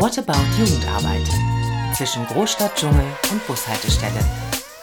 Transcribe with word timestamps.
What 0.00 0.18
About 0.18 0.40
Jugendarbeit? 0.58 1.28
Zwischen 1.94 2.24
Großstadt, 2.24 2.74
Dschungel 2.74 3.04
und 3.30 3.46
Bushaltestelle. 3.46 4.24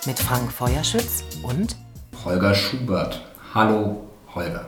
Mit 0.06 0.20
Frank 0.20 0.52
Feuerschütz 0.52 1.24
und 1.42 1.76
Holger 2.24 2.54
Schubert. 2.54 3.26
Hallo 3.52 4.04
Holger. 4.36 4.68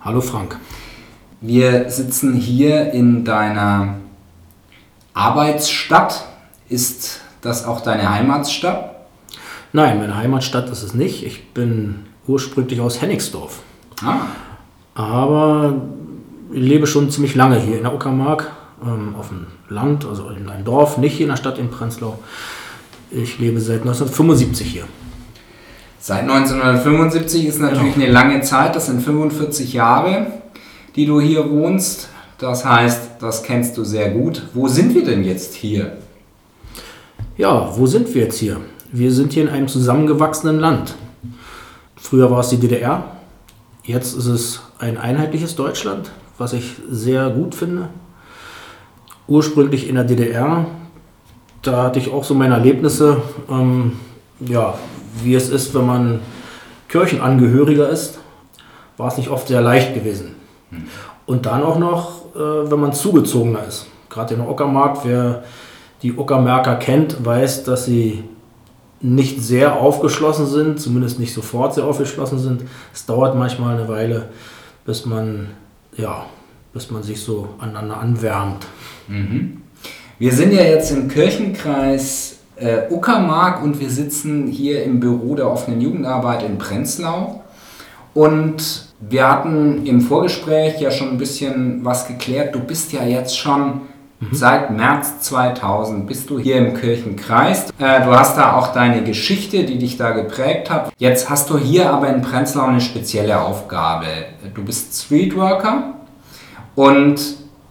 Hallo 0.00 0.22
Frank. 0.22 0.58
Wir 1.42 1.90
sitzen 1.90 2.32
hier 2.32 2.92
in 2.92 3.26
deiner 3.26 3.96
Arbeitsstadt. 5.12 6.24
Ist 6.70 7.20
das 7.42 7.66
auch 7.66 7.82
deine 7.82 8.08
Heimatstadt? 8.08 8.94
Nein, 9.74 9.98
meine 9.98 10.16
Heimatstadt 10.16 10.70
ist 10.70 10.82
es 10.82 10.94
nicht. 10.94 11.26
Ich 11.26 11.52
bin 11.52 12.06
ursprünglich 12.26 12.80
aus 12.80 13.02
Hennigsdorf. 13.02 13.58
Ah. 14.02 14.20
Aber 14.94 15.74
ich 16.54 16.62
lebe 16.62 16.86
schon 16.86 17.10
ziemlich 17.10 17.34
lange 17.34 17.60
hier 17.60 17.76
in 17.76 17.82
der 17.82 17.92
Uckermark, 17.94 18.50
ähm, 18.82 19.14
auf 19.18 19.28
dem 19.28 19.46
Land, 19.68 20.04
also 20.06 20.28
in 20.30 20.48
einem 20.48 20.64
Dorf, 20.64 20.98
nicht 20.98 21.14
hier 21.14 21.26
in 21.26 21.30
der 21.30 21.36
Stadt 21.36 21.58
in 21.58 21.70
Prenzlau. 21.70 22.18
Ich 23.10 23.38
lebe 23.38 23.60
seit 23.60 23.80
1975 23.80 24.66
hier. 24.66 24.84
Seit 25.98 26.22
1975 26.22 27.46
ist 27.46 27.60
natürlich 27.60 27.94
Genau. 27.94 28.04
eine 28.06 28.12
lange 28.12 28.40
Zeit, 28.42 28.74
das 28.74 28.86
sind 28.86 29.02
45 29.02 29.72
Jahre, 29.72 30.26
die 30.96 31.06
du 31.06 31.20
hier 31.20 31.50
wohnst. 31.50 32.08
Das 32.38 32.64
heißt, 32.64 33.10
das 33.20 33.42
kennst 33.42 33.76
du 33.76 33.84
sehr 33.84 34.10
gut. 34.10 34.42
Wo 34.54 34.66
sind 34.66 34.94
wir 34.94 35.04
denn 35.04 35.24
jetzt 35.24 35.54
hier? 35.54 35.98
Ja, 37.36 37.70
wo 37.76 37.86
sind 37.86 38.14
wir 38.14 38.22
jetzt 38.24 38.38
hier? 38.38 38.58
Wir 38.92 39.12
sind 39.12 39.32
hier 39.34 39.42
in 39.44 39.48
einem 39.50 39.68
zusammengewachsenen 39.68 40.58
Land. 40.58 40.94
Früher 41.96 42.30
war 42.30 42.40
es 42.40 42.48
die 42.48 42.56
DDR, 42.56 43.04
jetzt 43.84 44.16
ist 44.16 44.26
es 44.26 44.62
ein 44.78 44.96
einheitliches 44.96 45.54
Deutschland, 45.54 46.10
was 46.38 46.54
ich 46.54 46.76
sehr 46.90 47.28
gut 47.30 47.54
finde. 47.54 47.88
Ursprünglich 49.30 49.88
in 49.88 49.94
der 49.94 50.04
DDR, 50.04 50.66
da 51.62 51.84
hatte 51.84 52.00
ich 52.00 52.12
auch 52.12 52.24
so 52.24 52.34
meine 52.34 52.54
Erlebnisse, 52.54 53.22
ähm, 53.48 53.92
ja, 54.40 54.74
wie 55.22 55.34
es 55.36 55.48
ist, 55.48 55.72
wenn 55.72 55.86
man 55.86 56.20
Kirchenangehöriger 56.88 57.88
ist, 57.88 58.18
war 58.96 59.06
es 59.06 59.16
nicht 59.16 59.28
oft 59.28 59.46
sehr 59.46 59.60
leicht 59.60 59.94
gewesen. 59.94 60.34
Und 61.26 61.46
dann 61.46 61.62
auch 61.62 61.78
noch, 61.78 62.34
äh, 62.34 62.70
wenn 62.70 62.80
man 62.80 62.92
zugezogener 62.92 63.64
ist. 63.66 63.86
Gerade 64.08 64.34
in 64.34 64.40
der 64.40 64.50
Uckermark, 64.50 65.04
wer 65.04 65.44
die 66.02 66.12
Uckermärker 66.12 66.74
kennt, 66.74 67.24
weiß, 67.24 67.62
dass 67.62 67.84
sie 67.84 68.24
nicht 69.00 69.40
sehr 69.40 69.76
aufgeschlossen 69.76 70.46
sind, 70.46 70.80
zumindest 70.80 71.20
nicht 71.20 71.32
sofort 71.32 71.74
sehr 71.74 71.84
aufgeschlossen 71.84 72.40
sind. 72.40 72.62
Es 72.92 73.06
dauert 73.06 73.36
manchmal 73.36 73.78
eine 73.78 73.88
Weile, 73.88 74.28
bis 74.84 75.06
man, 75.06 75.50
ja, 75.96 76.26
bis 76.72 76.90
man 76.90 77.02
sich 77.02 77.20
so 77.22 77.50
aneinander 77.58 77.98
anwärmt. 77.98 78.66
Wir 80.18 80.32
sind 80.32 80.52
ja 80.52 80.62
jetzt 80.62 80.90
im 80.92 81.08
Kirchenkreis 81.08 82.38
äh, 82.56 82.90
Uckermark 82.90 83.62
und 83.62 83.80
wir 83.80 83.90
sitzen 83.90 84.46
hier 84.46 84.84
im 84.84 85.00
Büro 85.00 85.34
der 85.34 85.50
offenen 85.50 85.80
Jugendarbeit 85.80 86.42
in 86.42 86.58
Prenzlau. 86.58 87.42
Und 88.12 88.88
wir 89.00 89.28
hatten 89.28 89.86
im 89.86 90.00
Vorgespräch 90.00 90.80
ja 90.80 90.90
schon 90.90 91.10
ein 91.10 91.18
bisschen 91.18 91.84
was 91.84 92.06
geklärt. 92.06 92.54
Du 92.54 92.60
bist 92.60 92.92
ja 92.92 93.02
jetzt 93.04 93.38
schon 93.38 93.82
seit 94.32 94.70
März 94.70 95.20
2000 95.20 96.06
bist 96.06 96.28
du 96.28 96.38
hier 96.38 96.58
im 96.58 96.74
Kirchenkreis. 96.74 97.70
Äh, 97.78 98.04
du 98.04 98.10
hast 98.10 98.36
da 98.36 98.56
auch 98.56 98.74
deine 98.74 99.02
Geschichte, 99.02 99.64
die 99.64 99.78
dich 99.78 99.96
da 99.96 100.10
geprägt 100.10 100.68
hat. 100.68 100.92
Jetzt 100.98 101.30
hast 101.30 101.48
du 101.48 101.56
hier 101.56 101.90
aber 101.90 102.08
in 102.08 102.20
Prenzlau 102.20 102.66
eine 102.66 102.82
spezielle 102.82 103.40
Aufgabe. 103.40 104.06
Du 104.54 104.62
bist 104.62 105.02
Streetworker 105.02 105.94
und 106.80 107.20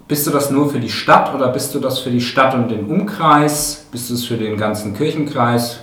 bist 0.08 0.28
du 0.28 0.32
das 0.32 0.52
nur 0.52 0.70
für 0.70 0.80
die 0.80 0.90
Stadt 0.90 1.34
oder 1.34 1.48
bist 1.48 1.74
du 1.74 1.80
das 1.80 1.98
für 1.98 2.12
die 2.12 2.22
Stadt 2.22 2.54
und 2.54 2.70
den 2.70 2.86
Umkreis? 2.86 3.86
Bist 3.92 4.12
du 4.12 4.14
es 4.14 4.24
für 4.24 4.38
den 4.38 4.56
ganzen 4.56 4.94
Kirchenkreis? 4.94 5.80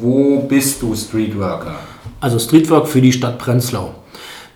Wo, 0.00 0.38
bist 0.40 0.80
du 0.80 0.96
Streetworker? 0.96 1.74
Also 2.20 2.38
Streetwork 2.38 2.88
für 2.88 3.02
die 3.02 3.12
Stadt 3.12 3.36
Prenzlau. 3.36 3.90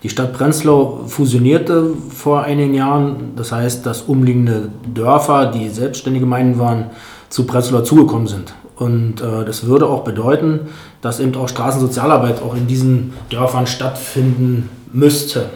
Die 0.01 0.09
Stadt 0.09 0.33
Prenzlau 0.33 1.03
fusionierte 1.05 1.91
vor 2.09 2.41
einigen 2.41 2.73
Jahren, 2.73 3.33
das 3.35 3.51
heißt, 3.51 3.85
dass 3.85 4.01
umliegende 4.01 4.69
Dörfer, 4.91 5.51
die 5.51 5.69
selbstständige 5.69 6.25
Gemeinden 6.25 6.57
waren, 6.57 6.85
zu 7.29 7.45
Prenzlau 7.45 7.81
zugekommen 7.81 8.27
sind. 8.27 8.55
Und 8.75 9.21
äh, 9.21 9.45
das 9.45 9.67
würde 9.67 9.85
auch 9.85 10.03
bedeuten, 10.03 10.61
dass 11.01 11.19
eben 11.19 11.35
auch 11.35 11.47
Straßensozialarbeit 11.47 12.41
auch 12.41 12.55
in 12.55 12.65
diesen 12.65 13.13
Dörfern 13.29 13.67
stattfinden 13.67 14.67
müsste. 14.91 15.51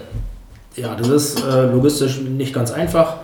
Ja, 0.75 0.95
das 0.95 1.09
ist 1.09 1.43
äh, 1.43 1.65
logistisch 1.65 2.21
nicht 2.21 2.53
ganz 2.53 2.71
einfach. 2.71 3.17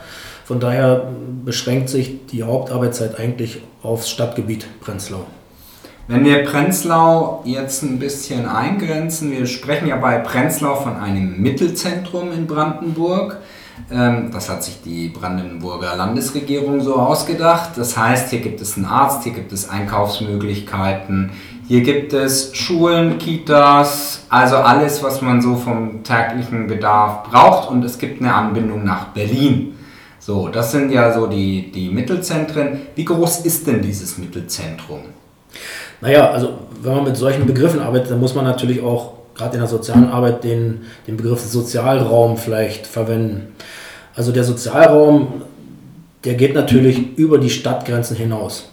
Von 0.46 0.60
daher 0.60 1.08
beschränkt 1.46 1.90
sich 1.90 2.26
die 2.28 2.44
Hauptarbeitszeit 2.44 3.20
eigentlich 3.20 3.62
aufs 3.84 4.10
Stadtgebiet 4.10 4.66
Prenzlau. 4.82 5.26
Wenn 6.10 6.24
wir 6.24 6.46
Prenzlau 6.46 7.42
jetzt 7.44 7.84
ein 7.84 8.00
bisschen 8.00 8.46
eingrenzen, 8.48 9.32
wir 9.32 9.46
sprechen 9.46 9.88
ja 9.88 9.98
bei 9.98 10.20
Prenzlau 10.20 10.76
von 10.76 10.96
einem 10.96 11.42
Mittelzentrum 11.42 12.32
in 12.32 12.48
Brandenburg. 12.48 13.38
Ähm, 13.92 14.32
Das 14.32 14.50
hat 14.50 14.64
sich 14.64 14.82
die 14.82 15.10
Brandenburger 15.10 15.96
Landesregierung 15.96 16.82
so 16.82 16.96
ausgedacht. 16.96 17.72
Das 17.76 17.98
heißt, 17.98 18.30
hier 18.30 18.40
gibt 18.40 18.62
es 18.62 18.78
einen 18.78 18.86
Arzt, 18.86 19.24
hier 19.24 19.34
gibt 19.34 19.52
es 19.52 19.70
Einkaufsmöglichkeiten, 19.70 21.32
hier 21.68 21.82
gibt 21.82 22.14
es 22.14 22.56
Schulen, 22.56 23.18
Kitas, 23.18 24.22
also 24.30 24.56
alles, 24.56 25.04
was 25.04 25.22
man 25.22 25.42
so 25.42 25.58
vom 25.58 26.02
täglichen 26.02 26.66
Bedarf 26.68 27.30
braucht. 27.30 27.70
Und 27.70 27.84
es 27.84 27.98
gibt 27.98 28.22
eine 28.22 28.34
Anbindung 28.34 28.86
nach 28.86 29.08
Berlin. 29.08 29.76
So, 30.18 30.48
das 30.48 30.72
sind 30.72 30.92
ja 30.94 31.12
so 31.14 31.28
die, 31.28 31.70
die 31.70 31.90
Mittelzentren. 31.90 32.84
Wie 32.96 33.04
groß 33.04 33.42
ist 33.42 33.68
denn 33.68 33.82
dieses 33.82 34.18
Mittelzentrum? 34.18 35.02
Naja, 36.00 36.30
also 36.32 36.58
wenn 36.82 36.96
man 36.96 37.04
mit 37.04 37.18
solchen 37.18 37.46
Begriffen 37.46 37.82
arbeitet, 37.82 38.12
dann 38.12 38.22
muss 38.22 38.34
man 38.34 38.46
natürlich 38.46 38.82
auch 38.82 39.14
gerade 39.36 39.56
in 39.56 39.60
der 39.60 39.70
sozialen 39.70 40.10
Arbeit 40.10 40.46
den, 40.46 40.84
den 41.06 41.18
Begriff 41.18 41.42
Sozialraum 41.42 42.38
vielleicht 42.38 42.88
verwenden. 42.88 43.54
Also 44.16 44.32
der 44.32 44.46
Sozialraum, 44.46 45.42
der 46.24 46.36
geht 46.36 46.56
natürlich 46.56 47.18
über 47.18 47.38
die 47.38 47.50
Stadtgrenzen 47.50 48.16
hinaus. 48.16 48.70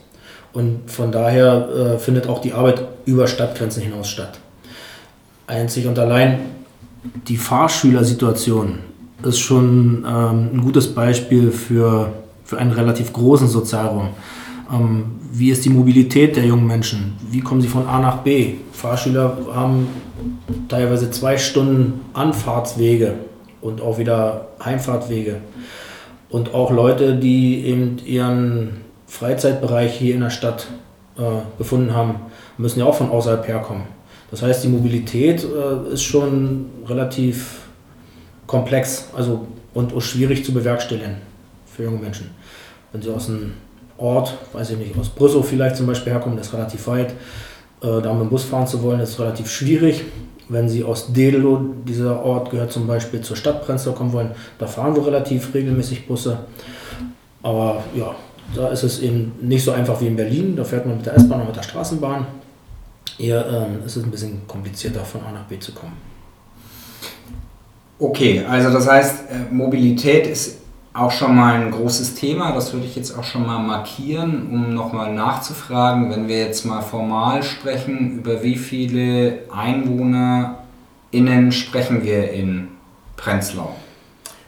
Und 0.54 0.88
von 0.91 1.10
daher 1.10 1.69
äh, 1.69 1.98
findet 1.98 2.28
auch 2.28 2.41
die 2.41 2.53
Arbeit 2.53 2.87
über 3.04 3.26
Stadtgrenzen 3.26 3.82
hinaus 3.82 4.09
statt. 4.09 4.38
Einzig 5.47 5.87
und 5.87 5.98
allein 5.98 6.38
die 7.28 7.37
Fahrschülersituation 7.37 8.78
ist 9.25 9.41
schon 9.41 10.04
ähm, 10.09 10.50
ein 10.54 10.60
gutes 10.62 10.94
Beispiel 10.94 11.50
für, 11.50 12.12
für 12.44 12.59
einen 12.59 12.70
relativ 12.70 13.12
großen 13.12 13.48
Sozialraum. 13.48 14.10
Ähm, 14.72 15.04
wie 15.32 15.50
ist 15.50 15.65
die 15.65 15.70
Mobilität 15.70 16.37
der 16.37 16.44
jungen 16.44 16.66
Menschen? 16.66 17.15
Wie 17.31 17.41
kommen 17.41 17.60
sie 17.60 17.69
von 17.69 17.86
A 17.86 17.98
nach 17.98 18.19
B? 18.19 18.54
Fahrschüler 18.72 19.36
haben 19.53 19.88
teilweise 20.69 21.10
zwei 21.10 21.36
Stunden 21.36 22.00
Anfahrtswege 22.12 23.15
und 23.60 23.81
auch 23.81 23.98
wieder 23.98 24.48
Heimfahrtwege. 24.65 25.41
Und 26.31 26.54
auch 26.54 26.71
Leute, 26.71 27.16
die 27.16 27.65
eben 27.65 27.98
ihren 28.06 28.84
Freizeitbereich 29.14 29.97
hier 29.97 30.16
in 30.16 30.22
der 30.22 30.30
Stadt 30.30 30.66
äh, 31.16 31.22
gefunden 31.56 31.94
haben, 31.94 32.16
müssen 32.58 32.80
ja 32.80 32.84
auch 32.84 32.97
von 32.97 33.10
außerhalb 33.10 33.47
herkommen. 33.47 33.84
Das 34.32 34.42
heißt, 34.42 34.64
die 34.64 34.69
Mobilität 34.69 35.44
äh, 35.44 35.92
ist 35.92 36.02
schon 36.02 36.66
relativ 36.88 37.60
komplex 38.48 39.10
also, 39.16 39.47
und 39.72 39.92
schwierig 40.03 40.44
zu 40.44 40.53
bewerkstelligen 40.53 41.19
für 41.64 41.84
junge 41.84 41.98
Menschen. 41.98 42.30
Wenn 42.91 43.03
sie 43.03 43.10
aus 43.10 43.28
einem 43.28 43.53
Ort, 43.98 44.34
weiß 44.53 44.70
ich 44.70 44.78
nicht, 44.78 44.98
aus 44.98 45.10
Brüssel 45.10 45.44
vielleicht 45.44 45.76
zum 45.76 45.86
Beispiel 45.86 46.12
herkommen, 46.12 46.36
das 46.36 46.48
ist 46.48 46.54
relativ 46.54 46.84
weit, 46.88 47.10
äh, 47.82 48.03
da 48.03 48.12
mit 48.12 48.22
dem 48.22 48.30
Bus 48.30 48.42
fahren 48.42 48.66
zu 48.66 48.82
wollen, 48.82 48.98
ist 48.98 49.20
relativ 49.20 49.48
schwierig. 49.48 50.03
Wenn 50.48 50.69
sie 50.69 50.82
aus 50.82 51.12
Dedelow, 51.12 51.60
dieser 51.86 52.21
Ort 52.21 52.50
gehört 52.50 52.72
zum 52.72 52.89
Beispiel 52.89 53.21
zur 53.21 53.36
Stadt 53.36 53.65
Prenzlau 53.65 53.92
kommen 53.92 54.12
wollen, 54.12 54.33
da 54.59 54.66
fahren 54.66 54.97
wir 54.97 55.06
relativ 55.06 55.54
regelmäßig 55.54 56.09
Busse. 56.09 56.39
Aber 57.44 57.84
ja, 57.94 58.16
da 58.54 58.68
ist 58.68 58.82
es 58.82 59.00
eben 59.00 59.32
nicht 59.41 59.64
so 59.64 59.72
einfach 59.72 60.00
wie 60.00 60.06
in 60.06 60.16
Berlin. 60.16 60.56
Da 60.56 60.64
fährt 60.64 60.86
man 60.86 60.96
mit 60.96 61.06
der 61.06 61.14
S-Bahn 61.14 61.41
und 61.41 61.48
mit 61.48 61.56
der 61.56 61.62
Straßenbahn. 61.62 62.26
Eher 63.18 63.46
ähm, 63.46 63.86
ist 63.86 63.96
es 63.96 64.04
ein 64.04 64.10
bisschen 64.10 64.46
komplizierter, 64.46 65.04
von 65.04 65.22
A 65.22 65.32
nach 65.32 65.44
B 65.44 65.58
zu 65.58 65.72
kommen. 65.72 65.94
Okay, 67.98 68.44
also 68.48 68.70
das 68.70 68.88
heißt, 68.88 69.30
äh, 69.30 69.54
Mobilität 69.54 70.26
ist 70.26 70.58
auch 70.92 71.10
schon 71.10 71.36
mal 71.36 71.60
ein 71.60 71.70
großes 71.70 72.14
Thema. 72.14 72.52
Das 72.52 72.72
würde 72.72 72.86
ich 72.86 72.96
jetzt 72.96 73.16
auch 73.16 73.24
schon 73.24 73.46
mal 73.46 73.58
markieren, 73.58 74.48
um 74.50 74.74
nochmal 74.74 75.12
nachzufragen, 75.12 76.10
wenn 76.10 76.28
wir 76.28 76.38
jetzt 76.38 76.64
mal 76.64 76.82
formal 76.82 77.42
sprechen, 77.42 78.18
über 78.18 78.42
wie 78.42 78.56
viele 78.56 79.41
EinwohnerInnen 79.52 81.52
sprechen 81.52 82.04
wir 82.04 82.32
in 82.32 82.68
Prenzlau? 83.16 83.74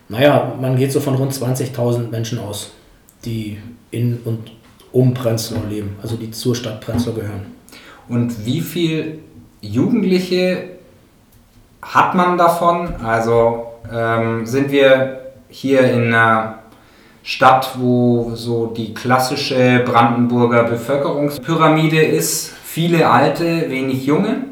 Naja, 0.09 0.55
man 0.61 0.77
geht 0.77 0.93
so 0.93 1.01
von 1.01 1.17
rund 1.17 1.33
20.000 1.33 2.11
Menschen 2.11 2.39
aus, 2.39 2.71
die 3.25 3.59
in 3.97 4.21
und 4.25 4.51
um 4.93 5.15
Prenzlau 5.15 5.61
leben, 5.69 5.97
also 6.03 6.17
die 6.17 6.31
zur 6.31 6.55
Stadt 6.55 6.81
Prenzlau 6.81 7.13
gehören. 7.13 7.47
Und 8.09 8.47
wie 8.47 8.61
viel 8.61 9.19
Jugendliche 9.61 10.65
hat 11.83 12.15
man 12.15 12.39
davon? 12.39 12.95
Also 13.03 13.67
ähm, 13.93 14.47
sind 14.47 14.71
wir 14.71 15.21
hier 15.49 15.81
in 15.91 16.15
einer 16.15 16.59
Stadt, 17.23 17.71
wo 17.79 18.33
so 18.35 18.67
die 18.69 18.95
klassische 18.95 19.83
Brandenburger 19.85 20.65
Bevölkerungspyramide 20.65 22.01
ist. 22.01 22.53
Viele 22.65 23.09
alte, 23.09 23.69
wenig 23.69 24.07
junge. 24.07 24.45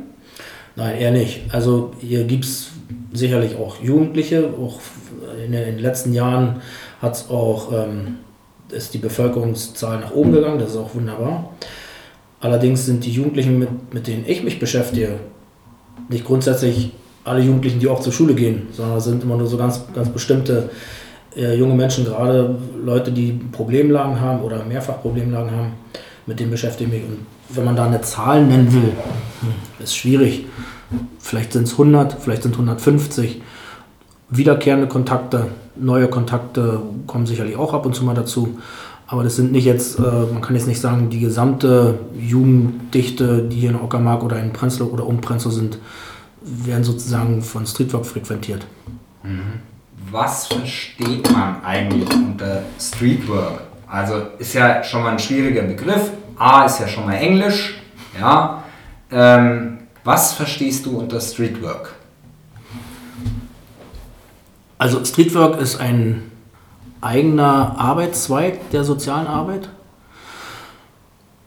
Nein, 0.77 0.97
eher 0.97 1.13
nicht. 1.13 1.43
Also 1.53 1.93
hier 2.01 2.25
gibt 2.25 2.45
es 2.45 2.73
sicherlich 3.13 3.57
auch 3.57 3.81
Jugendliche. 3.81 4.51
Auch 4.61 4.81
in 5.45 5.53
den 5.53 5.79
letzten 5.79 6.13
Jahren 6.13 6.61
hat 7.01 7.15
es 7.15 7.31
auch 7.31 7.73
ähm, 7.73 8.19
ist 8.75 8.95
die 8.95 8.99
Bevölkerungszahl 8.99 10.01
nach 10.01 10.13
oben 10.13 10.33
gegangen. 10.33 10.59
Das 10.59 10.71
ist 10.71 10.77
auch 10.77 10.95
wunderbar. 10.95 11.51
Allerdings 12.41 12.85
sind 12.85 13.05
die 13.05 13.13
Jugendlichen, 13.13 13.59
mit, 13.59 13.95
mit 13.95 14.07
denen 14.07 14.25
ich 14.27 14.43
mich 14.43 14.59
beschäftige, 14.59 15.21
nicht 16.09 16.25
grundsätzlich 16.25 16.93
alle 17.25 17.41
Jugendlichen, 17.41 17.81
die 17.81 17.89
auch 17.89 18.01
zur 18.01 18.13
Schule 18.13 18.35
gehen, 18.35 18.69
sondern 18.73 19.01
sind 19.01 19.23
immer 19.23 19.37
nur 19.37 19.47
so 19.47 19.57
ganz, 19.57 19.83
ganz 19.95 20.11
bestimmte 20.11 20.69
äh, 21.37 21.55
junge 21.55 21.75
Menschen, 21.75 22.05
gerade 22.05 22.59
Leute, 22.85 23.13
die 23.13 23.33
Problemlagen 23.51 24.21
haben 24.21 24.43
oder 24.43 24.65
mehrfach 24.65 25.01
Problemlagen 25.01 25.51
haben, 25.51 25.73
mit 26.27 26.39
denen 26.39 26.51
beschäftige 26.51 26.91
ich 26.91 27.03
mich. 27.03 27.11
Und 27.11 27.27
wenn 27.49 27.65
man 27.65 27.77
da 27.77 27.87
eine 27.87 28.01
Zahl 28.03 28.45
nennen 28.45 28.73
will, 28.73 28.93
hm, 29.41 29.83
ist 29.83 29.97
schwierig. 29.97 30.47
Vielleicht 31.19 31.53
sind 31.55 31.65
es 31.65 31.73
100, 31.73 32.17
vielleicht 32.21 32.43
sind 32.43 32.53
es 32.53 32.59
150. 32.59 33.41
Wiederkehrende 34.37 34.87
Kontakte, 34.87 35.47
neue 35.77 36.09
Kontakte 36.09 36.81
kommen 37.07 37.27
sicherlich 37.27 37.57
auch 37.57 37.75
ab 37.75 37.87
und 37.87 37.95
zu 37.95 38.05
mal 38.05 38.15
dazu. 38.15 38.59
Aber 39.07 39.23
das 39.23 39.37
sind 39.37 39.53
nicht 39.53 39.65
jetzt, 39.65 39.99
äh, 39.99 40.03
man 40.03 40.41
kann 40.41 40.57
jetzt 40.57 40.67
nicht 40.67 40.81
sagen, 40.81 41.11
die 41.11 41.21
gesamte 41.21 41.99
Jugenddichte, 42.19 43.43
die 43.43 43.57
hier 43.57 43.71
in 43.71 43.77
Ockermark 43.77 44.23
oder 44.23 44.41
in 44.41 44.53
Prenzlau 44.53 44.87
oder 44.87 45.07
um 45.07 45.21
Prenzlau 45.21 45.51
sind, 45.51 45.79
werden 46.41 46.85
sozusagen 46.85 47.43
von 47.43 47.67
Streetwork 47.67 48.07
frequentiert. 48.07 48.67
Mhm. 49.23 49.61
Was 50.11 50.47
versteht 50.47 51.31
man 51.33 51.63
eigentlich 51.65 52.09
unter 52.13 52.63
Streetwork? 52.79 53.61
Also 53.87 54.15
ist 54.39 54.55
ja 54.55 54.83
schon 54.83 55.03
mal 55.03 55.13
ein 55.13 55.19
schwieriger 55.19 55.63
Begriff. 55.63 56.11
A 56.37 56.65
ist 56.65 56.81
ja 56.81 56.89
schon 56.89 57.07
mal 57.07 57.15
Englisch. 57.15 57.81
Ja. 58.19 58.65
Ähm, 59.11 59.79
was 60.03 60.33
verstehst 60.33 60.87
du 60.87 60.99
unter 60.99 61.21
Streetwork? 61.21 61.95
Also 64.85 65.03
Streetwork 65.03 65.63
ist 65.63 65.81
ein 65.81 66.31
eigener 67.01 67.79
Arbeitszweig 67.79 68.71
der 68.73 68.85
sozialen 68.85 69.27
Arbeit. 69.27 69.71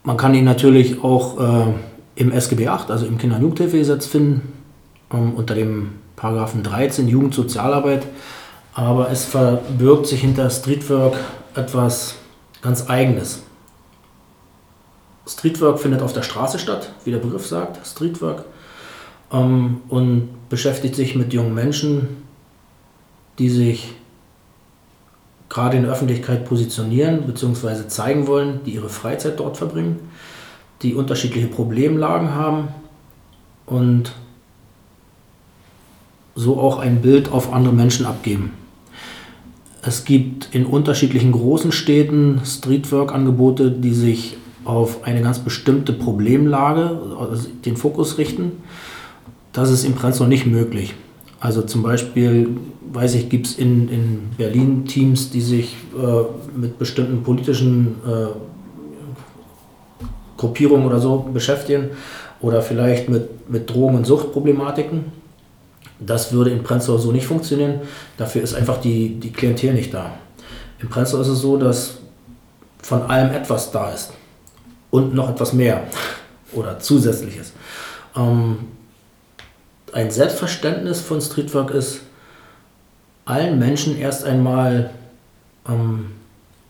Man 0.02 0.18
kann 0.18 0.34
ihn 0.34 0.44
natürlich 0.44 1.04
auch 1.04 1.40
äh, 1.40 1.74
im 2.16 2.32
SGB 2.32 2.68
8, 2.68 2.90
also 2.90 3.06
im 3.06 3.20
Kinder- 3.20 3.36
und 3.36 3.44
Jugendhilfegesetz 3.44 4.08
finden, 4.08 4.54
ähm, 5.14 5.36
unter 5.36 5.54
dem 5.54 6.00
Paragraphen 6.16 6.64
13 6.64 7.08
Jugendsozialarbeit. 7.08 8.08
Aber 8.74 9.12
es 9.12 9.26
verbirgt 9.26 10.08
sich 10.08 10.22
hinter 10.22 10.50
Streetwork 10.50 11.14
etwas 11.54 12.16
ganz 12.64 12.90
Eigenes. 12.90 13.44
Streetwork 15.28 15.80
findet 15.80 16.02
auf 16.02 16.14
der 16.14 16.24
Straße 16.24 16.58
statt, 16.58 16.92
wie 17.06 17.12
der 17.12 17.20
Begriff 17.20 17.46
sagt, 17.46 17.86
Streetwork, 17.86 18.46
ähm, 19.32 19.82
und 19.90 20.50
beschäftigt 20.50 20.96
sich 20.96 21.16
mit 21.16 21.34
jungen 21.34 21.54
Menschen, 21.54 22.26
die 23.40 23.50
sich 23.50 23.94
gerade 25.50 25.78
in 25.78 25.84
der 25.84 25.92
Öffentlichkeit 25.92 26.46
positionieren 26.46 27.24
bzw. 27.26 27.88
zeigen 27.88 28.28
wollen, 28.28 28.60
die 28.66 28.72
ihre 28.72 28.90
Freizeit 28.90 29.40
dort 29.40 29.58
verbringen, 29.58 30.00
die 30.82 30.94
unterschiedliche 30.94 31.48
Problemlagen 31.48 32.36
haben 32.36 32.70
und 33.66 34.14
so 36.36 36.60
auch 36.60 36.78
ein 36.78 37.02
Bild 37.02 37.32
auf 37.32 37.52
andere 37.52 37.74
Menschen 37.74 38.06
abgeben. 38.06 38.54
Es 39.82 40.06
gibt 40.06 40.54
in 40.54 40.66
unterschiedlichen 40.66 41.32
großen 41.32 41.72
Städten 41.72 42.42
Streetwork-Angebote, 42.44 43.72
die 43.72 43.94
sich 43.94 44.38
auf 44.66 45.04
eine 45.06 45.22
ganz 45.22 45.40
bestimmte 45.40 45.94
Problemlage, 45.94 47.00
also 47.18 47.48
den 47.66 47.78
Fokus 47.78 48.18
richten. 48.18 48.52
Das 49.54 49.72
ist 49.72 49.86
im 49.86 49.96
Prenzlau 49.96 50.28
nicht 50.28 50.46
möglich. 50.46 50.94
Also 51.40 51.62
zum 51.62 51.84
Beispiel, 51.84 52.58
weiß 52.94 53.16
ich, 53.16 53.30
gibt 53.30 53.48
es 53.48 53.58
in, 53.58 53.90
in 53.90 54.30
Berlin 54.38 54.86
Teams, 54.86 55.30
die 55.30 55.42
sich 55.42 55.76
äh, 55.96 56.58
mit 56.58 56.80
bestimmten 56.80 57.24
politischen 57.24 57.96
äh, 58.06 58.28
Gruppierungen 60.38 60.86
oder 60.86 61.00
so 61.00 61.30
beschäftigen 61.34 61.90
oder 62.40 62.62
vielleicht 62.62 63.10
mit, 63.10 63.50
mit 63.50 63.70
Drogen- 63.70 63.98
und 63.98 64.06
Suchtproblematiken. 64.06 65.06
Das 66.00 66.32
würde 66.32 66.52
in 66.52 66.64
Prenzlau 66.64 66.98
so 66.98 67.12
nicht 67.12 67.26
funktionieren. 67.26 67.82
Dafür 68.18 68.44
ist 68.44 68.54
einfach 68.54 68.80
die, 68.80 69.20
die 69.20 69.32
Klientel 69.32 69.74
nicht 69.74 69.94
da. 69.94 70.12
In 70.80 70.90
Prenzlau 70.90 71.22
ist 71.22 71.28
es 71.28 71.40
so, 71.40 71.58
dass 71.58 71.98
von 72.84 73.02
allem 73.04 73.32
etwas 73.34 73.72
da 73.72 73.90
ist 73.90 74.14
und 74.92 75.16
noch 75.16 75.30
etwas 75.30 75.54
mehr 75.54 75.84
oder 76.54 76.80
zusätzliches. 76.80 77.54
Ähm, 78.16 78.60
ein 79.94 80.12
Selbstverständnis 80.12 81.02
von 81.02 81.20
Streetwork 81.20 81.72
ist, 81.72 82.02
allen 83.28 83.60
Menschen 83.60 83.98
erst 83.98 84.24
einmal 84.24 84.92
ähm, 85.68 86.08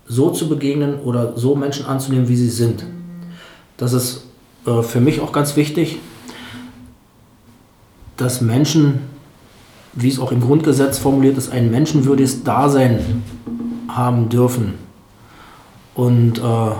so 0.07 0.31
zu 0.31 0.49
begegnen 0.49 0.99
oder 0.99 1.37
so 1.37 1.55
Menschen 1.55 1.85
anzunehmen, 1.85 2.27
wie 2.27 2.35
sie 2.35 2.49
sind. 2.49 2.85
Das 3.77 3.93
ist 3.93 4.25
äh, 4.65 4.81
für 4.81 4.99
mich 4.99 5.21
auch 5.21 5.31
ganz 5.31 5.55
wichtig, 5.55 5.99
dass 8.17 8.41
Menschen, 8.41 9.01
wie 9.93 10.09
es 10.09 10.19
auch 10.19 10.31
im 10.31 10.41
Grundgesetz 10.41 10.97
formuliert 10.97 11.37
ist, 11.37 11.51
ein 11.51 11.71
menschenwürdiges 11.71 12.43
Dasein 12.43 13.23
haben 13.87 14.29
dürfen. 14.29 14.73
Und 15.93 16.39
äh, 16.39 16.71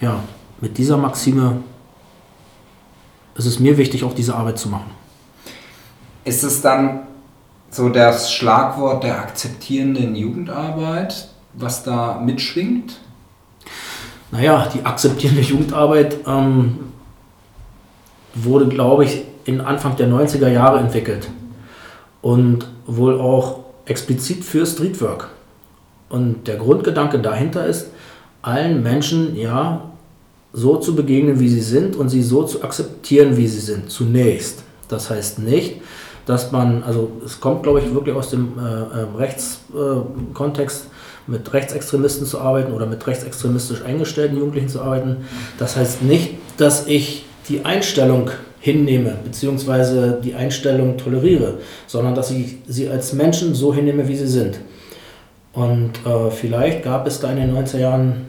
ja, 0.00 0.20
mit 0.60 0.76
dieser 0.78 0.96
Maxime 0.96 1.62
es 3.38 3.44
ist 3.44 3.60
mir 3.60 3.76
wichtig, 3.76 4.04
auch 4.04 4.14
diese 4.14 4.34
Arbeit 4.34 4.58
zu 4.58 4.68
machen. 4.68 4.90
Ist 6.24 6.42
es 6.42 6.62
dann 6.62 7.05
so 7.76 7.90
das 7.90 8.32
Schlagwort 8.32 9.04
der 9.04 9.18
akzeptierenden 9.18 10.16
Jugendarbeit, 10.16 11.28
was 11.52 11.82
da 11.82 12.20
mitschwingt? 12.24 12.98
Naja, 14.30 14.68
die 14.72 14.84
akzeptierende 14.84 15.42
Jugendarbeit 15.42 16.16
ähm, 16.26 16.78
wurde, 18.34 18.68
glaube 18.68 19.04
ich, 19.04 19.22
in 19.44 19.60
Anfang 19.60 19.96
der 19.96 20.08
90er 20.08 20.48
Jahre 20.48 20.80
entwickelt 20.80 21.28
und 22.22 22.66
wohl 22.86 23.20
auch 23.20 23.60
explizit 23.84 24.44
für 24.44 24.66
Streetwork. 24.66 25.28
Und 26.08 26.48
der 26.48 26.56
Grundgedanke 26.56 27.18
dahinter 27.18 27.66
ist, 27.66 27.88
allen 28.42 28.82
Menschen 28.82 29.36
ja 29.36 29.90
so 30.52 30.76
zu 30.76 30.96
begegnen, 30.96 31.38
wie 31.38 31.48
sie 31.48 31.60
sind 31.60 31.94
und 31.94 32.08
sie 32.08 32.22
so 32.22 32.44
zu 32.44 32.64
akzeptieren, 32.64 33.36
wie 33.36 33.46
sie 33.46 33.60
sind, 33.60 33.90
zunächst. 33.90 34.62
Das 34.88 35.10
heißt 35.10 35.40
nicht, 35.40 35.82
dass 36.26 36.52
man, 36.52 36.82
also 36.82 37.10
es 37.24 37.40
kommt, 37.40 37.62
glaube 37.62 37.80
ich, 37.80 37.94
wirklich 37.94 38.14
aus 38.14 38.30
dem 38.30 38.58
äh, 38.58 39.00
ähm, 39.00 39.14
Rechtskontext, 39.16 40.84
äh, 40.84 41.30
mit 41.30 41.52
Rechtsextremisten 41.52 42.26
zu 42.26 42.40
arbeiten 42.40 42.72
oder 42.72 42.86
mit 42.86 43.04
rechtsextremistisch 43.04 43.82
eingestellten 43.82 44.36
Jugendlichen 44.36 44.68
zu 44.68 44.80
arbeiten. 44.80 45.24
Das 45.58 45.76
heißt 45.76 46.02
nicht, 46.02 46.34
dass 46.56 46.86
ich 46.86 47.24
die 47.48 47.64
Einstellung 47.64 48.30
hinnehme, 48.60 49.16
beziehungsweise 49.24 50.20
die 50.22 50.34
Einstellung 50.34 50.98
toleriere, 50.98 51.54
sondern 51.86 52.14
dass 52.14 52.30
ich 52.30 52.58
sie 52.68 52.88
als 52.88 53.12
Menschen 53.12 53.54
so 53.54 53.74
hinnehme, 53.74 54.06
wie 54.06 54.16
sie 54.16 54.28
sind. 54.28 54.60
Und 55.52 55.92
äh, 56.04 56.30
vielleicht 56.30 56.84
gab 56.84 57.06
es 57.06 57.18
da 57.18 57.30
in 57.30 57.38
den 57.38 57.56
90er 57.56 57.78
Jahren 57.78 58.26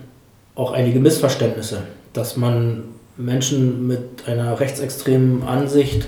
auch 0.56 0.72
einige 0.72 1.00
Missverständnisse 1.00 1.84
dass 2.18 2.36
man 2.36 2.84
Menschen 3.16 3.88
mit 3.88 4.28
einer 4.28 4.60
rechtsextremen 4.60 5.44
Ansicht 5.44 6.08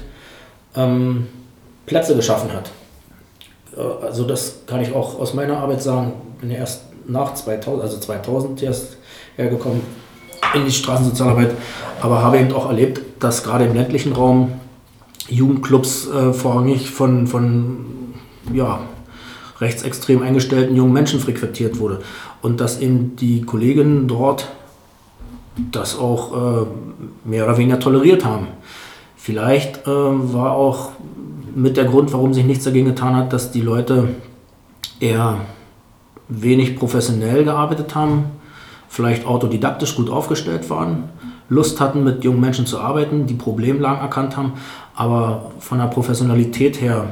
ähm, 0.76 1.28
Plätze 1.90 2.16
geschaffen 2.16 2.54
hat. 2.54 2.70
Äh, 3.76 4.06
also 4.06 4.24
das 4.24 4.62
kann 4.68 4.82
ich 4.82 4.94
auch 4.94 5.20
aus 5.20 5.34
meiner 5.34 5.58
Arbeit 5.58 5.82
sagen. 5.82 6.14
Bin 6.40 6.52
ja 6.52 6.58
erst 6.58 6.84
nach 7.08 7.34
2000, 7.34 7.84
also 7.84 7.98
2000 7.98 8.64
erst 8.64 8.98
hergekommen 9.36 9.82
in 10.54 10.66
die 10.66 10.72
Straßensozialarbeit, 10.72 11.52
aber 12.02 12.24
habe 12.24 12.40
eben 12.40 12.54
auch 12.54 12.68
erlebt, 12.68 13.02
dass 13.20 13.44
gerade 13.44 13.66
im 13.66 13.76
ländlichen 13.76 14.14
Raum 14.14 14.54
Jugendclubs 15.28 16.08
äh, 16.08 16.34
vorrangig 16.34 16.90
von, 16.92 17.28
von 17.28 18.14
ja, 18.54 18.80
rechtsextrem 19.60 20.22
eingestellten 20.22 20.76
jungen 20.76 20.94
Menschen 20.94 21.20
frequentiert 21.20 21.80
wurde 21.80 22.02
und 22.42 22.62
dass 22.62 22.80
eben 22.80 23.16
die 23.16 23.42
Kolleginnen 23.42 24.08
dort 24.08 24.50
das 25.72 25.98
auch 25.98 26.34
äh, 26.34 26.66
mehr 27.26 27.46
oder 27.46 27.58
weniger 27.58 27.80
toleriert 27.80 28.24
haben. 28.26 28.48
Vielleicht 29.18 29.86
äh, 29.86 29.90
war 29.90 30.54
auch 30.54 30.92
mit 31.56 31.78
der 31.78 31.86
Grund, 31.86 32.14
warum 32.14 32.34
sich 32.34 32.46
nichts 32.46 32.64
dagegen 32.64 32.88
getan 32.88 33.16
hat, 33.16 33.34
dass 33.34 33.52
die 33.52 33.62
Leute 33.62 34.10
eher 35.00 35.38
wenig 36.28 36.76
professionell 36.76 37.44
gearbeitet 37.44 37.96
haben, 37.96 38.26
vielleicht 38.88 39.26
autodidaktisch 39.26 39.96
gut 39.96 40.10
aufgestellt 40.10 40.70
waren, 40.70 41.10
Lust 41.50 41.82
hatten, 41.82 42.04
mit 42.04 42.24
jungen 42.24 42.40
Menschen 42.40 42.68
zu 42.68 42.80
arbeiten, 42.80 43.26
die 43.26 43.34
Problemlagen 43.34 44.02
erkannt 44.02 44.38
haben, 44.38 44.54
aber 44.96 45.52
von 45.60 45.80
der 45.80 45.88
Professionalität 45.88 46.80
her 46.80 47.08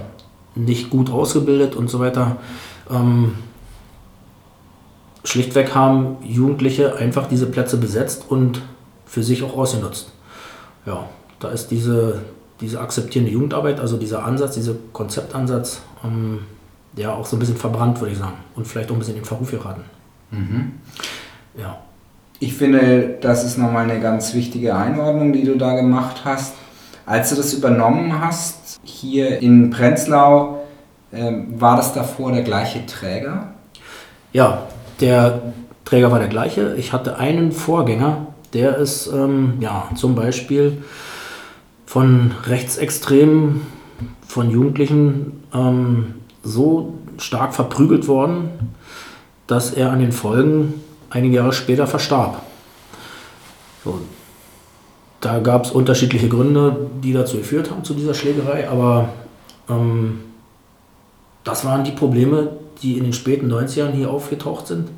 nicht 0.55 0.89
gut 0.89 1.09
ausgebildet 1.09 1.75
und 1.75 1.89
so 1.89 1.99
weiter. 1.99 2.37
Ähm, 2.89 3.33
schlichtweg 5.23 5.73
haben 5.73 6.17
Jugendliche 6.23 6.95
einfach 6.95 7.27
diese 7.27 7.47
Plätze 7.47 7.77
besetzt 7.77 8.25
und 8.29 8.61
für 9.05 9.23
sich 9.23 9.43
auch 9.43 9.57
ausgenutzt. 9.57 10.11
Ja, 10.85 11.07
da 11.39 11.49
ist 11.49 11.69
diese, 11.69 12.21
diese 12.61 12.79
akzeptierende 12.79 13.31
Jugendarbeit, 13.31 13.79
also 13.79 13.97
dieser 13.97 14.25
Ansatz, 14.25 14.55
dieser 14.55 14.73
Konzeptansatz, 14.93 15.81
ähm, 16.03 16.39
ja 16.95 17.13
auch 17.13 17.25
so 17.25 17.35
ein 17.35 17.39
bisschen 17.39 17.57
verbrannt, 17.57 17.99
würde 17.99 18.13
ich 18.13 18.19
sagen. 18.19 18.37
Und 18.55 18.67
vielleicht 18.67 18.89
auch 18.89 18.95
ein 18.95 18.99
bisschen 18.99 19.17
in 19.17 19.25
Verruf 19.25 19.51
geraten. 19.51 19.83
Mhm. 20.31 20.73
Ja. 21.57 21.77
Ich 22.39 22.53
finde, 22.53 23.17
das 23.21 23.43
ist 23.43 23.57
nochmal 23.57 23.89
eine 23.89 23.99
ganz 23.99 24.33
wichtige 24.33 24.75
Einordnung, 24.75 25.33
die 25.33 25.43
du 25.43 25.55
da 25.57 25.75
gemacht 25.75 26.21
hast. 26.23 26.53
Als 27.05 27.29
du 27.29 27.35
das 27.35 27.53
übernommen 27.53 28.19
hast, 28.19 28.79
hier 28.83 29.39
in 29.39 29.69
Prenzlau, 29.69 30.65
äh, 31.11 31.31
war 31.55 31.77
das 31.77 31.93
davor 31.93 32.31
der 32.31 32.43
gleiche 32.43 32.85
Träger? 32.85 33.53
Ja, 34.33 34.67
der 34.99 35.41
Träger 35.85 36.11
war 36.11 36.19
der 36.19 36.27
gleiche. 36.27 36.75
Ich 36.75 36.93
hatte 36.93 37.17
einen 37.17 37.51
Vorgänger, 37.51 38.27
der 38.53 38.77
ist 38.77 39.07
ähm, 39.07 39.53
ja, 39.59 39.89
zum 39.95 40.15
Beispiel 40.15 40.83
von 41.87 42.33
Rechtsextremen, 42.45 43.61
von 44.27 44.51
Jugendlichen 44.51 45.41
ähm, 45.53 46.15
so 46.43 46.93
stark 47.17 47.55
verprügelt 47.55 48.07
worden, 48.09 48.49
dass 49.47 49.71
er 49.73 49.91
an 49.91 49.99
den 49.99 50.11
Folgen 50.11 50.73
einige 51.09 51.37
Jahre 51.37 51.53
später 51.53 51.87
verstarb. 51.87 52.43
So, 53.85 54.01
da 55.21 55.39
gab 55.39 55.63
es 55.63 55.71
unterschiedliche 55.71 56.27
Gründe, 56.27 56.89
die 57.01 57.13
dazu 57.13 57.37
geführt 57.37 57.71
haben, 57.71 57.85
zu 57.85 57.93
dieser 57.93 58.13
Schlägerei, 58.13 58.69
aber 58.69 59.09
ähm, 59.69 60.19
das 61.45 61.63
waren 61.63 61.85
die 61.85 61.91
Probleme, 61.91 62.49
die 62.81 62.97
in 62.97 63.05
den 63.05 63.13
späten 63.13 63.49
90ern 63.51 63.91
hier 63.91 64.11
aufgetaucht 64.11 64.67
sind. 64.67 64.89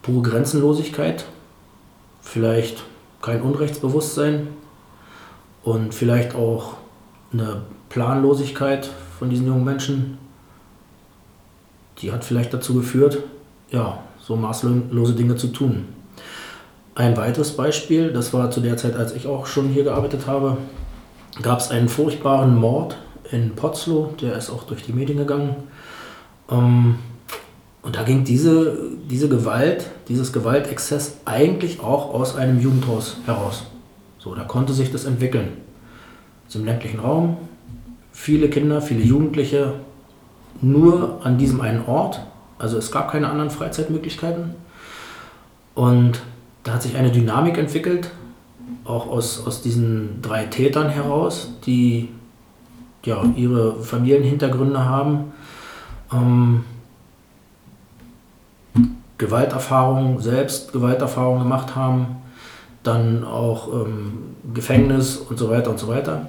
Pure 0.00 0.22
Grenzenlosigkeit, 0.22 1.26
vielleicht 2.22 2.84
kein 3.20 3.42
Unrechtsbewusstsein 3.42 4.48
und 5.64 5.94
vielleicht 5.94 6.34
auch 6.34 6.74
eine 7.32 7.62
Planlosigkeit 7.88 8.88
von 9.18 9.30
diesen 9.30 9.46
jungen 9.46 9.64
Menschen, 9.64 10.18
die 11.98 12.12
hat 12.12 12.24
vielleicht 12.24 12.52
dazu 12.52 12.74
geführt, 12.74 13.18
ja, 13.70 13.98
so 14.20 14.36
maßlose 14.36 15.14
Dinge 15.14 15.36
zu 15.36 15.48
tun. 15.48 15.86
Ein 16.94 17.16
weiteres 17.16 17.56
Beispiel, 17.56 18.12
das 18.12 18.32
war 18.32 18.50
zu 18.50 18.60
der 18.60 18.76
Zeit, 18.76 18.94
als 18.94 19.12
ich 19.14 19.26
auch 19.26 19.46
schon 19.46 19.68
hier 19.68 19.84
gearbeitet 19.84 20.26
habe, 20.26 20.58
gab 21.42 21.58
es 21.58 21.70
einen 21.70 21.88
furchtbaren 21.88 22.54
Mord 22.56 22.96
in 23.30 23.54
Potzlow, 23.56 24.14
der 24.20 24.36
ist 24.36 24.50
auch 24.50 24.64
durch 24.64 24.84
die 24.84 24.92
Medien 24.92 25.18
gegangen. 25.18 25.56
Ähm, 26.50 26.96
und 27.82 27.96
da 27.96 28.02
ging 28.02 28.24
diese, 28.24 28.78
diese 29.10 29.28
Gewalt, 29.28 29.86
dieses 30.08 30.32
Gewaltexzess 30.32 31.18
eigentlich 31.24 31.80
auch 31.80 32.14
aus 32.14 32.36
einem 32.36 32.60
Jugendhaus 32.60 33.16
heraus. 33.26 33.64
So, 34.24 34.34
da 34.34 34.44
konnte 34.44 34.72
sich 34.72 34.90
das 34.90 35.04
entwickeln. 35.04 35.48
Zum 36.48 36.64
ländlichen 36.64 36.98
Raum, 36.98 37.36
viele 38.10 38.48
Kinder, 38.48 38.80
viele 38.80 39.02
Jugendliche, 39.02 39.74
nur 40.62 41.20
an 41.22 41.36
diesem 41.36 41.60
einen 41.60 41.84
Ort. 41.84 42.22
Also 42.58 42.78
es 42.78 42.90
gab 42.90 43.10
keine 43.10 43.28
anderen 43.28 43.50
Freizeitmöglichkeiten. 43.50 44.54
Und 45.74 46.22
da 46.62 46.72
hat 46.72 46.82
sich 46.82 46.96
eine 46.96 47.12
Dynamik 47.12 47.58
entwickelt, 47.58 48.12
auch 48.86 49.08
aus, 49.08 49.46
aus 49.46 49.60
diesen 49.60 50.22
drei 50.22 50.46
Tätern 50.46 50.88
heraus, 50.88 51.52
die 51.66 52.08
ja, 53.04 53.22
ihre 53.36 53.82
Familienhintergründe 53.82 54.86
haben. 54.86 55.34
Ähm, 56.10 56.64
Gewalterfahrungen, 59.18 60.18
selbst 60.20 60.72
Gewalterfahrungen 60.72 61.42
gemacht 61.42 61.76
haben, 61.76 62.23
dann 62.84 63.24
auch 63.24 63.72
ähm, 63.72 64.36
Gefängnis 64.54 65.16
und 65.16 65.38
so 65.38 65.50
weiter 65.50 65.70
und 65.70 65.78
so 65.78 65.88
weiter. 65.88 66.28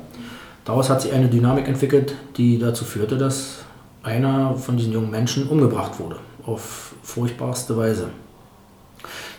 Daraus 0.64 0.90
hat 0.90 1.02
sich 1.02 1.14
eine 1.14 1.28
Dynamik 1.28 1.68
entwickelt, 1.68 2.16
die 2.38 2.58
dazu 2.58 2.86
führte, 2.86 3.18
dass 3.18 3.60
einer 4.02 4.56
von 4.56 4.78
diesen 4.78 4.94
jungen 4.94 5.12
Menschen 5.12 5.48
umgebracht 5.48 6.00
wurde, 6.00 6.18
auf 6.46 6.96
furchtbarste 7.04 7.78
Weise. 7.78 8.10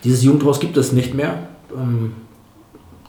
Dieses 0.05 0.23
Jugendhaus 0.23 0.61
gibt 0.61 0.77
es 0.77 0.93
nicht 0.93 1.15
mehr. 1.15 1.49
Ähm, 1.75 2.13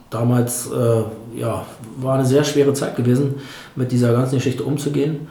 damals 0.09 0.71
äh, 0.71 1.03
ja, 1.35 1.65
war 1.97 2.15
eine 2.15 2.25
sehr 2.25 2.43
schwere 2.43 2.73
Zeit 2.73 2.95
gewesen, 2.95 3.35
mit 3.75 3.91
dieser 3.91 4.13
ganzen 4.13 4.35
Geschichte 4.35 4.63
umzugehen. 4.63 5.27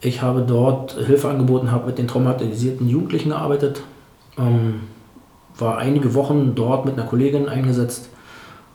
Ich 0.00 0.22
habe 0.22 0.42
dort 0.42 0.92
Hilfe 0.92 1.28
angeboten, 1.28 1.72
habe 1.72 1.86
mit 1.86 1.98
den 1.98 2.06
traumatisierten 2.06 2.88
Jugendlichen 2.88 3.30
gearbeitet, 3.30 3.82
ähm, 4.38 4.80
war 5.58 5.78
einige 5.78 6.14
Wochen 6.14 6.54
dort 6.54 6.84
mit 6.84 6.94
einer 6.94 7.06
Kollegin 7.06 7.48
eingesetzt 7.48 8.09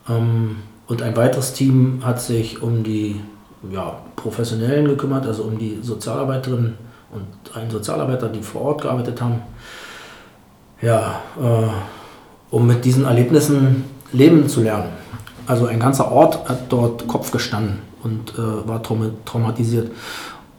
und 0.08 1.02
ein 1.02 1.16
weiteres 1.16 1.54
Team 1.54 2.02
hat 2.04 2.22
sich 2.22 2.62
um 2.62 2.84
die 2.84 3.20
ja, 3.72 3.98
Professionellen 4.16 4.88
gekümmert, 4.88 5.26
also 5.26 5.44
um 5.44 5.58
die 5.58 5.80
Sozialarbeiterin 5.82 6.76
und 7.12 7.56
einen 7.56 7.72
Sozialarbeiter, 7.72 8.30
die 8.30 8.42
vor 8.42 8.62
Ort 8.62 8.82
gearbeitet 8.82 9.22
haben. 9.22 9.42
Ja, 10.82 11.22
äh, 11.42 12.54
um 12.54 12.68
mit 12.68 12.86
diesen 12.86 13.06
Erlebnissen 13.06 13.86
leben 14.12 14.48
zu 14.48 14.62
lernen. 14.62 14.90
Also 15.48 15.66
ein 15.68 15.80
ganzer 15.80 16.12
Ort 16.12 16.48
hat 16.48 16.66
dort 16.70 17.08
Kopf 17.08 17.32
gestanden 17.32 17.80
und 18.04 18.34
äh, 18.34 18.68
war 18.68 18.82
traumatisiert. 19.26 19.92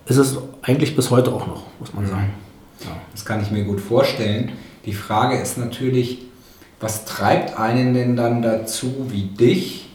Ist 0.07 0.17
es 0.17 0.39
eigentlich 0.63 0.95
bis 0.95 1.11
heute 1.11 1.33
auch 1.33 1.47
noch, 1.47 1.63
muss 1.79 1.95
man 1.95 2.07
sagen. 2.07 2.33
Ja. 2.81 2.91
Das 3.13 3.25
kann 3.25 3.43
ich 3.43 3.51
mir 3.51 3.65
gut 3.65 3.81
vorstellen. 3.81 4.53
Die 4.85 4.93
Frage 4.93 5.39
ist 5.39 5.59
natürlich, 5.59 6.27
was 6.81 7.05
treibt 7.05 7.59
einen 7.59 7.95
denn 7.95 8.17
dann 8.17 8.43
dazu, 8.43 9.07
wie 9.09 9.23
dich, 9.23 9.89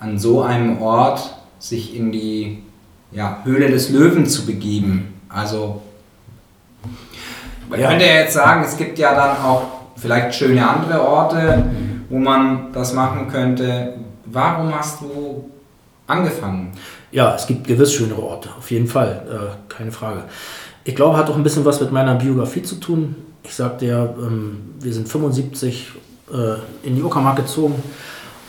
an 0.00 0.18
so 0.18 0.42
einem 0.42 0.82
Ort 0.82 1.34
sich 1.58 1.96
in 1.96 2.12
die 2.12 2.62
ja, 3.12 3.40
Höhle 3.44 3.70
des 3.70 3.90
Löwen 3.90 4.26
zu 4.26 4.44
begeben? 4.44 5.20
Also, 5.28 5.82
man 7.68 7.80
ja. 7.80 7.88
könnte 7.88 8.04
ja 8.04 8.14
jetzt 8.20 8.34
sagen, 8.34 8.64
es 8.64 8.76
gibt 8.76 8.98
ja 8.98 9.14
dann 9.14 9.42
auch 9.42 9.62
vielleicht 9.96 10.34
schöne 10.34 10.68
andere 10.68 11.00
Orte, 11.00 11.64
wo 12.08 12.18
man 12.18 12.72
das 12.72 12.92
machen 12.92 13.28
könnte. 13.28 13.94
Warum 14.26 14.76
hast 14.76 15.00
du 15.00 15.48
angefangen? 16.06 16.72
Ja, 17.12 17.34
es 17.34 17.46
gibt 17.46 17.66
gewiss 17.66 17.92
schönere 17.92 18.22
Orte, 18.22 18.50
auf 18.58 18.70
jeden 18.70 18.88
Fall, 18.88 19.22
äh, 19.30 19.72
keine 19.72 19.92
Frage. 19.92 20.24
Ich 20.82 20.96
glaube, 20.96 21.16
hat 21.16 21.30
auch 21.30 21.36
ein 21.36 21.44
bisschen 21.44 21.64
was 21.64 21.80
mit 21.80 21.92
meiner 21.92 22.16
Biografie 22.16 22.62
zu 22.62 22.74
tun 22.76 23.16
ich 23.44 23.54
sagte 23.54 23.86
ja, 23.86 24.04
ähm, 24.04 24.74
wir 24.80 24.92
sind 24.92 25.08
75 25.08 25.92
äh, 26.32 26.86
in 26.86 26.96
die 26.96 27.02
Uckermark 27.02 27.36
gezogen 27.36 27.82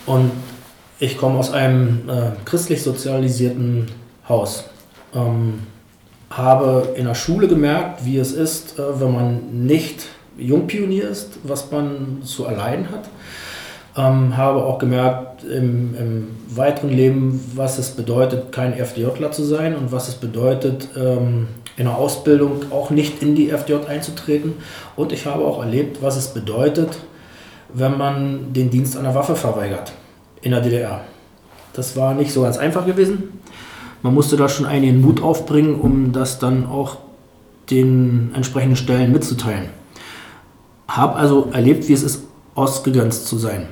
und 0.05 0.31
ich 0.99 1.17
komme 1.17 1.37
aus 1.37 1.51
einem 1.51 2.09
äh, 2.09 2.31
christlich 2.45 2.81
sozialisierten 2.81 3.87
Haus. 4.27 4.65
Ähm, 5.13 5.59
habe 6.29 6.93
in 6.95 7.05
der 7.05 7.15
Schule 7.15 7.47
gemerkt, 7.47 8.05
wie 8.05 8.17
es 8.17 8.31
ist, 8.31 8.79
äh, 8.79 8.99
wenn 8.99 9.13
man 9.13 9.65
nicht 9.65 10.07
Jungpionier 10.37 11.09
ist, 11.09 11.39
was 11.43 11.71
man 11.71 12.21
zu 12.23 12.45
erleiden 12.45 12.89
hat. 12.91 13.09
Ähm, 13.97 14.35
habe 14.35 14.63
auch 14.63 14.77
gemerkt 14.77 15.45
im, 15.45 15.95
im, 15.95 16.27
weiteren 16.49 16.89
Leben, 16.89 17.41
was 17.55 17.77
es 17.77 17.91
bedeutet, 17.91 18.51
kein 18.51 18.73
FDJler 18.73 19.31
zu 19.31 19.43
sein 19.43 19.75
und 19.75 19.91
was 19.91 20.09
es 20.09 20.15
bedeutet, 20.15 20.89
ähm, 20.97 21.47
in 21.77 21.85
der 21.85 21.97
Ausbildung 21.97 22.71
auch 22.71 22.89
nicht 22.89 23.21
in 23.21 23.35
die 23.35 23.49
FDJ 23.49 23.87
einzutreten. 23.87 24.53
Und 24.95 25.11
ich 25.13 25.25
habe 25.25 25.45
auch 25.45 25.59
erlebt, 25.59 26.01
was 26.01 26.17
es 26.17 26.29
bedeutet, 26.29 26.97
wenn 27.75 27.97
man 27.97 28.53
den 28.53 28.69
Dienst 28.69 28.95
der 28.95 29.15
Waffe 29.15 29.35
verweigert 29.35 29.91
in 30.41 30.51
der 30.51 30.61
DDR. 30.61 31.01
Das 31.73 31.97
war 31.97 32.13
nicht 32.13 32.31
so 32.31 32.43
ganz 32.43 32.57
einfach 32.57 32.85
gewesen. 32.85 33.41
Man 34.01 34.13
musste 34.13 34.37
da 34.37 34.47
schon 34.47 34.65
einigen 34.65 35.01
Mut 35.01 35.21
aufbringen, 35.21 35.75
um 35.75 36.13
das 36.13 36.39
dann 36.39 36.65
auch 36.65 36.97
den 37.69 38.31
entsprechenden 38.33 38.77
Stellen 38.77 39.11
mitzuteilen. 39.11 39.69
Habe 40.87 41.15
also 41.15 41.49
erlebt, 41.51 41.87
wie 41.89 41.93
es 41.93 42.03
ist, 42.03 42.23
ausgegrenzt 42.53 43.27
zu 43.27 43.37
sein. 43.37 43.67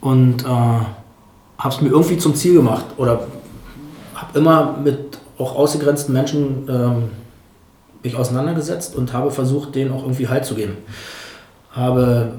Und 0.00 0.44
äh, 0.44 0.46
habe 0.46 1.74
es 1.74 1.80
mir 1.80 1.88
irgendwie 1.88 2.18
zum 2.18 2.34
Ziel 2.34 2.54
gemacht 2.54 2.84
oder 2.98 3.26
habe 4.14 4.38
immer 4.38 4.76
mit 4.82 5.18
auch 5.38 5.56
ausgegrenzten 5.56 6.12
Menschen 6.12 6.68
ähm, 6.68 7.02
mich 8.02 8.16
auseinandergesetzt 8.16 8.94
und 8.96 9.12
habe 9.12 9.30
versucht, 9.30 9.74
denen 9.74 9.92
auch 9.92 10.02
irgendwie 10.02 10.28
Halt 10.28 10.44
zu 10.44 10.54
geben. 10.54 10.76
Habe 11.72 12.32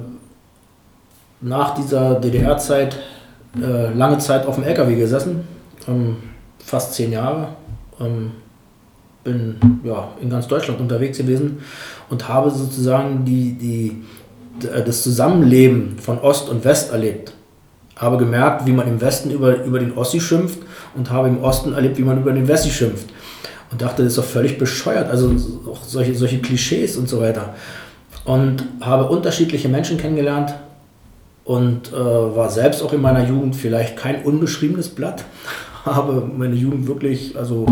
nach 1.42 1.76
dieser 1.76 2.16
DDR-Zeit 2.16 2.98
äh, 3.62 3.94
lange 3.94 4.18
Zeit 4.20 4.46
auf 4.46 4.56
dem 4.56 4.64
LKW 4.64 4.96
gesessen, 4.96 5.48
ähm, 5.88 6.18
fast 6.64 6.94
zehn 6.94 7.12
Jahre. 7.12 7.50
Ähm, 8.00 8.32
bin 9.24 9.58
ja, 9.84 10.10
in 10.22 10.30
ganz 10.30 10.48
Deutschland 10.48 10.80
unterwegs 10.80 11.18
gewesen 11.18 11.60
und 12.10 12.28
habe 12.30 12.50
sozusagen 12.50 13.26
die, 13.26 13.54
die, 13.54 14.04
das 14.62 15.04
Zusammenleben 15.04 15.98
von 16.00 16.20
Ost 16.20 16.50
und 16.50 16.64
West 16.64 16.92
erlebt. 16.92 17.34
Habe 17.98 18.18
gemerkt, 18.18 18.66
wie 18.66 18.72
man 18.72 18.88
im 18.88 19.02
Westen 19.02 19.30
über, 19.30 19.64
über 19.64 19.80
den 19.80 19.98
Ossi 19.98 20.22
schimpft 20.22 20.60
und 20.96 21.12
habe 21.12 21.28
im 21.28 21.44
Osten 21.44 21.74
erlebt, 21.74 21.98
wie 21.98 22.04
man 22.04 22.18
über 22.18 22.32
den 22.32 22.48
Wessi 22.48 22.70
schimpft 22.70 23.10
und 23.72 23.82
dachte, 23.82 24.04
das 24.04 24.14
ist 24.14 24.18
doch 24.18 24.24
völlig 24.24 24.58
bescheuert. 24.58 25.10
Also 25.12 25.36
auch 25.70 25.84
solche, 25.84 26.16
solche 26.16 26.40
Klischees 26.40 26.96
und 26.96 27.10
so 27.10 27.20
weiter. 27.20 27.54
und 28.26 28.64
habe 28.82 29.06
unterschiedliche 29.06 29.70
Menschen 29.70 29.98
kennengelernt 29.98 30.54
und 31.50 31.92
äh, 31.92 31.96
war 31.96 32.52
selbst 32.52 32.84
auch 32.84 32.94
in 32.94 33.02
meiner 33.02 33.28
Jugend 33.28 33.56
vielleicht 33.56 33.98
kein 33.98 34.22
unbeschriebenes 34.22 34.90
Blatt, 34.90 35.26
habe 35.84 36.30
meine 36.38 36.54
Jugend 36.54 36.88
wirklich 36.88 37.36
also 37.36 37.66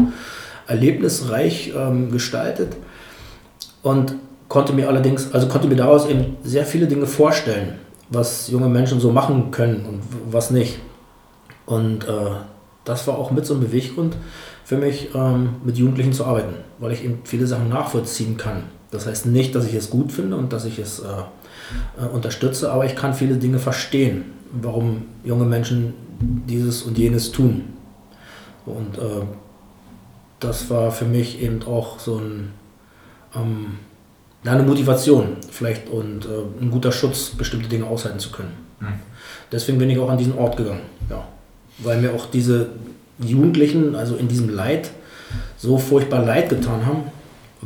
erlebnisreich 0.65 1.73
ähm, 1.77 2.09
gestaltet 2.09 2.75
und 3.83 4.15
konnte 4.47 4.73
mir 4.73 4.87
allerdings, 4.87 5.31
also 5.31 5.47
konnte 5.47 5.67
mir 5.67 5.75
daraus 5.75 6.07
eben 6.07 6.37
sehr 6.43 6.65
viele 6.65 6.87
Dinge 6.87 7.05
vorstellen, 7.05 7.73
was 8.09 8.47
junge 8.47 8.67
Menschen 8.67 8.99
so 8.99 9.11
machen 9.11 9.51
können 9.51 9.85
und 9.85 10.01
was 10.31 10.49
nicht. 10.49 10.79
Und 11.67 12.05
äh, 12.05 12.31
das 12.83 13.05
war 13.05 13.19
auch 13.19 13.29
mit 13.29 13.45
so 13.45 13.53
einem 13.53 13.61
Beweggrund 13.61 14.17
für 14.63 14.77
mich, 14.77 15.09
ähm, 15.13 15.57
mit 15.63 15.77
Jugendlichen 15.77 16.13
zu 16.13 16.25
arbeiten, 16.25 16.55
weil 16.79 16.93
ich 16.93 17.05
eben 17.05 17.19
viele 17.25 17.45
Sachen 17.45 17.69
nachvollziehen 17.69 18.37
kann. 18.37 18.63
Das 18.89 19.05
heißt 19.05 19.27
nicht, 19.27 19.53
dass 19.53 19.67
ich 19.67 19.75
es 19.75 19.91
gut 19.91 20.11
finde 20.11 20.35
und 20.35 20.51
dass 20.51 20.65
ich 20.65 20.79
es 20.79 20.97
äh, 20.99 21.03
äh, 21.99 22.05
unterstütze, 22.05 22.71
aber 22.71 22.85
ich 22.85 22.95
kann 22.95 23.13
viele 23.13 23.35
Dinge 23.35 23.59
verstehen, 23.59 24.25
warum 24.51 25.05
junge 25.23 25.45
Menschen 25.45 25.93
dieses 26.19 26.83
und 26.83 26.97
jenes 26.97 27.31
tun. 27.31 27.73
Und 28.65 28.97
äh, 28.97 29.25
das 30.39 30.69
war 30.69 30.91
für 30.91 31.05
mich 31.05 31.41
eben 31.41 31.63
auch 31.63 31.99
so 31.99 32.17
ein, 32.17 32.51
ähm, 33.35 33.79
eine 34.45 34.63
Motivation 34.63 35.37
vielleicht 35.49 35.89
und 35.89 36.25
äh, 36.25 36.61
ein 36.61 36.71
guter 36.71 36.91
Schutz, 36.91 37.31
bestimmte 37.31 37.67
Dinge 37.67 37.85
aushalten 37.85 38.19
zu 38.19 38.31
können. 38.31 38.53
Mhm. 38.79 38.93
Deswegen 39.51 39.77
bin 39.77 39.89
ich 39.89 39.99
auch 39.99 40.09
an 40.09 40.17
diesen 40.17 40.37
Ort 40.37 40.57
gegangen, 40.57 40.81
ja. 41.09 41.25
weil 41.79 42.01
mir 42.01 42.13
auch 42.13 42.27
diese 42.27 42.69
Jugendlichen, 43.19 43.95
also 43.95 44.15
in 44.15 44.27
diesem 44.27 44.49
Leid, 44.49 44.91
so 45.57 45.77
furchtbar 45.77 46.23
leid 46.23 46.49
getan 46.49 46.85
haben, 46.85 47.03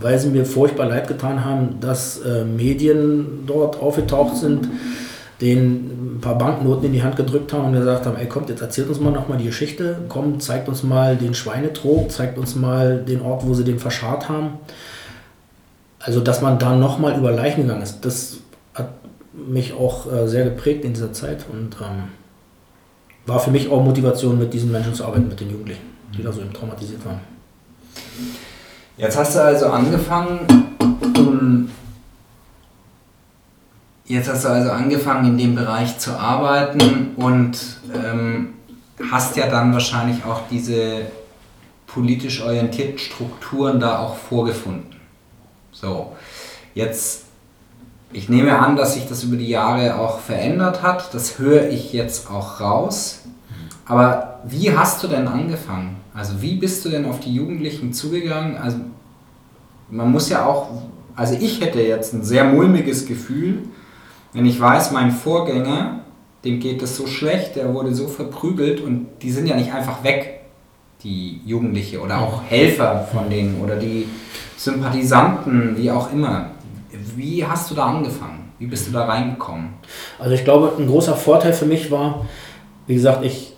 weil 0.01 0.19
sie 0.19 0.29
mir 0.29 0.45
furchtbar 0.45 0.87
leid 0.87 1.07
getan 1.07 1.45
haben, 1.45 1.79
dass 1.79 2.19
äh, 2.19 2.43
Medien 2.43 3.43
dort 3.45 3.79
aufgetaucht 3.79 4.35
sind, 4.37 4.67
denen 5.39 6.15
ein 6.17 6.21
paar 6.21 6.37
Banknoten 6.37 6.85
in 6.85 6.93
die 6.93 7.03
Hand 7.03 7.15
gedrückt 7.15 7.51
haben 7.51 7.65
und 7.65 7.73
gesagt 7.73 8.05
haben, 8.05 8.17
ey 8.17 8.27
kommt, 8.27 8.49
jetzt 8.49 8.61
erzählt 8.61 8.89
uns 8.89 8.99
mal 8.99 9.11
nochmal 9.11 9.37
die 9.37 9.45
Geschichte, 9.45 9.97
komm, 10.07 10.39
zeigt 10.39 10.69
uns 10.69 10.83
mal 10.83 11.15
den 11.15 11.33
Schweinetrog, 11.33 12.11
zeigt 12.11 12.37
uns 12.37 12.55
mal 12.55 12.97
den 12.97 13.21
Ort, 13.21 13.47
wo 13.47 13.53
sie 13.53 13.63
den 13.63 13.79
verscharrt 13.79 14.29
haben. 14.29 14.59
Also, 15.99 16.19
dass 16.19 16.41
man 16.41 16.59
da 16.59 16.75
nochmal 16.75 17.17
über 17.17 17.31
Leichen 17.31 17.63
gegangen 17.63 17.81
ist, 17.81 18.01
das 18.01 18.37
hat 18.73 18.89
mich 19.33 19.73
auch 19.73 20.11
äh, 20.11 20.27
sehr 20.27 20.43
geprägt 20.43 20.85
in 20.85 20.93
dieser 20.93 21.13
Zeit 21.13 21.45
und 21.51 21.75
ähm, 21.81 22.09
war 23.25 23.39
für 23.39 23.51
mich 23.51 23.69
auch 23.69 23.83
Motivation, 23.83 24.37
mit 24.37 24.53
diesen 24.53 24.71
Menschen 24.71 24.93
zu 24.93 25.05
arbeiten, 25.05 25.27
mit 25.27 25.39
den 25.39 25.51
Jugendlichen, 25.51 25.83
die 26.17 26.23
da 26.23 26.31
so 26.31 26.41
eben 26.41 26.53
traumatisiert 26.53 27.05
waren. 27.05 27.19
Jetzt 29.01 29.17
hast 29.17 29.33
du 29.33 29.39
also 29.41 29.65
angefangen, 29.65 30.41
um, 31.17 31.71
jetzt 34.05 34.29
hast 34.29 34.45
du 34.45 34.49
also 34.49 34.69
angefangen 34.69 35.29
in 35.29 35.37
dem 35.39 35.55
Bereich 35.55 35.97
zu 35.97 36.11
arbeiten 36.11 37.15
und 37.15 37.57
ähm, 37.95 38.53
hast 39.11 39.37
ja 39.37 39.47
dann 39.47 39.73
wahrscheinlich 39.73 40.23
auch 40.23 40.41
diese 40.51 41.07
politisch 41.87 42.43
orientierten 42.43 42.99
Strukturen 42.99 43.79
da 43.79 43.97
auch 43.97 44.17
vorgefunden. 44.17 44.95
So, 45.71 46.15
jetzt, 46.75 47.23
ich 48.13 48.29
nehme 48.29 48.59
an, 48.59 48.75
dass 48.75 48.93
sich 48.93 49.09
das 49.09 49.23
über 49.23 49.37
die 49.37 49.49
Jahre 49.49 49.97
auch 49.97 50.19
verändert 50.19 50.83
hat. 50.83 51.11
Das 51.15 51.39
höre 51.39 51.69
ich 51.69 51.91
jetzt 51.91 52.29
auch 52.29 52.61
raus. 52.61 53.21
Aber 53.87 54.41
wie 54.43 54.77
hast 54.77 55.01
du 55.01 55.07
denn 55.07 55.27
angefangen? 55.27 56.00
Also 56.13 56.41
wie 56.41 56.55
bist 56.55 56.83
du 56.83 56.89
denn 56.89 57.05
auf 57.05 57.19
die 57.19 57.33
Jugendlichen 57.33 57.93
zugegangen? 57.93 58.57
Also 58.57 58.77
man 59.89 60.11
muss 60.11 60.29
ja 60.29 60.45
auch, 60.45 60.69
also 61.15 61.35
ich 61.39 61.61
hätte 61.61 61.81
jetzt 61.81 62.13
ein 62.13 62.23
sehr 62.23 62.43
mulmiges 62.45 63.05
Gefühl, 63.05 63.63
wenn 64.33 64.45
ich 64.45 64.59
weiß, 64.59 64.91
mein 64.91 65.11
Vorgänger, 65.11 65.99
dem 66.43 66.59
geht 66.59 66.81
es 66.81 66.95
so 66.95 67.07
schlecht, 67.07 67.55
der 67.55 67.73
wurde 67.73 67.93
so 67.93 68.07
verprügelt 68.07 68.81
und 68.81 69.07
die 69.21 69.31
sind 69.31 69.47
ja 69.47 69.55
nicht 69.55 69.73
einfach 69.73 70.03
weg, 70.03 70.41
die 71.03 71.41
Jugendliche 71.45 71.99
oder 71.99 72.19
auch 72.19 72.43
Helfer 72.43 73.07
von 73.11 73.29
denen 73.29 73.61
oder 73.61 73.75
die 73.75 74.07
Sympathisanten, 74.57 75.75
wie 75.77 75.91
auch 75.91 76.11
immer. 76.11 76.51
Wie 77.15 77.45
hast 77.45 77.71
du 77.71 77.75
da 77.75 77.87
angefangen? 77.87 78.51
Wie 78.59 78.67
bist 78.67 78.87
du 78.87 78.91
da 78.91 79.05
reingekommen? 79.05 79.69
Also 80.19 80.33
ich 80.33 80.43
glaube, 80.43 80.73
ein 80.77 80.87
großer 80.87 81.15
Vorteil 81.15 81.53
für 81.53 81.65
mich 81.65 81.89
war, 81.89 82.25
wie 82.85 82.93
gesagt, 82.93 83.25
ich 83.25 83.50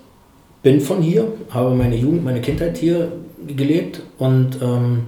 bin 0.64 0.80
von 0.80 1.02
hier, 1.02 1.28
habe 1.50 1.76
meine 1.76 1.96
Jugend, 1.96 2.24
meine 2.24 2.42
Kindheit 2.42 2.78
hier 2.78 3.12
gelebt 3.46 4.02
und 4.18 4.58
ähm, 4.62 5.08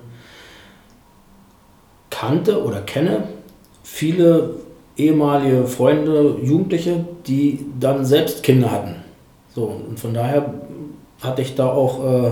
kannte 2.10 2.64
oder 2.64 2.82
kenne 2.82 3.30
viele 3.84 4.52
ehemalige 4.98 5.66
Freunde, 5.66 6.38
Jugendliche, 6.44 7.06
die 7.26 7.66
dann 7.80 8.06
selbst 8.06 8.44
Kinder 8.44 8.72
hatten. 8.72 8.96
So, 9.54 9.82
und 9.90 10.00
von 10.00 10.14
daher 10.14 10.54
hatte 11.22 11.42
ich 11.42 11.56
da 11.56 11.68
auch 11.68 12.04
äh, 12.04 12.32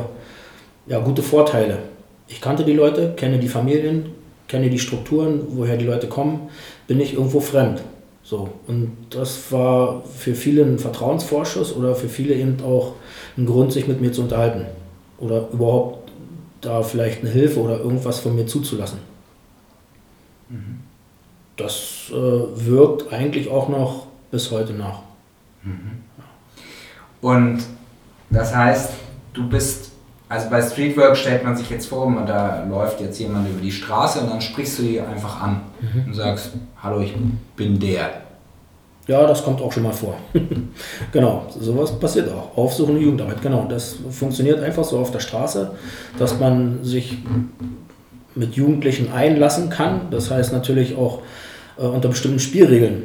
ja, 0.88 1.00
gute 1.00 1.22
Vorteile. 1.22 1.80
Ich 2.28 2.42
kannte 2.42 2.66
die 2.66 2.74
Leute, 2.74 3.14
kenne 3.16 3.40
die 3.40 3.48
Familien, 3.48 4.08
kenne 4.48 4.70
die 4.70 4.80
Strukturen, 4.80 5.42
woher 5.50 5.78
die 5.78 5.86
Leute 5.86 6.08
kommen, 6.08 6.50
bin 6.88 7.00
ich 7.00 7.14
irgendwo 7.14 7.40
fremd. 7.40 7.82
So, 8.24 8.50
und 8.68 8.96
das 9.10 9.52
war 9.52 10.04
für 10.06 10.34
viele 10.34 10.64
ein 10.64 10.80
Vertrauensvorschuss 10.80 11.76
oder 11.76 11.94
für 11.94 12.08
viele 12.08 12.34
eben 12.36 12.58
auch 12.64 12.94
ein 13.38 13.46
Grund, 13.46 13.74
sich 13.74 13.88
mit 13.88 14.00
mir 14.00 14.14
zu 14.14 14.22
unterhalten. 14.22 14.66
Oder 15.18 15.50
überhaupt 15.52 16.12
da 16.62 16.82
vielleicht 16.84 17.22
eine 17.22 17.30
Hilfe 17.30 17.60
oder 17.60 17.80
irgendwas 17.80 18.20
von 18.20 18.36
mir 18.36 18.48
zuzulassen. 18.48 19.00
Mhm. 20.50 20.80
Das 21.58 22.10
äh, 22.10 22.14
wirkt 22.14 23.12
eigentlich 23.12 23.50
auch 23.50 23.68
noch 23.70 24.08
bis 24.32 24.50
heute 24.52 24.74
nach. 24.74 25.02
Mhm. 25.64 26.04
Und 27.22 27.64
das 28.30 28.56
heißt, 28.56 28.90
du 29.34 29.48
bist, 29.48 29.92
also 30.34 30.50
bei 30.50 30.64
Streetwork 30.64 31.16
stellt 31.16 31.44
man 31.44 31.56
sich 31.56 31.70
jetzt 31.70 31.86
vor, 31.86 32.12
da 32.26 32.66
läuft 32.68 33.00
jetzt 33.00 33.20
jemand 33.20 33.48
über 33.48 33.62
die 33.62 33.72
Straße 33.72 34.20
und 34.20 34.32
dann 34.32 34.42
sprichst 34.42 34.80
du 34.80 34.82
die 34.84 35.00
einfach 35.00 35.44
an 35.44 35.62
mhm. 35.80 36.08
und 36.08 36.14
sagst, 36.16 36.54
hallo, 36.82 37.02
ich 37.02 37.14
bin 37.56 37.80
der. 37.80 38.10
Ja, 39.06 39.28
das 39.28 39.44
kommt 39.44 39.62
auch 39.62 39.72
schon 39.72 39.84
mal 39.84 39.94
vor. 39.94 40.16
genau, 41.12 41.46
sowas 41.60 42.00
passiert 42.00 42.32
auch. 42.32 42.58
Aufsuchende 42.58 43.00
Jugendarbeit, 43.00 43.44
genau. 43.44 43.68
Das 43.70 43.98
funktioniert 44.10 44.60
einfach 44.60 44.84
so 44.84 44.98
auf 44.98 45.12
der 45.12 45.20
Straße, 45.20 45.76
dass 46.18 46.40
man 46.40 46.84
sich 46.84 47.20
mit 48.34 48.56
Jugendlichen 48.56 49.12
einlassen 49.12 49.70
kann. 49.70 50.08
Das 50.10 50.32
heißt 50.32 50.52
natürlich 50.52 50.96
auch 50.96 51.20
äh, 51.78 51.84
unter 51.84 52.10
bestimmten 52.10 52.40
Spielregeln. 52.40 53.04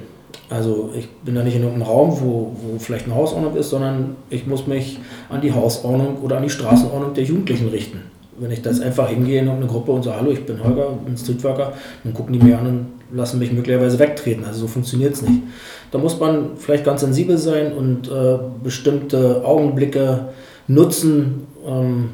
Also 0.50 0.90
ich 0.96 1.08
bin 1.24 1.34
da 1.34 1.42
nicht 1.42 1.56
in 1.56 1.62
irgendeinem 1.62 1.90
Raum, 1.90 2.18
wo, 2.20 2.52
wo 2.62 2.78
vielleicht 2.78 3.04
eine 3.04 3.14
Hausordnung 3.14 3.54
ist, 3.56 3.70
sondern 3.70 4.16
ich 4.30 4.46
muss 4.46 4.66
mich 4.66 4.98
an 5.28 5.40
die 5.40 5.52
Hausordnung 5.52 6.18
oder 6.22 6.38
an 6.38 6.42
die 6.42 6.50
Straßenordnung 6.50 7.14
der 7.14 7.24
Jugendlichen 7.24 7.68
richten. 7.68 8.02
Wenn 8.38 8.50
ich 8.50 8.62
das 8.62 8.80
einfach 8.80 9.08
hingehe 9.08 9.40
in 9.40 9.48
eine 9.48 9.66
Gruppe 9.66 9.92
und 9.92 10.04
sage, 10.04 10.20
hallo, 10.20 10.30
ich 10.30 10.46
bin 10.46 10.62
Holger, 10.62 10.90
bin 11.04 11.16
Streetworker, 11.16 11.72
dann 12.04 12.14
gucken 12.14 12.32
die 12.32 12.38
mir 12.38 12.58
an 12.58 12.66
und 12.66 12.86
lassen 13.12 13.38
mich 13.38 13.52
möglicherweise 13.52 13.98
wegtreten. 13.98 14.44
Also 14.44 14.60
so 14.60 14.68
funktioniert 14.68 15.14
es 15.14 15.22
nicht. 15.22 15.42
Da 15.90 15.98
muss 15.98 16.18
man 16.18 16.56
vielleicht 16.56 16.84
ganz 16.84 17.00
sensibel 17.00 17.36
sein 17.36 17.72
und 17.72 18.08
äh, 18.08 18.38
bestimmte 18.62 19.44
Augenblicke 19.44 20.28
nutzen, 20.66 21.46
ähm, 21.66 22.10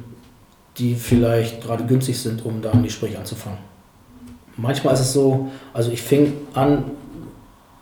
die 0.78 0.94
vielleicht 0.94 1.62
gerade 1.62 1.84
günstig 1.84 2.18
sind, 2.18 2.44
um 2.44 2.62
da 2.62 2.72
ein 2.72 2.82
Gespräch 2.82 3.16
anzufangen. 3.16 3.58
Manchmal 4.56 4.94
ist 4.94 5.00
es 5.00 5.12
so, 5.12 5.48
also 5.72 5.90
ich 5.90 6.02
fing 6.02 6.32
an, 6.52 6.84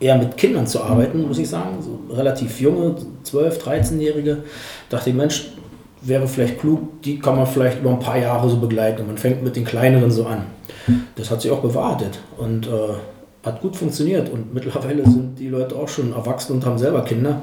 eher 0.03 0.17
mit 0.17 0.35
Kindern 0.37 0.67
zu 0.67 0.81
arbeiten, 0.81 1.27
muss 1.27 1.39
ich 1.39 1.49
sagen, 1.49 1.77
so 1.81 2.13
relativ 2.13 2.59
junge, 2.59 2.95
12-, 3.25 3.59
13-Jährige. 3.59 4.43
Dachte 4.89 5.09
ich, 5.09 5.15
Mensch, 5.15 5.49
wäre 6.01 6.27
vielleicht 6.27 6.59
klug, 6.59 7.01
die 7.01 7.19
kann 7.19 7.37
man 7.37 7.47
vielleicht 7.47 7.79
über 7.79 7.91
ein 7.91 7.99
paar 7.99 8.17
Jahre 8.17 8.49
so 8.49 8.57
begleiten. 8.57 9.01
Und 9.01 9.07
man 9.07 9.17
fängt 9.17 9.41
mit 9.43 9.55
den 9.55 9.63
kleineren 9.63 10.11
so 10.11 10.25
an. 10.25 10.45
Das 11.15 11.31
hat 11.31 11.41
sich 11.41 11.51
auch 11.51 11.61
bewahrheitet 11.61 12.19
und 12.37 12.67
äh, 12.67 13.45
hat 13.45 13.61
gut 13.61 13.75
funktioniert. 13.75 14.29
Und 14.29 14.53
mittlerweile 14.53 15.03
sind 15.03 15.39
die 15.39 15.47
Leute 15.47 15.75
auch 15.75 15.87
schon 15.87 16.11
erwachsen 16.11 16.53
und 16.53 16.65
haben 16.65 16.77
selber 16.77 17.03
Kinder 17.05 17.41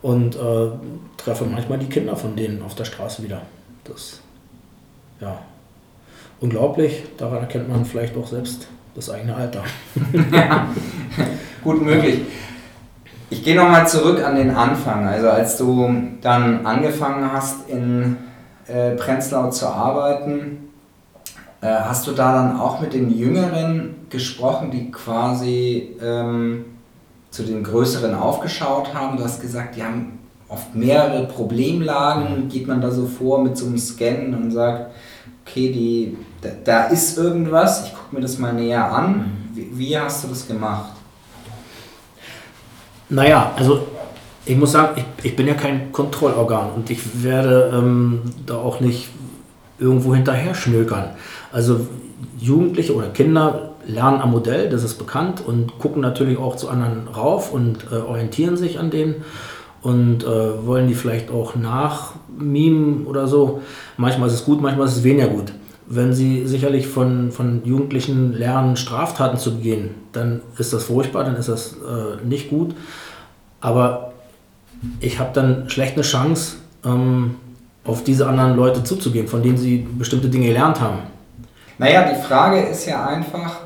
und 0.00 0.36
äh, 0.36 0.68
treffe 1.18 1.44
manchmal 1.44 1.78
die 1.78 1.86
Kinder 1.86 2.16
von 2.16 2.34
denen 2.36 2.62
auf 2.62 2.74
der 2.74 2.84
Straße 2.84 3.22
wieder. 3.22 3.42
Das, 3.84 4.20
ja, 5.20 5.38
unglaublich. 6.40 7.02
Daran 7.18 7.40
erkennt 7.40 7.68
man 7.68 7.84
vielleicht 7.84 8.16
auch 8.16 8.26
selbst 8.26 8.66
das 8.94 9.10
eigene 9.10 9.36
Alter. 9.36 9.64
ja, 10.32 10.68
gut 11.62 11.82
möglich. 11.82 12.22
Ich 13.32 13.44
gehe 13.44 13.54
nochmal 13.54 13.86
zurück 13.86 14.24
an 14.24 14.34
den 14.34 14.50
Anfang. 14.50 15.06
Also 15.06 15.28
als 15.28 15.56
du 15.56 15.88
dann 16.20 16.66
angefangen 16.66 17.32
hast 17.32 17.68
in 17.68 18.16
äh, 18.66 18.96
Prenzlau 18.96 19.50
zu 19.50 19.68
arbeiten, 19.68 20.70
äh, 21.60 21.68
hast 21.68 22.06
du 22.06 22.12
da 22.12 22.32
dann 22.32 22.58
auch 22.58 22.80
mit 22.80 22.92
den 22.92 23.16
Jüngeren 23.16 23.94
gesprochen, 24.08 24.70
die 24.70 24.90
quasi 24.90 25.96
ähm, 26.02 26.64
zu 27.30 27.44
den 27.44 27.62
Größeren 27.62 28.14
aufgeschaut 28.14 28.94
haben? 28.94 29.16
Du 29.16 29.24
hast 29.24 29.40
gesagt, 29.40 29.76
die 29.76 29.84
haben 29.84 30.18
oft 30.48 30.74
mehrere 30.74 31.26
Problemlagen. 31.26 32.48
Geht 32.48 32.66
man 32.66 32.80
da 32.80 32.90
so 32.90 33.06
vor 33.06 33.42
mit 33.42 33.56
so 33.56 33.66
einem 33.66 33.78
Scan 33.78 34.34
und 34.34 34.50
sagt, 34.50 34.90
okay, 35.46 35.70
die, 35.72 36.16
da, 36.40 36.48
da 36.64 36.84
ist 36.84 37.16
irgendwas, 37.16 37.84
ich 37.84 37.94
gucke 37.94 38.16
mir 38.16 38.22
das 38.22 38.38
mal 38.38 38.52
näher 38.52 38.90
an. 38.90 39.32
Wie, 39.54 39.70
wie 39.72 39.98
hast 39.98 40.24
du 40.24 40.28
das 40.28 40.48
gemacht? 40.48 40.99
Naja, 43.10 43.52
also 43.56 43.86
ich 44.46 44.56
muss 44.56 44.72
sagen, 44.72 44.96
ich, 44.96 45.24
ich 45.24 45.36
bin 45.36 45.46
ja 45.46 45.54
kein 45.54 45.92
Kontrollorgan 45.92 46.70
und 46.76 46.90
ich 46.90 47.22
werde 47.22 47.72
ähm, 47.74 48.22
da 48.46 48.56
auch 48.56 48.80
nicht 48.80 49.08
irgendwo 49.78 50.14
hinterher 50.14 50.54
schnökern. 50.54 51.10
Also 51.52 51.86
Jugendliche 52.38 52.94
oder 52.94 53.08
Kinder 53.08 53.72
lernen 53.86 54.20
am 54.20 54.30
Modell, 54.30 54.68
das 54.68 54.84
ist 54.84 54.94
bekannt 54.94 55.42
und 55.44 55.78
gucken 55.78 56.00
natürlich 56.00 56.38
auch 56.38 56.54
zu 56.56 56.68
anderen 56.68 57.08
rauf 57.08 57.52
und 57.52 57.86
äh, 57.90 57.96
orientieren 57.96 58.56
sich 58.56 58.78
an 58.78 58.90
denen 58.90 59.16
und 59.82 60.22
äh, 60.24 60.66
wollen 60.66 60.86
die 60.86 60.94
vielleicht 60.94 61.30
auch 61.30 61.56
nachmimen 61.56 63.06
oder 63.06 63.26
so. 63.26 63.62
Manchmal 63.96 64.28
ist 64.28 64.34
es 64.34 64.44
gut, 64.44 64.60
manchmal 64.60 64.86
ist 64.86 64.98
es 64.98 65.04
weniger 65.04 65.28
gut. 65.28 65.52
Wenn 65.92 66.12
sie 66.12 66.46
sicherlich 66.46 66.86
von, 66.86 67.32
von 67.32 67.62
Jugendlichen 67.64 68.32
lernen, 68.32 68.76
Straftaten 68.76 69.38
zu 69.38 69.56
begehen, 69.56 69.90
dann 70.12 70.40
ist 70.56 70.72
das 70.72 70.84
furchtbar, 70.84 71.24
dann 71.24 71.34
ist 71.34 71.48
das 71.48 71.72
äh, 71.72 72.24
nicht 72.24 72.48
gut. 72.48 72.76
Aber 73.60 74.12
ich 75.00 75.18
habe 75.18 75.30
dann 75.34 75.68
schlecht 75.68 75.94
eine 75.94 76.02
Chance, 76.02 76.56
ähm, 76.84 77.34
auf 77.84 78.04
diese 78.04 78.28
anderen 78.28 78.54
Leute 78.56 78.84
zuzugehen, 78.84 79.26
von 79.26 79.42
denen 79.42 79.58
sie 79.58 79.86
bestimmte 79.98 80.28
Dinge 80.28 80.46
gelernt 80.46 80.80
haben. 80.80 80.98
Naja, 81.78 82.12
die 82.12 82.22
Frage 82.22 82.60
ist 82.60 82.86
ja 82.86 83.06
einfach, 83.06 83.56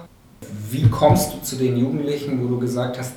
wie 0.70 0.88
kommst 0.88 1.34
du 1.34 1.42
zu 1.42 1.56
den 1.56 1.76
Jugendlichen, 1.76 2.42
wo 2.42 2.48
du 2.48 2.58
gesagt 2.58 2.98
hast, 2.98 3.12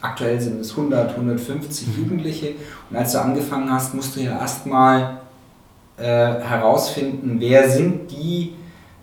aktuell 0.00 0.40
sind 0.40 0.60
es 0.60 0.70
100, 0.70 1.10
150 1.10 1.88
mhm. 1.88 2.04
Jugendliche 2.04 2.52
und 2.90 2.96
als 2.96 3.12
du 3.12 3.20
angefangen 3.20 3.72
hast, 3.72 3.94
musst 3.94 4.14
du 4.16 4.20
ja 4.20 4.38
erstmal 4.38 5.18
äh, 5.96 6.04
herausfinden, 6.04 7.36
wer 7.38 7.68
sind 7.68 8.10
die, 8.10 8.54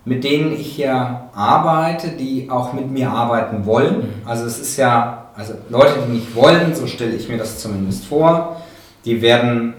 mit 0.03 0.23
denen 0.23 0.53
ich 0.53 0.77
ja 0.77 1.29
arbeite, 1.33 2.09
die 2.09 2.49
auch 2.49 2.73
mit 2.73 2.89
mir 2.91 3.09
arbeiten 3.11 3.65
wollen. 3.65 3.97
Mhm. 3.97 4.13
Also 4.25 4.45
es 4.45 4.59
ist 4.59 4.77
ja, 4.77 5.25
also 5.35 5.53
Leute, 5.69 5.93
die 6.05 6.13
nicht 6.13 6.35
wollen, 6.35 6.73
so 6.75 6.87
stelle 6.87 7.15
ich 7.15 7.29
mir 7.29 7.37
das 7.37 7.59
zumindest 7.59 8.05
vor, 8.05 8.57
die 9.05 9.21
werden, 9.21 9.73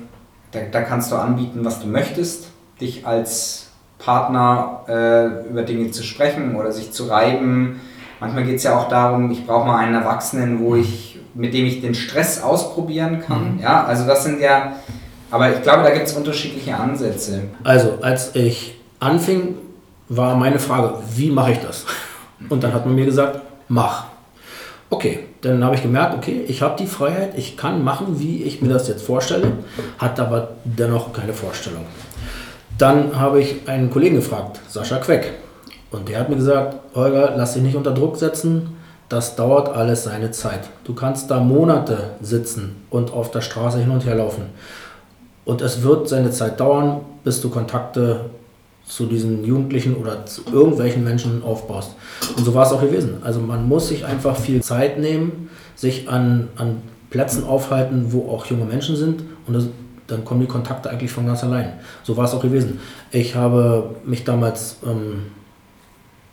da, 0.52 0.60
da 0.70 0.82
kannst 0.82 1.10
du 1.10 1.16
anbieten, 1.16 1.64
was 1.64 1.80
du 1.80 1.88
möchtest, 1.88 2.48
dich 2.80 3.06
als 3.06 3.70
Partner 3.98 4.80
äh, 4.88 5.48
über 5.48 5.62
Dinge 5.62 5.90
zu 5.90 6.02
sprechen 6.02 6.56
oder 6.56 6.72
sich 6.72 6.92
zu 6.92 7.06
reiben, 7.06 7.80
Manchmal 8.22 8.44
geht 8.44 8.58
es 8.58 8.62
ja 8.62 8.78
auch 8.78 8.88
darum, 8.88 9.32
ich 9.32 9.44
brauche 9.44 9.66
mal 9.66 9.78
einen 9.78 9.96
Erwachsenen, 9.96 10.60
wo 10.60 10.76
ich, 10.76 11.18
mit 11.34 11.52
dem 11.54 11.66
ich 11.66 11.80
den 11.80 11.92
Stress 11.92 12.40
ausprobieren 12.40 13.20
kann. 13.20 13.54
Mhm. 13.54 13.60
Ja, 13.60 13.82
also 13.82 14.06
das 14.06 14.22
sind 14.22 14.40
ja, 14.40 14.74
aber 15.32 15.50
ich 15.50 15.62
glaube, 15.62 15.82
da 15.82 15.90
gibt 15.90 16.06
es 16.06 16.12
unterschiedliche 16.12 16.76
Ansätze. 16.76 17.44
Also, 17.64 17.98
als 18.02 18.36
ich 18.36 18.78
anfing, 19.00 19.56
war 20.08 20.36
meine 20.36 20.58
Frage, 20.58 20.94
wie 21.14 21.30
mache 21.30 21.52
ich 21.52 21.58
das? 21.58 21.86
Und 22.48 22.62
dann 22.62 22.74
hat 22.74 22.84
man 22.84 22.94
mir 22.94 23.06
gesagt, 23.06 23.40
mach. 23.68 24.04
Okay, 24.90 25.20
dann 25.40 25.64
habe 25.64 25.74
ich 25.74 25.82
gemerkt, 25.82 26.14
okay, 26.14 26.44
ich 26.46 26.60
habe 26.60 26.76
die 26.78 26.86
Freiheit, 26.86 27.32
ich 27.38 27.56
kann 27.56 27.82
machen, 27.82 28.20
wie 28.20 28.42
ich 28.42 28.60
mir 28.60 28.68
das 28.68 28.88
jetzt 28.88 29.06
vorstelle, 29.06 29.52
hat 29.96 30.20
aber 30.20 30.50
dennoch 30.64 31.14
keine 31.14 31.32
Vorstellung. 31.32 31.86
Dann 32.76 33.18
habe 33.18 33.40
ich 33.40 33.66
einen 33.66 33.90
Kollegen 33.90 34.16
gefragt, 34.16 34.60
Sascha 34.68 34.98
Queck. 34.98 35.32
Und 35.90 36.10
der 36.10 36.20
hat 36.20 36.28
mir 36.28 36.36
gesagt, 36.36 36.76
Holger, 36.94 37.32
lass 37.36 37.54
dich 37.54 37.62
nicht 37.62 37.76
unter 37.76 37.92
Druck 37.92 38.18
setzen, 38.18 38.76
das 39.08 39.34
dauert 39.36 39.74
alles 39.74 40.04
seine 40.04 40.30
Zeit. 40.30 40.68
Du 40.84 40.94
kannst 40.94 41.30
da 41.30 41.40
Monate 41.40 42.10
sitzen 42.20 42.84
und 42.90 43.12
auf 43.12 43.30
der 43.30 43.40
Straße 43.40 43.78
hin 43.78 43.90
und 43.90 44.04
her 44.04 44.16
laufen. 44.16 44.46
Und 45.44 45.60
es 45.60 45.82
wird 45.82 46.08
seine 46.08 46.30
Zeit 46.30 46.60
dauern, 46.60 47.00
bis 47.24 47.40
du 47.40 47.50
Kontakte 47.50 48.30
zu 48.86 49.06
diesen 49.06 49.44
Jugendlichen 49.44 49.96
oder 49.96 50.26
zu 50.26 50.42
irgendwelchen 50.52 51.04
Menschen 51.04 51.42
aufbaust. 51.42 51.94
Und 52.36 52.44
so 52.44 52.54
war 52.54 52.66
es 52.66 52.72
auch 52.72 52.80
gewesen. 52.80 53.18
Also 53.22 53.40
man 53.40 53.68
muss 53.68 53.88
sich 53.88 54.04
einfach 54.04 54.36
viel 54.36 54.62
Zeit 54.62 54.98
nehmen, 54.98 55.50
sich 55.76 56.08
an, 56.08 56.48
an 56.56 56.82
Plätzen 57.10 57.44
aufhalten, 57.44 58.06
wo 58.12 58.28
auch 58.30 58.46
junge 58.46 58.64
Menschen 58.64 58.96
sind. 58.96 59.22
Und 59.46 59.54
das, 59.54 59.66
dann 60.06 60.24
kommen 60.24 60.40
die 60.40 60.46
Kontakte 60.46 60.90
eigentlich 60.90 61.12
von 61.12 61.26
ganz 61.26 61.42
allein. 61.44 61.74
So 62.02 62.16
war 62.16 62.24
es 62.24 62.34
auch 62.34 62.42
gewesen. 62.42 62.80
Ich 63.10 63.34
habe 63.34 63.90
mich 64.04 64.24
damals 64.24 64.76
ähm, 64.84 65.26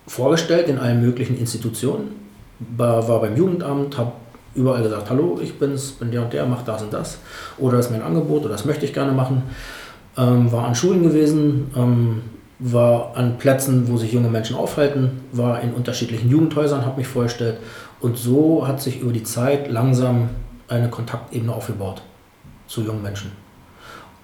vorgestellt 0.08 0.68
in 0.68 0.80
allen 0.80 1.02
möglichen 1.02 1.38
Institutionen, 1.38 2.12
war, 2.60 3.08
war 3.08 3.22
beim 3.22 3.38
Jugendamt, 3.38 3.98
habe 3.98 4.12
überall 4.56 4.84
gesagt, 4.84 5.10
hallo, 5.10 5.40
ich 5.42 5.58
bin's, 5.58 5.92
bin 5.92 6.12
der 6.12 6.24
und 6.24 6.34
der, 6.34 6.46
mach 6.46 6.64
das 6.64 6.82
und 6.82 6.94
das. 6.94 7.18
Oder 7.58 7.78
das 7.78 7.88
ist 7.88 7.92
mein 7.92 8.02
Angebot 8.02 8.42
oder 8.42 8.52
das 8.52 8.66
möchte 8.66 8.86
ich 8.86 8.94
gerne 8.94 9.12
machen. 9.12 9.44
Ähm, 10.18 10.52
war 10.52 10.66
an 10.66 10.76
Schulen 10.76 11.04
gewesen, 11.04 11.72
ähm, 11.76 12.22
war 12.60 13.16
an 13.16 13.38
Plätzen, 13.38 13.88
wo 13.88 13.98
sich 13.98 14.12
junge 14.12 14.30
Menschen 14.30 14.56
aufhalten, 14.56 15.22
war 15.32 15.62
in 15.62 15.74
unterschiedlichen 15.74 16.30
Jugendhäusern, 16.30 16.86
habe 16.86 16.98
mich 16.98 17.08
vorgestellt. 17.08 17.58
Und 18.02 18.18
so 18.18 18.68
hat 18.68 18.82
sich 18.82 19.00
über 19.02 19.14
die 19.14 19.24
Zeit 19.24 19.72
langsam 19.72 20.30
eine 20.68 20.90
Kontaktebene 20.90 21.54
aufgebaut 21.54 22.02
zu 22.68 22.82
jungen 22.82 23.02
Menschen. 23.02 23.32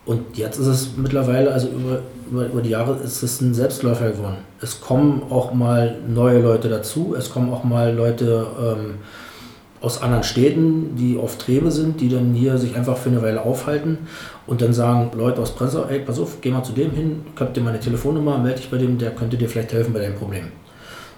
Und 0.06 0.38
jetzt 0.38 0.60
ist 0.60 0.68
es 0.68 0.98
mittlerweile, 0.98 1.52
also 1.52 1.68
über, 1.70 2.00
über, 2.30 2.46
über, 2.46 2.62
die 2.62 2.70
Jahre 2.70 2.98
ist 2.98 3.24
es 3.24 3.42
ein 3.42 3.56
Selbstläufer 3.56 4.12
geworden. 4.12 4.38
Es 4.62 4.80
kommen 4.80 5.24
auch 5.32 5.52
mal 5.52 5.98
neue 6.08 6.42
Leute 6.42 6.70
dazu, 6.70 7.16
es 7.18 7.32
kommen 7.32 7.52
auch 7.52 7.64
mal 7.64 7.92
Leute 7.92 8.46
ähm, 8.62 8.96
aus 9.86 10.02
anderen 10.02 10.24
Städten, 10.24 10.96
die 10.96 11.16
auf 11.16 11.38
Trebe 11.38 11.70
sind, 11.70 12.02
die 12.02 12.10
dann 12.10 12.34
hier 12.34 12.58
sich 12.58 12.76
einfach 12.76 12.98
für 12.98 13.10
eine 13.10 13.22
Weile 13.22 13.44
aufhalten 13.44 14.00
und 14.48 14.62
dann 14.62 14.74
sagen 14.74 15.12
Leute 15.16 15.40
aus 15.44 15.52
Presse, 15.52 15.86
ey, 15.88 16.00
pass 16.00 16.20
auf, 16.20 16.42
geh 16.42 16.50
mal 16.50 16.64
zu 16.64 16.74
dem 16.74 16.90
hin, 16.90 17.24
gib 17.36 17.54
dir 17.54 17.62
meine 17.62 17.80
Telefonnummer, 17.80 18.40
melde 18.40 18.58
dich 18.58 18.72
bei 18.72 18.78
dem, 18.78 18.98
der 18.98 19.12
könnte 19.12 19.38
dir 19.38 19.48
vielleicht 19.48 19.74
helfen 19.74 19.94
bei 19.94 20.00
deinem 20.00 20.16
Problem. 20.16 20.48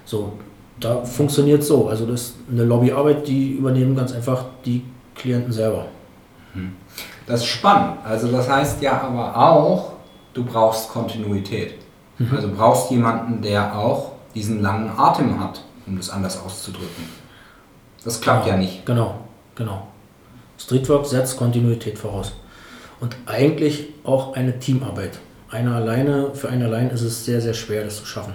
So, 0.03 0.34
da 0.82 1.06
funktioniert 1.06 1.63
so. 1.63 1.88
Also 1.88 2.06
das 2.06 2.21
ist 2.21 2.36
eine 2.51 2.65
Lobbyarbeit, 2.65 3.25
die 3.25 3.53
übernehmen 3.53 3.95
ganz 3.95 4.12
einfach 4.12 4.43
die 4.65 4.84
Klienten 5.15 5.53
selber. 5.53 5.86
Hm. 6.53 6.73
Das 7.25 7.39
ist 7.39 7.47
spannend. 7.47 7.99
Also 8.03 8.30
das 8.30 8.49
heißt 8.49 8.82
ja 8.82 9.01
aber 9.01 9.34
auch, 9.38 9.93
du 10.34 10.43
brauchst 10.43 10.89
Kontinuität. 10.89 11.75
Mhm. 12.17 12.36
Also 12.36 12.49
brauchst 12.53 12.91
jemanden, 12.91 13.41
der 13.41 13.77
auch 13.77 14.12
diesen 14.36 14.62
langen 14.62 14.91
Atem 14.97 15.39
hat, 15.39 15.63
um 15.86 15.95
das 15.95 16.10
anders 16.10 16.38
auszudrücken. 16.43 17.06
Das 18.03 18.21
klappt 18.21 18.45
genau, 18.45 18.55
ja 18.57 18.62
nicht. 18.62 18.86
Genau, 18.86 19.15
genau. 19.55 19.88
Streetwork 20.57 21.05
setzt 21.05 21.38
Kontinuität 21.38 21.97
voraus. 21.97 22.33
Und 22.99 23.15
eigentlich 23.25 23.89
auch 24.03 24.33
eine 24.33 24.60
Teamarbeit. 24.60 25.19
Einer 25.49 25.75
alleine, 25.75 26.31
für 26.33 26.49
einen 26.49 26.63
allein 26.63 26.89
ist 26.89 27.01
es 27.01 27.25
sehr, 27.25 27.41
sehr 27.41 27.53
schwer, 27.53 27.83
das 27.83 27.97
zu 27.97 28.05
schaffen. 28.05 28.33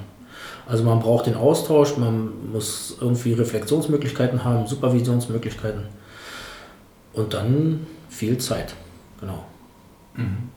Also 0.66 0.84
man 0.84 1.00
braucht 1.00 1.26
den 1.26 1.34
Austausch, 1.34 1.96
man 1.96 2.52
muss 2.52 2.96
irgendwie 3.00 3.32
Reflexionsmöglichkeiten 3.32 4.44
haben, 4.44 4.66
Supervisionsmöglichkeiten. 4.66 5.82
Und 7.12 7.34
dann 7.34 7.86
viel 8.08 8.38
Zeit. 8.38 8.74
Genau. 9.20 9.44
Mhm. 10.14 10.50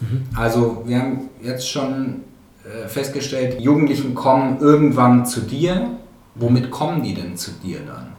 Mhm. 0.00 0.26
Also 0.34 0.82
wir 0.86 0.98
haben 0.98 1.30
jetzt 1.42 1.68
schon 1.68 2.22
äh, 2.64 2.88
festgestellt, 2.88 3.60
Jugendlichen 3.60 4.14
kommen 4.14 4.60
irgendwann 4.60 5.26
zu 5.26 5.40
dir. 5.40 5.90
Womit 6.34 6.70
kommen 6.70 7.02
die 7.02 7.14
denn 7.14 7.36
zu 7.36 7.50
dir 7.62 7.80
dann? 7.80 8.12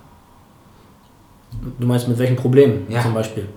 Du 1.80 1.88
meinst 1.88 2.08
mit 2.08 2.18
welchen 2.18 2.36
Problemen 2.36 2.86
ja. 2.90 3.02
zum 3.02 3.14
Beispiel? 3.14 3.48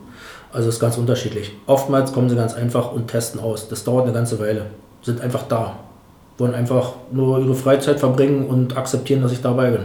Also 0.52 0.68
es 0.68 0.76
ist 0.76 0.80
ganz 0.80 0.96
unterschiedlich. 0.96 1.52
Oftmals 1.66 2.12
kommen 2.12 2.28
sie 2.28 2.36
ganz 2.36 2.54
einfach 2.54 2.92
und 2.92 3.08
testen 3.08 3.40
aus. 3.40 3.68
Das 3.68 3.84
dauert 3.84 4.04
eine 4.04 4.12
ganze 4.12 4.38
Weile. 4.38 4.66
Sind 5.02 5.20
einfach 5.20 5.42
da. 5.44 5.78
Wollen 6.38 6.54
einfach 6.54 6.94
nur 7.12 7.38
ihre 7.40 7.54
Freizeit 7.54 8.00
verbringen 8.00 8.46
und 8.46 8.76
akzeptieren, 8.76 9.22
dass 9.22 9.32
ich 9.32 9.40
dabei 9.40 9.70
bin. 9.70 9.84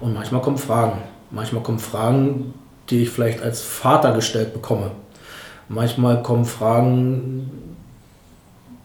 Und 0.00 0.14
manchmal 0.14 0.40
kommen 0.40 0.58
Fragen. 0.58 0.98
Manchmal 1.30 1.62
kommen 1.62 1.78
Fragen, 1.78 2.54
die 2.90 3.02
ich 3.02 3.10
vielleicht 3.10 3.42
als 3.42 3.62
Vater 3.62 4.12
gestellt 4.12 4.52
bekomme. 4.52 4.90
Manchmal 5.68 6.22
kommen 6.22 6.44
Fragen 6.44 7.50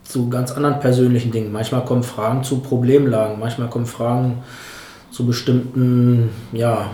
zu 0.03 0.29
ganz 0.29 0.51
anderen 0.51 0.79
persönlichen 0.79 1.31
Dingen. 1.31 1.51
Manchmal 1.51 1.85
kommen 1.85 2.03
Fragen 2.03 2.43
zu 2.43 2.59
Problemlagen. 2.59 3.39
Manchmal 3.39 3.69
kommen 3.69 3.85
Fragen 3.85 4.41
zu 5.11 5.25
bestimmten 5.25 6.29
ja, 6.51 6.89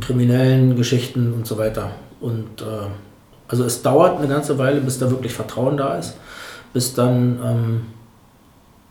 kriminellen 0.00 0.76
Geschichten 0.76 1.32
und 1.32 1.46
so 1.46 1.58
weiter. 1.58 1.90
Und 2.20 2.62
äh, 2.62 2.88
also 3.48 3.64
es 3.64 3.82
dauert 3.82 4.18
eine 4.18 4.28
ganze 4.28 4.58
Weile, 4.58 4.80
bis 4.80 4.98
da 4.98 5.10
wirklich 5.10 5.32
Vertrauen 5.32 5.76
da 5.76 5.94
ist, 5.94 6.16
bis 6.72 6.94
dann 6.94 7.38
ähm, 7.42 7.80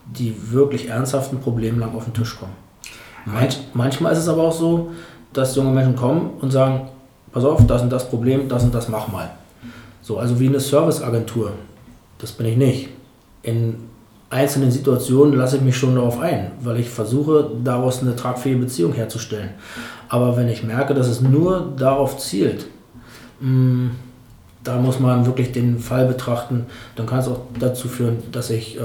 die 0.06 0.34
wirklich 0.52 0.88
ernsthaften 0.88 1.40
Problemlagen 1.40 1.94
auf 1.94 2.04
den 2.04 2.14
Tisch 2.14 2.38
kommen. 2.38 2.54
Manch, 3.24 3.58
manchmal 3.74 4.12
ist 4.12 4.18
es 4.18 4.28
aber 4.28 4.44
auch 4.44 4.52
so, 4.52 4.90
dass 5.32 5.54
junge 5.54 5.70
Menschen 5.70 5.96
kommen 5.96 6.30
und 6.40 6.50
sagen, 6.50 6.88
pass 7.32 7.44
auf, 7.44 7.66
das 7.66 7.82
und 7.82 7.90
das 7.90 8.08
Problem, 8.08 8.48
das 8.48 8.64
und 8.64 8.74
das 8.74 8.88
mach 8.88 9.08
mal. 9.08 9.30
So, 10.02 10.18
also 10.18 10.40
wie 10.40 10.48
eine 10.48 10.60
Serviceagentur. 10.60 11.52
Das 12.18 12.32
bin 12.32 12.46
ich 12.46 12.56
nicht. 12.56 12.88
In 13.42 13.76
einzelnen 14.30 14.70
Situationen 14.70 15.34
lasse 15.34 15.56
ich 15.56 15.62
mich 15.62 15.76
schon 15.76 15.94
darauf 15.94 16.20
ein, 16.20 16.52
weil 16.60 16.78
ich 16.78 16.88
versuche, 16.88 17.50
daraus 17.64 18.02
eine 18.02 18.14
tragfähige 18.14 18.60
Beziehung 18.60 18.92
herzustellen. 18.92 19.50
Aber 20.08 20.36
wenn 20.36 20.48
ich 20.48 20.62
merke, 20.62 20.94
dass 20.94 21.08
es 21.08 21.20
nur 21.20 21.72
darauf 21.76 22.18
zielt, 22.18 22.66
mh, 23.40 23.48
mm, 23.50 23.90
da 24.64 24.76
muss 24.76 25.00
man 25.00 25.24
wirklich 25.24 25.52
den 25.52 25.78
Fall 25.78 26.06
betrachten, 26.06 26.66
dann 26.96 27.06
kann 27.06 27.20
es 27.20 27.28
auch 27.28 27.40
dazu 27.58 27.88
führen, 27.88 28.18
dass 28.32 28.50
ich 28.50 28.76
äh, 28.76 28.80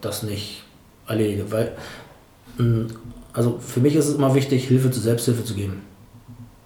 das 0.00 0.24
nicht 0.24 0.64
erledige. 1.06 1.50
Weil, 1.50 1.72
mm, 2.58 2.86
also 3.32 3.58
für 3.60 3.80
mich 3.80 3.94
ist 3.94 4.08
es 4.08 4.16
immer 4.16 4.34
wichtig, 4.34 4.68
Hilfe 4.68 4.90
zur 4.90 5.02
Selbsthilfe 5.02 5.44
zu 5.44 5.54
geben. 5.54 5.82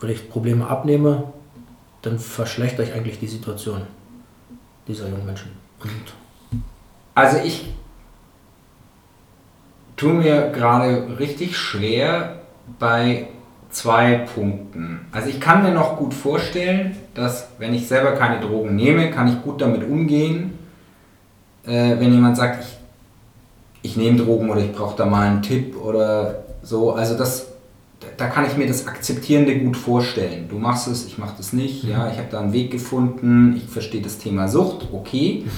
Wenn 0.00 0.10
ich 0.10 0.28
Probleme 0.28 0.66
abnehme, 0.66 1.24
dann 2.02 2.18
verschlechter 2.18 2.82
ich 2.82 2.92
eigentlich 2.92 3.20
die 3.20 3.28
Situation 3.28 3.82
dieser 4.88 5.08
jungen 5.08 5.26
Menschen. 5.26 5.50
Und 5.80 5.90
also 7.14 7.38
ich 7.38 7.66
tue 9.96 10.12
mir 10.12 10.50
gerade 10.50 11.18
richtig 11.18 11.56
schwer 11.56 12.40
bei 12.78 13.28
zwei 13.70 14.26
Punkten. 14.34 15.06
Also 15.12 15.28
ich 15.28 15.40
kann 15.40 15.62
mir 15.62 15.72
noch 15.72 15.96
gut 15.96 16.14
vorstellen, 16.14 16.96
dass 17.14 17.48
wenn 17.58 17.74
ich 17.74 17.88
selber 17.88 18.12
keine 18.12 18.40
Drogen 18.40 18.76
nehme, 18.76 19.10
kann 19.10 19.28
ich 19.28 19.42
gut 19.42 19.60
damit 19.60 19.88
umgehen, 19.88 20.54
äh, 21.66 21.96
wenn 21.98 22.12
jemand 22.12 22.36
sagt, 22.36 22.64
ich, 22.64 23.90
ich 23.90 23.96
nehme 23.96 24.18
Drogen 24.18 24.50
oder 24.50 24.60
ich 24.60 24.72
brauche 24.72 24.96
da 24.96 25.06
mal 25.06 25.28
einen 25.28 25.42
Tipp 25.42 25.76
oder 25.76 26.44
so. 26.62 26.92
Also 26.92 27.16
das, 27.16 27.48
da 28.16 28.28
kann 28.28 28.46
ich 28.46 28.56
mir 28.56 28.66
das 28.66 28.86
Akzeptierende 28.86 29.58
gut 29.58 29.76
vorstellen. 29.76 30.48
Du 30.48 30.58
machst 30.58 30.88
es, 30.88 31.06
ich 31.06 31.18
mache 31.18 31.34
das 31.36 31.52
nicht. 31.52 31.84
Mhm. 31.84 31.90
Ja, 31.90 32.10
ich 32.10 32.18
habe 32.18 32.28
da 32.30 32.40
einen 32.40 32.52
Weg 32.52 32.70
gefunden. 32.70 33.54
Ich 33.56 33.68
verstehe 33.68 34.02
das 34.02 34.18
Thema 34.18 34.48
Sucht, 34.48 34.88
okay. 34.92 35.44
Mhm. 35.44 35.50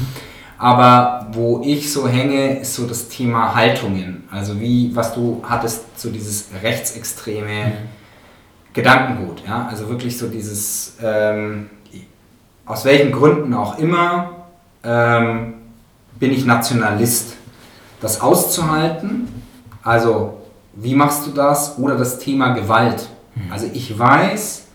Aber 0.59 1.29
wo 1.33 1.63
ich 1.65 1.93
so 1.93 2.09
hänge, 2.09 2.59
ist 2.59 2.75
so 2.75 2.87
das 2.87 3.09
Thema 3.09 3.55
Haltungen. 3.55 4.25
Also 4.31 4.61
wie, 4.61 4.95
was 4.95 5.15
du 5.15 5.41
hattest, 5.49 5.99
so 5.99 6.11
dieses 6.11 6.49
rechtsextreme 6.63 7.67
mhm. 7.67 7.73
Gedankengut. 8.73 9.43
Ja? 9.47 9.69
Also 9.71 9.89
wirklich 9.89 10.19
so 10.19 10.29
dieses, 10.29 10.97
ähm, 11.01 11.71
aus 12.67 12.85
welchen 12.85 13.13
Gründen 13.13 13.55
auch 13.55 13.79
immer, 13.79 14.47
ähm, 14.83 15.55
bin 16.19 16.33
ich 16.33 16.45
Nationalist. 16.45 17.37
Das 18.01 18.21
auszuhalten, 18.21 19.29
also 19.83 20.39
wie 20.75 20.95
machst 20.95 21.27
du 21.27 21.31
das? 21.33 21.79
Oder 21.79 21.97
das 21.97 22.19
Thema 22.19 22.53
Gewalt. 22.53 23.09
Mhm. 23.35 23.53
Also 23.53 23.69
ich 23.73 23.97
weiß, 23.97 24.67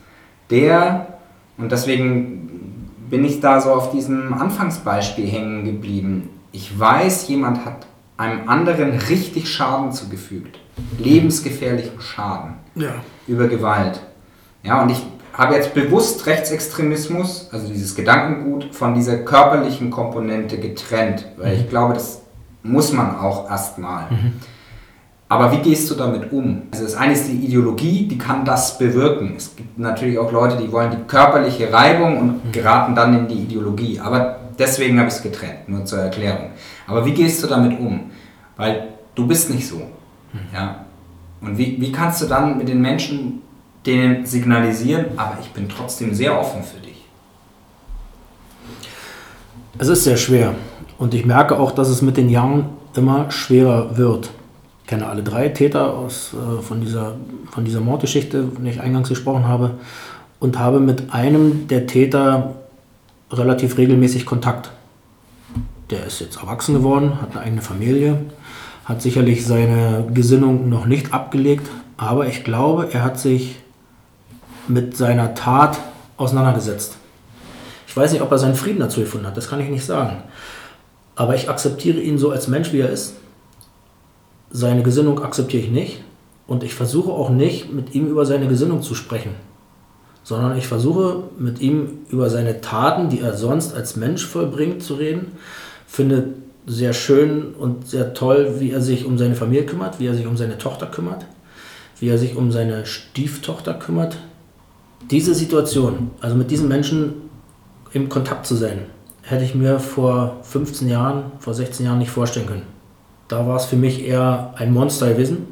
der, 0.49 1.07
und 1.57 1.71
deswegen 1.71 2.52
bin 3.13 3.25
ich 3.25 3.41
da 3.41 3.61
so 3.61 3.69
auf 3.69 3.91
diesem 3.91 4.33
Anfangsbeispiel 4.33 5.27
hängen 5.27 5.65
geblieben. 5.65 6.31
Ich 6.51 6.79
weiß, 6.79 7.27
jemand 7.27 7.63
hat 7.63 7.85
einem 8.17 8.49
anderen 8.49 8.93
richtig 8.93 9.53
Schaden 9.53 9.91
zugefügt. 9.91 10.57
Lebensgefährlichen 10.97 12.01
Schaden. 12.01 12.55
Ja. 12.73 12.95
Über 13.27 13.47
Gewalt. 13.47 14.01
Ja, 14.63 14.81
und 14.81 14.89
ich 14.89 15.05
habe 15.31 15.53
jetzt 15.53 15.75
bewusst 15.75 16.25
Rechtsextremismus, 16.25 17.49
also 17.51 17.67
dieses 17.67 17.93
Gedankengut, 17.93 18.73
von 18.73 18.95
dieser 18.95 19.17
körperlichen 19.17 19.91
Komponente 19.91 20.57
getrennt, 20.57 21.27
weil 21.37 21.53
mhm. 21.53 21.61
ich 21.61 21.69
glaube, 21.69 21.93
das 21.93 22.23
muss 22.63 22.93
man 22.93 23.15
auch 23.15 23.47
erstmal. 23.47 24.09
Mhm. 24.09 24.33
Aber 25.29 25.51
wie 25.51 25.57
gehst 25.57 25.89
du 25.89 25.95
damit 25.95 26.31
um? 26.31 26.63
Also 26.71 26.83
das 26.83 26.95
eine 26.95 27.13
ist 27.13 27.27
die 27.27 27.45
Ideologie, 27.45 28.07
die 28.07 28.17
kann 28.17 28.45
das 28.45 28.77
bewirken. 28.77 29.33
Es 29.35 29.55
gibt 29.55 29.79
natürlich 29.79 30.19
auch 30.19 30.31
Leute, 30.31 30.57
die 30.57 30.71
wollen 30.71 30.91
die 30.91 31.03
körperliche 31.07 31.71
Reibung 31.71 32.19
und 32.19 32.45
mhm. 32.45 32.51
geraten 32.51 32.93
dann 32.93 33.17
in 33.17 33.27
die 33.27 33.43
Ideologie. 33.43 33.99
Aber 33.99 34.37
deswegen 34.59 34.99
habe 34.99 35.07
ich 35.07 35.15
es 35.15 35.23
getrennt, 35.23 35.67
nur 35.67 35.85
zur 35.85 35.99
Erklärung. 35.99 36.51
Aber 36.87 37.05
wie 37.05 37.13
gehst 37.13 37.41
du 37.41 37.47
damit 37.47 37.79
um? 37.79 38.11
Weil 38.57 38.89
du 39.15 39.25
bist 39.25 39.49
nicht 39.49 39.67
so. 39.67 39.77
Mhm. 39.77 40.39
Ja? 40.53 40.85
Und 41.41 41.57
wie, 41.57 41.81
wie 41.81 41.91
kannst 41.91 42.21
du 42.21 42.27
dann 42.27 42.57
mit 42.57 42.69
den 42.69 42.81
Menschen 42.81 43.41
denen 43.85 44.25
signalisieren, 44.25 45.05
aber 45.17 45.37
ich 45.41 45.51
bin 45.51 45.67
trotzdem 45.67 46.13
sehr 46.13 46.39
offen 46.39 46.61
für 46.63 46.79
dich? 46.79 47.05
Es 49.79 49.87
ist 49.87 50.03
sehr 50.03 50.17
schwer. 50.17 50.53
Und 50.99 51.13
ich 51.13 51.25
merke 51.25 51.57
auch, 51.57 51.71
dass 51.71 51.89
es 51.89 52.01
mit 52.01 52.17
den 52.17 52.29
Jahren 52.29 52.65
immer 52.95 53.31
schwerer 53.31 53.97
wird 53.97 54.29
kenne 54.93 55.07
alle 55.07 55.23
drei 55.23 55.49
Täter 55.49 55.91
aus, 55.91 56.33
äh, 56.35 56.61
von, 56.61 56.79
dieser, 56.79 57.15
von 57.49 57.65
dieser 57.65 57.81
Mordgeschichte, 57.81 58.45
von 58.53 58.63
der 58.63 58.73
ich 58.73 58.79
eingangs 58.79 59.09
gesprochen 59.09 59.47
habe, 59.47 59.71
und 60.39 60.59
habe 60.59 60.79
mit 60.79 61.11
einem 61.11 61.67
der 61.67 61.87
Täter 61.87 62.53
relativ 63.31 63.79
regelmäßig 63.79 64.27
Kontakt. 64.27 64.69
Der 65.89 66.05
ist 66.05 66.19
jetzt 66.19 66.37
erwachsen 66.37 66.75
geworden, 66.75 67.19
hat 67.19 67.31
eine 67.31 67.41
eigene 67.41 67.61
Familie, 67.63 68.19
hat 68.85 69.01
sicherlich 69.01 69.47
seine 69.47 70.05
Gesinnung 70.13 70.69
noch 70.69 70.85
nicht 70.85 71.11
abgelegt, 71.11 71.67
aber 71.97 72.27
ich 72.27 72.43
glaube, 72.43 72.89
er 72.91 73.03
hat 73.03 73.17
sich 73.19 73.55
mit 74.67 74.95
seiner 74.95 75.33
Tat 75.33 75.79
auseinandergesetzt. 76.17 76.97
Ich 77.87 77.97
weiß 77.97 78.11
nicht, 78.11 78.21
ob 78.21 78.31
er 78.31 78.37
seinen 78.37 78.55
Frieden 78.55 78.79
dazu 78.79 78.99
gefunden 78.99 79.25
hat, 79.25 79.37
das 79.37 79.49
kann 79.49 79.59
ich 79.59 79.69
nicht 79.69 79.85
sagen. 79.85 80.17
Aber 81.15 81.33
ich 81.33 81.49
akzeptiere 81.49 81.99
ihn 81.99 82.19
so 82.19 82.29
als 82.29 82.47
Mensch, 82.47 82.71
wie 82.73 82.81
er 82.81 82.91
ist 82.91 83.15
seine 84.53 84.83
Gesinnung 84.83 85.21
akzeptiere 85.21 85.63
ich 85.63 85.71
nicht 85.71 86.03
und 86.45 86.63
ich 86.63 86.75
versuche 86.75 87.11
auch 87.11 87.31
nicht, 87.31 87.73
mit 87.73 87.95
ihm 87.95 88.07
über 88.07 88.25
seine 88.25 88.47
Gesinnung 88.47 88.83
zu 88.83 88.93
sprechen, 88.93 89.31
sondern 90.23 90.55
ich 90.57 90.67
versuche 90.67 91.23
mit 91.37 91.59
ihm 91.59 92.05
über 92.09 92.29
seine 92.29 92.61
Taten, 92.61 93.09
die 93.09 93.19
er 93.19 93.33
sonst 93.33 93.73
als 93.73 93.95
Mensch 93.95 94.25
vollbringt, 94.25 94.83
zu 94.83 94.93
reden. 94.93 95.31
Finde 95.87 96.35
sehr 96.67 96.93
schön 96.93 97.55
und 97.55 97.87
sehr 97.87 98.13
toll, 98.13 98.55
wie 98.59 98.71
er 98.71 98.79
sich 98.79 99.05
um 99.05 99.17
seine 99.17 99.35
Familie 99.35 99.65
kümmert, 99.65 99.99
wie 99.99 100.05
er 100.05 100.13
sich 100.13 100.27
um 100.27 100.37
seine 100.37 100.59
Tochter 100.59 100.85
kümmert, 100.85 101.25
wie 101.99 102.07
er 102.07 102.19
sich 102.19 102.35
um 102.35 102.51
seine 102.51 102.85
Stieftochter 102.85 103.73
kümmert. 103.73 104.17
Diese 105.09 105.33
Situation, 105.33 106.11
also 106.21 106.35
mit 106.35 106.51
diesen 106.51 106.67
Menschen 106.67 107.13
im 107.91 108.07
Kontakt 108.07 108.45
zu 108.45 108.55
sein, 108.55 108.85
hätte 109.23 109.43
ich 109.43 109.55
mir 109.55 109.79
vor 109.79 110.37
15 110.43 110.87
Jahren, 110.87 111.31
vor 111.39 111.55
16 111.55 111.87
Jahren 111.87 111.99
nicht 111.99 112.11
vorstellen 112.11 112.45
können 112.45 112.72
da 113.27 113.47
war 113.47 113.57
es 113.57 113.65
für 113.65 113.75
mich 113.75 114.05
eher 114.05 114.53
ein 114.57 114.73
Monster 114.73 115.09
gewesen. 115.09 115.47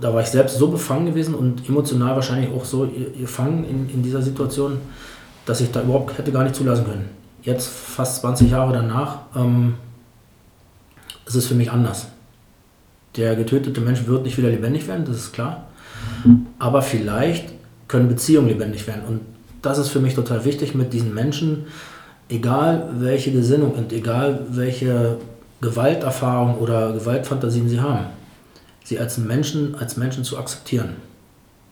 Da 0.00 0.14
war 0.14 0.22
ich 0.22 0.28
selbst 0.28 0.56
so 0.56 0.68
befangen 0.68 1.06
gewesen 1.06 1.34
und 1.34 1.68
emotional 1.68 2.14
wahrscheinlich 2.14 2.50
auch 2.52 2.64
so 2.64 2.88
gefangen 3.18 3.64
in, 3.64 3.90
in 3.90 4.02
dieser 4.02 4.22
Situation, 4.22 4.78
dass 5.46 5.60
ich 5.60 5.70
da 5.70 5.82
überhaupt 5.82 6.16
hätte 6.16 6.32
gar 6.32 6.44
nicht 6.44 6.54
zulassen 6.54 6.84
können. 6.84 7.08
Jetzt, 7.42 7.68
fast 7.68 8.20
20 8.20 8.50
Jahre 8.50 8.72
danach, 8.72 9.20
ähm, 9.34 9.74
ist 11.26 11.34
es 11.34 11.46
für 11.46 11.54
mich 11.54 11.70
anders. 11.70 12.08
Der 13.16 13.34
getötete 13.36 13.80
Mensch 13.80 14.06
wird 14.06 14.24
nicht 14.24 14.38
wieder 14.38 14.50
lebendig 14.50 14.86
werden, 14.86 15.04
das 15.04 15.16
ist 15.16 15.32
klar. 15.32 15.66
Aber 16.58 16.82
vielleicht 16.82 17.52
können 17.88 18.08
Beziehungen 18.08 18.48
lebendig 18.48 18.86
werden. 18.86 19.02
Und 19.06 19.20
das 19.62 19.78
ist 19.78 19.88
für 19.88 20.00
mich 20.00 20.14
total 20.14 20.44
wichtig, 20.44 20.74
mit 20.74 20.92
diesen 20.92 21.14
Menschen, 21.14 21.66
egal 22.28 22.88
welche 22.98 23.32
Gesinnung 23.32 23.72
und 23.72 23.92
egal 23.92 24.46
welche 24.50 25.18
Gewalterfahrung 25.60 26.58
oder 26.58 26.92
Gewaltfantasien 26.92 27.68
sie 27.68 27.80
haben, 27.80 28.06
sie 28.84 28.98
als 28.98 29.18
Menschen, 29.18 29.74
als 29.74 29.96
Menschen 29.96 30.24
zu 30.24 30.38
akzeptieren 30.38 30.96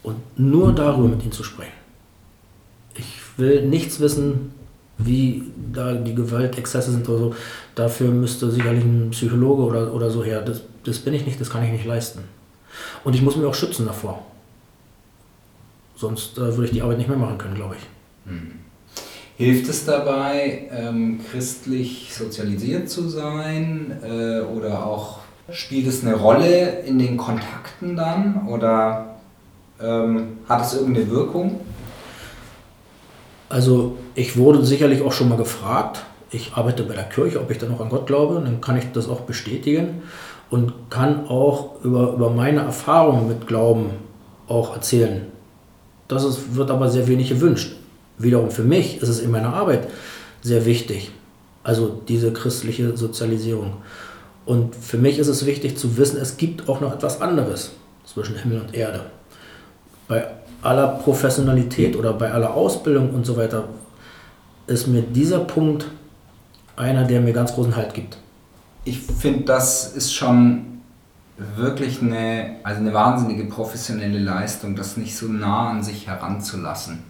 und 0.03 0.16
nur 0.38 0.74
darüber 0.74 1.09
mit 1.09 1.22
ihnen 1.22 1.33
zu 1.33 1.42
sprechen. 1.42 1.72
Ich 2.94 3.20
will 3.37 3.66
nichts 3.66 4.01
wissen, 4.01 4.53
wie 4.98 5.44
da 5.72 5.94
die 5.94 6.14
Gewaltexzesse 6.14 6.90
sind 6.90 7.09
oder 7.09 7.18
so. 7.18 7.35
Dafür 7.74 8.11
müsste 8.11 8.51
sicherlich 8.51 8.85
ein 8.85 9.11
Psychologe 9.11 9.62
oder, 9.62 9.94
oder 9.94 10.11
so 10.11 10.24
her. 10.24 10.42
Das, 10.42 10.62
das 10.85 10.98
bin 10.98 11.14
ich 11.14 11.24
nicht, 11.24 11.40
das 11.40 11.51
kann 11.51 11.64
ich 11.64 11.70
nicht 11.70 11.85
leisten. 11.85 12.20
Und 13.05 13.14
ich 13.14 13.22
muss 13.22 13.37
mich 13.37 13.46
auch 13.46 13.55
schützen 13.55 13.87
davor. 13.87 14.27
Sonst 15.96 16.37
äh, 16.38 16.40
würde 16.40 16.66
ich 16.66 16.72
die 16.72 16.83
Arbeit 16.83 16.98
nicht 16.98 17.09
mehr 17.09 17.18
machen 17.18 17.38
können, 17.38 17.55
glaube 17.55 17.77
ich. 17.77 18.33
Mhm. 18.33 18.53
Hilft 19.38 19.68
es 19.68 19.85
dabei, 19.85 20.68
ähm, 20.72 21.20
christlich 21.31 22.12
sozialisiert 22.12 22.90
zu 22.90 23.09
sein 23.09 23.96
äh, 24.03 24.40
oder 24.40 24.85
auch 24.85 25.20
spielt 25.48 25.87
es 25.87 26.03
eine 26.03 26.16
Rolle 26.16 26.81
in 26.81 26.98
den 26.98 27.16
Kontakten 27.16 27.94
dann 27.94 28.48
oder 28.48 29.14
ähm, 29.81 30.38
hat 30.48 30.62
es 30.62 30.74
irgendeine 30.74 31.09
Wirkung? 31.09 31.61
Also 33.48 33.96
ich 34.16 34.37
wurde 34.37 34.66
sicherlich 34.66 35.03
auch 35.03 35.12
schon 35.12 35.29
mal 35.29 35.38
gefragt. 35.38 36.03
Ich 36.33 36.55
arbeite 36.55 36.83
bei 36.83 36.96
der 36.96 37.05
Kirche, 37.05 37.40
ob 37.40 37.48
ich 37.53 37.59
da 37.59 37.66
noch 37.66 37.81
an 37.81 37.90
Gott 37.90 38.09
glaube, 38.09 38.42
dann 38.44 38.61
kann 38.61 38.77
ich 38.77 38.90
das 38.90 39.09
auch 39.09 39.20
bestätigen 39.20 40.03
und 40.51 40.72
kann 40.90 41.29
auch 41.29 41.85
über, 41.85 42.12
über 42.14 42.31
meine 42.31 42.62
Erfahrungen 42.62 43.29
mit 43.29 43.46
Glauben 43.46 43.90
auch 44.48 44.74
erzählen. 44.74 45.27
Das 46.09 46.24
ist, 46.24 46.57
wird 46.57 46.72
aber 46.72 46.88
sehr 46.88 47.07
wenig 47.07 47.29
gewünscht 47.29 47.77
wiederum 48.18 48.50
für 48.50 48.64
mich 48.64 49.00
ist 49.00 49.09
es 49.09 49.20
in 49.20 49.31
meiner 49.31 49.54
Arbeit 49.54 49.88
sehr 50.42 50.64
wichtig. 50.66 51.11
Also 51.62 52.00
diese 52.09 52.33
christliche 52.33 52.96
Sozialisierung. 52.96 53.74
Und 54.46 54.74
für 54.74 54.98
mich 54.98 55.18
ist 55.18 55.28
es 55.28 55.44
wichtig 55.44 55.76
zu 55.76 55.98
wissen, 55.98 56.18
es 56.18 56.37
gibt 56.37 56.68
auch 56.68 56.81
noch 56.81 56.94
etwas 56.94 57.20
anderes 57.20 57.72
zwischen 58.07 58.37
Himmel 58.37 58.61
und 58.61 58.74
Erde. 58.74 59.02
Bei 60.07 60.26
aller 60.62 60.88
Professionalität 60.88 61.96
oder 61.96 62.14
bei 62.14 62.33
aller 62.33 62.54
Ausbildung 62.54 63.11
und 63.11 63.26
so 63.26 63.37
weiter 63.37 63.68
ist 64.66 64.87
mir 64.87 65.02
dieser 65.02 65.40
Punkt 65.40 65.87
einer, 66.76 67.04
der 67.04 67.20
mir 67.20 67.33
ganz 67.33 67.52
großen 67.52 67.76
Halt 67.76 67.92
gibt. 67.92 68.16
Ich 68.85 69.00
finde, 69.00 69.44
das 69.44 69.92
ist 69.92 70.14
schon 70.14 70.81
wirklich 71.57 72.00
eine, 72.00 72.57
also 72.62 72.81
eine 72.81 72.94
wahnsinnige 72.94 73.44
professionelle 73.44 74.18
Leistung, 74.18 74.74
das 74.74 74.96
nicht 74.96 75.16
so 75.16 75.26
nah 75.26 75.70
an 75.70 75.83
sich 75.83 76.07
heranzulassen 76.07 77.02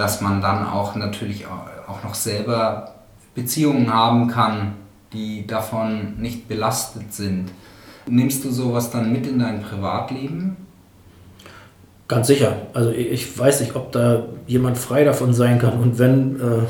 dass 0.00 0.20
man 0.20 0.40
dann 0.40 0.66
auch 0.66 0.96
natürlich 0.96 1.46
auch 1.46 2.02
noch 2.02 2.14
selber 2.14 2.94
Beziehungen 3.34 3.92
haben 3.92 4.28
kann 4.28 4.74
die 5.12 5.46
davon 5.46 6.20
nicht 6.20 6.48
belastet 6.48 7.12
sind. 7.12 7.46
Nimmst 8.06 8.44
du 8.44 8.50
sowas 8.50 8.90
dann 8.90 9.12
mit 9.12 9.26
in 9.26 9.38
dein 9.38 9.62
Privatleben? 9.62 10.56
Ganz 12.08 12.26
sicher. 12.26 12.56
Also 12.74 12.90
ich 12.90 13.38
weiß 13.38 13.60
nicht, 13.60 13.76
ob 13.76 13.92
da 13.92 14.24
jemand 14.46 14.78
frei 14.78 15.04
davon 15.04 15.32
sein 15.32 15.58
kann. 15.58 15.78
Und 15.78 15.98
wenn, 15.98 16.36
äh, 16.36 16.62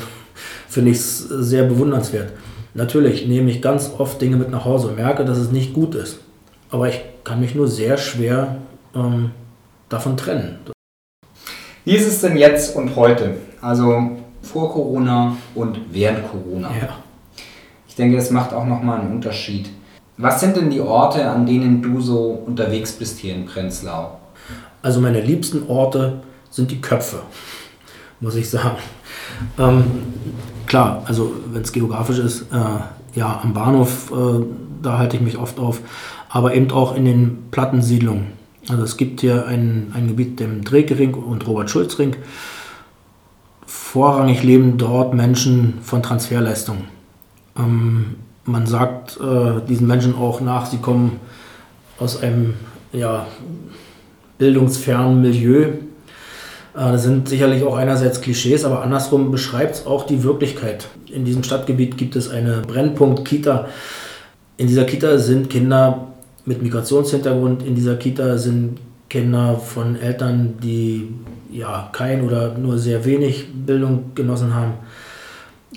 finde 0.69 0.91
ich 0.91 0.99
es 0.99 1.19
sehr 1.19 1.65
bewundernswert. 1.65 2.33
Natürlich 2.75 3.27
nehme 3.27 3.51
ich 3.51 3.63
ganz 3.63 3.91
oft 3.99 4.21
Dinge 4.21 4.37
mit 4.37 4.51
nach 4.51 4.65
Hause 4.65 4.89
und 4.89 4.97
merke, 4.97 5.25
dass 5.25 5.39
es 5.39 5.51
nicht 5.51 5.73
gut 5.73 5.95
ist. 5.95 6.21
Aber 6.71 6.89
ich 6.89 7.01
kann 7.25 7.41
mich 7.41 7.55
nur 7.55 7.69
sehr 7.69 7.97
schwer 7.97 8.59
ähm, 8.95 9.33
davon 9.89 10.17
trennen. 10.17 10.59
Wie 11.85 11.97
ist 11.97 12.07
es 12.07 12.21
denn 12.21 12.37
jetzt 12.37 12.77
und 12.77 12.95
heute? 12.95 13.37
Also 13.63 14.11
vor 14.43 14.73
Corona 14.73 15.37
und 15.55 15.79
während 15.91 16.31
Corona. 16.31 16.69
Ja. 16.69 16.89
Ich 17.89 17.95
denke, 17.95 18.17
das 18.17 18.31
macht 18.31 18.53
auch 18.53 18.67
nochmal 18.67 19.01
einen 19.01 19.13
Unterschied. 19.13 19.71
Was 20.19 20.41
sind 20.41 20.57
denn 20.57 20.69
die 20.69 20.81
Orte, 20.81 21.29
an 21.29 21.47
denen 21.47 21.81
du 21.81 22.01
so 22.01 22.43
unterwegs 22.47 22.93
bist 22.93 23.19
hier 23.19 23.35
in 23.35 23.47
Prenzlau? 23.47 24.19
Also 24.83 25.01
meine 25.01 25.21
liebsten 25.23 25.69
Orte 25.69 26.23
sind 26.51 26.71
die 26.71 26.81
Köpfe, 26.81 27.21
muss 28.21 28.35
ich 28.35 28.51
sagen. 28.51 28.77
Ähm, 29.59 29.85
klar, 30.67 31.03
also 31.07 31.33
wenn 31.53 31.63
es 31.63 31.73
geografisch 31.73 32.19
ist, 32.19 32.43
äh, 32.53 33.19
ja, 33.19 33.41
am 33.43 33.55
Bahnhof, 33.55 34.13
äh, 34.13 34.45
da 34.83 34.99
halte 34.99 35.17
ich 35.17 35.23
mich 35.23 35.39
oft 35.39 35.59
auf, 35.59 35.81
aber 36.29 36.55
eben 36.55 36.71
auch 36.71 36.95
in 36.95 37.07
den 37.07 37.51
Plattensiedlungen. 37.51 38.40
Also 38.71 38.85
es 38.85 38.97
gibt 38.97 39.21
hier 39.21 39.47
ein, 39.47 39.91
ein 39.95 40.07
Gebiet, 40.09 40.39
dem 40.39 40.63
Drekering 40.63 41.15
und 41.15 41.47
Robert-Schulz-Ring. 41.47 42.17
Vorrangig 43.67 44.43
leben 44.45 44.79
dort 44.79 45.13
Menschen 45.13 45.79
von 45.83 46.03
Transferleistungen. 46.03 46.85
Ähm, 47.59 48.17
man 48.45 48.67
sagt 48.67 49.19
äh, 49.21 49.67
diesen 49.69 49.87
Menschen 49.87 50.15
auch 50.15 50.41
nach, 50.41 50.67
sie 50.67 50.79
kommen 50.79 51.19
aus 51.99 52.23
einem 52.23 52.55
ja, 52.93 53.27
bildungsfernen 54.39 55.21
Milieu. 55.21 55.63
Äh, 55.63 55.73
das 56.75 57.03
sind 57.03 57.29
sicherlich 57.29 57.65
auch 57.65 57.77
einerseits 57.77 58.21
Klischees, 58.21 58.65
aber 58.65 58.83
andersrum 58.83 59.33
beschreibt 59.33 59.75
es 59.77 59.87
auch 59.87 60.07
die 60.07 60.23
Wirklichkeit. 60.23 60.87
In 61.13 61.25
diesem 61.25 61.43
Stadtgebiet 61.43 61.97
gibt 61.97 62.15
es 62.15 62.31
eine 62.31 62.63
Brennpunkt-Kita. 62.63 63.69
In 64.59 64.69
dieser 64.69 64.85
Kita 64.85 65.19
sind 65.19 65.51
Kinder 65.51 66.10
mit 66.51 66.63
Migrationshintergrund. 66.63 67.63
In 67.63 67.77
dieser 67.77 67.95
Kita 67.95 68.37
sind 68.37 68.81
Kinder 69.09 69.57
von 69.57 69.95
Eltern, 69.95 70.59
die 70.61 71.15
ja 71.53 71.89
kein 71.93 72.23
oder 72.27 72.59
nur 72.59 72.77
sehr 72.77 73.05
wenig 73.05 73.47
Bildung 73.55 74.17
genossen 74.17 74.53
haben, 74.53 74.73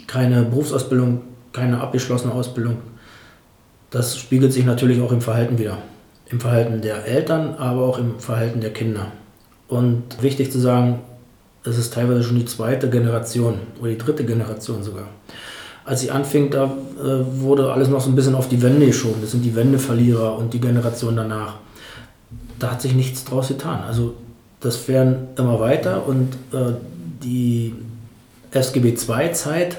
keine 0.07 0.41
Berufsausbildung, 0.41 1.21
keine 1.51 1.79
abgeschlossene 1.79 2.33
Ausbildung. 2.33 2.77
Das 3.91 4.17
spiegelt 4.17 4.51
sich 4.51 4.65
natürlich 4.65 4.99
auch 4.99 5.11
im 5.11 5.21
Verhalten 5.21 5.59
wieder. 5.59 5.77
Im 6.31 6.39
Verhalten 6.39 6.81
der 6.81 7.05
Eltern, 7.05 7.53
aber 7.53 7.83
auch 7.83 7.99
im 7.99 8.19
Verhalten 8.19 8.59
der 8.59 8.73
Kinder. 8.73 9.11
Und 9.67 10.23
wichtig 10.23 10.51
zu 10.51 10.57
sagen, 10.57 11.01
es 11.63 11.77
ist 11.77 11.93
teilweise 11.93 12.23
schon 12.23 12.39
die 12.39 12.45
zweite 12.45 12.89
Generation 12.89 13.59
oder 13.79 13.91
die 13.91 13.99
dritte 13.99 14.25
Generation 14.25 14.81
sogar 14.81 15.07
als 15.85 16.03
ich 16.03 16.11
anfing, 16.11 16.49
da 16.49 16.65
äh, 16.65 17.41
wurde 17.41 17.71
alles 17.71 17.89
noch 17.89 17.99
so 17.99 18.09
ein 18.09 18.15
bisschen 18.15 18.35
auf 18.35 18.47
die 18.47 18.61
Wände 18.61 18.85
geschoben. 18.85 19.21
Das 19.21 19.31
sind 19.31 19.43
die 19.43 19.55
Wendeverlierer 19.55 20.37
und 20.37 20.53
die 20.53 20.61
Generation 20.61 21.15
danach. 21.15 21.55
Da 22.59 22.71
hat 22.71 22.81
sich 22.81 22.93
nichts 22.93 23.25
draus 23.25 23.49
getan. 23.49 23.83
Also 23.85 24.13
das 24.61 24.87
werden 24.87 25.27
immer 25.37 25.59
weiter 25.59 26.07
und 26.07 26.33
äh, 26.53 26.73
die 27.21 27.73
SGB 28.51 28.95
II-Zeit, 28.95 29.77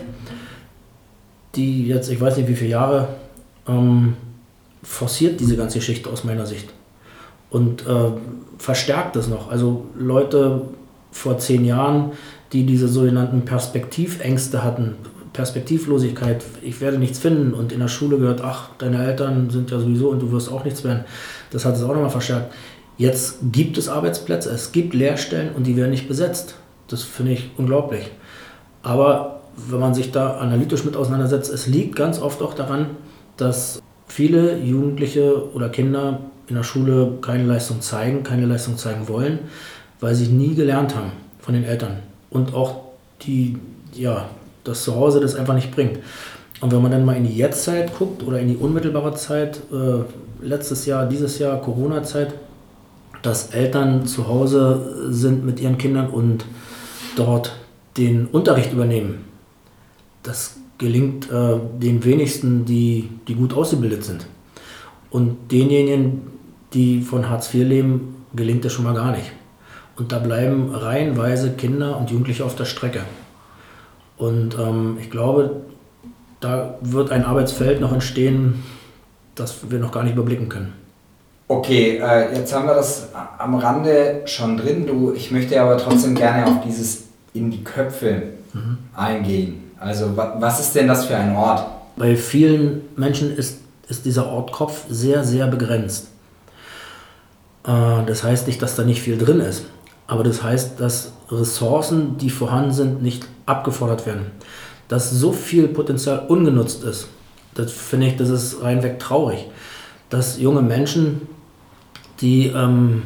die 1.54 1.86
jetzt, 1.86 2.10
ich 2.10 2.20
weiß 2.20 2.36
nicht 2.36 2.48
wie 2.48 2.56
viele 2.56 2.70
Jahre, 2.70 3.08
ähm, 3.66 4.14
forciert 4.82 5.40
diese 5.40 5.56
ganze 5.56 5.78
Geschichte 5.78 6.10
aus 6.10 6.24
meiner 6.24 6.44
Sicht 6.44 6.68
und 7.48 7.86
äh, 7.86 8.10
verstärkt 8.58 9.16
es 9.16 9.28
noch. 9.28 9.50
Also 9.50 9.86
Leute 9.96 10.62
vor 11.10 11.38
zehn 11.38 11.64
Jahren, 11.64 12.12
die 12.52 12.66
diese 12.66 12.88
sogenannten 12.88 13.42
Perspektivängste 13.42 14.62
hatten, 14.62 14.96
Perspektivlosigkeit, 15.34 16.42
ich 16.62 16.80
werde 16.80 16.96
nichts 16.96 17.18
finden 17.18 17.52
und 17.52 17.72
in 17.72 17.80
der 17.80 17.88
Schule 17.88 18.18
gehört, 18.18 18.40
ach, 18.42 18.70
deine 18.78 19.04
Eltern 19.04 19.50
sind 19.50 19.70
ja 19.70 19.78
sowieso 19.78 20.08
und 20.08 20.20
du 20.20 20.32
wirst 20.32 20.50
auch 20.50 20.64
nichts 20.64 20.84
werden. 20.84 21.04
Das 21.50 21.64
hat 21.64 21.74
es 21.74 21.82
auch 21.82 21.88
nochmal 21.88 22.08
verstärkt. 22.08 22.54
Jetzt 22.96 23.38
gibt 23.50 23.76
es 23.76 23.88
Arbeitsplätze, 23.88 24.50
es 24.50 24.70
gibt 24.70 24.94
Lehrstellen 24.94 25.52
und 25.54 25.66
die 25.66 25.76
werden 25.76 25.90
nicht 25.90 26.06
besetzt. 26.06 26.54
Das 26.86 27.02
finde 27.02 27.32
ich 27.32 27.50
unglaublich. 27.56 28.10
Aber 28.82 29.40
wenn 29.56 29.80
man 29.80 29.92
sich 29.92 30.12
da 30.12 30.36
analytisch 30.36 30.84
mit 30.84 30.96
auseinandersetzt, 30.96 31.52
es 31.52 31.66
liegt 31.66 31.96
ganz 31.96 32.20
oft 32.20 32.40
auch 32.40 32.54
daran, 32.54 32.90
dass 33.36 33.82
viele 34.06 34.58
Jugendliche 34.58 35.52
oder 35.52 35.68
Kinder 35.68 36.20
in 36.46 36.54
der 36.54 36.62
Schule 36.62 37.18
keine 37.20 37.44
Leistung 37.44 37.80
zeigen, 37.80 38.22
keine 38.22 38.46
Leistung 38.46 38.76
zeigen 38.76 39.08
wollen, 39.08 39.40
weil 39.98 40.14
sie 40.14 40.28
nie 40.28 40.54
gelernt 40.54 40.94
haben 40.94 41.10
von 41.40 41.54
den 41.54 41.64
Eltern. 41.64 41.98
Und 42.30 42.54
auch 42.54 42.82
die, 43.22 43.58
ja, 43.92 44.28
das 44.64 44.82
Zuhause 44.82 45.20
das 45.20 45.34
einfach 45.34 45.54
nicht 45.54 45.70
bringt. 45.70 45.98
Und 46.60 46.72
wenn 46.72 46.82
man 46.82 46.90
dann 46.90 47.04
mal 47.04 47.16
in 47.16 47.24
die 47.24 47.36
Jetztzeit 47.36 47.96
guckt 47.96 48.22
oder 48.22 48.38
in 48.38 48.48
die 48.48 48.56
unmittelbare 48.56 49.14
Zeit, 49.14 49.60
äh, 49.72 50.04
letztes 50.44 50.86
Jahr, 50.86 51.06
dieses 51.06 51.38
Jahr, 51.38 51.60
Corona-Zeit, 51.60 52.34
dass 53.22 53.50
Eltern 53.50 54.06
zu 54.06 54.28
Hause 54.28 55.10
sind 55.10 55.44
mit 55.44 55.60
ihren 55.60 55.78
Kindern 55.78 56.08
und 56.08 56.44
dort 57.16 57.56
den 57.96 58.26
Unterricht 58.26 58.72
übernehmen, 58.72 59.24
das 60.22 60.56
gelingt 60.78 61.30
äh, 61.30 61.58
den 61.78 62.04
wenigsten, 62.04 62.64
die, 62.64 63.08
die 63.28 63.34
gut 63.34 63.54
ausgebildet 63.54 64.04
sind. 64.04 64.26
Und 65.10 65.52
denjenigen, 65.52 66.22
die 66.72 67.00
von 67.00 67.28
Hartz 67.28 67.54
IV 67.54 67.68
leben, 67.68 68.26
gelingt 68.34 68.64
das 68.64 68.72
schon 68.72 68.84
mal 68.84 68.94
gar 68.94 69.12
nicht. 69.12 69.30
Und 69.96 70.10
da 70.10 70.18
bleiben 70.18 70.74
reihenweise 70.74 71.52
Kinder 71.52 71.98
und 71.98 72.10
Jugendliche 72.10 72.44
auf 72.44 72.56
der 72.56 72.64
Strecke. 72.64 73.02
Und 74.16 74.56
ähm, 74.58 74.98
ich 75.00 75.10
glaube, 75.10 75.62
da 76.40 76.74
wird 76.80 77.10
ein 77.10 77.24
Arbeitsfeld 77.24 77.80
noch 77.80 77.92
entstehen, 77.92 78.62
das 79.34 79.70
wir 79.70 79.78
noch 79.78 79.92
gar 79.92 80.04
nicht 80.04 80.12
überblicken 80.12 80.48
können. 80.48 80.72
Okay, 81.48 81.98
äh, 81.98 82.36
jetzt 82.36 82.54
haben 82.54 82.66
wir 82.66 82.74
das 82.74 83.08
am 83.38 83.56
Rande 83.56 84.22
schon 84.24 84.56
drin. 84.56 84.86
Du, 84.86 85.12
ich 85.12 85.30
möchte 85.30 85.60
aber 85.60 85.76
trotzdem 85.76 86.14
gerne 86.14 86.46
auf 86.46 86.64
dieses 86.64 87.04
in 87.34 87.50
die 87.50 87.62
Köpfe 87.62 88.22
mhm. 88.52 88.78
eingehen. 88.94 89.72
Also 89.78 90.16
was 90.16 90.60
ist 90.60 90.74
denn 90.74 90.88
das 90.88 91.04
für 91.04 91.16
ein 91.16 91.36
Ort? 91.36 91.66
Bei 91.96 92.16
vielen 92.16 92.82
Menschen 92.96 93.36
ist, 93.36 93.58
ist 93.88 94.06
dieser 94.06 94.26
Ort 94.26 94.52
Kopf 94.52 94.84
sehr, 94.88 95.24
sehr 95.24 95.46
begrenzt. 95.48 96.08
Äh, 97.66 98.04
das 98.06 98.24
heißt 98.24 98.46
nicht, 98.46 98.62
dass 98.62 98.76
da 98.76 98.84
nicht 98.84 99.02
viel 99.02 99.18
drin 99.18 99.40
ist. 99.40 99.66
Aber 100.06 100.22
das 100.22 100.42
heißt, 100.42 100.80
dass 100.80 101.12
Ressourcen, 101.30 102.16
die 102.18 102.30
vorhanden 102.30 102.72
sind, 102.72 103.02
nicht 103.02 103.26
abgefordert 103.46 104.06
werden. 104.06 104.26
Dass 104.88 105.10
so 105.10 105.32
viel 105.32 105.68
Potenzial 105.68 106.26
ungenutzt 106.28 106.84
ist, 106.84 107.08
das 107.54 107.72
finde 107.72 108.08
ich, 108.08 108.16
das 108.16 108.28
ist 108.28 108.62
reinweg 108.62 108.98
traurig. 108.98 109.46
Dass 110.10 110.38
junge 110.40 110.62
Menschen, 110.62 111.22
die 112.20 112.48
ähm, 112.48 113.02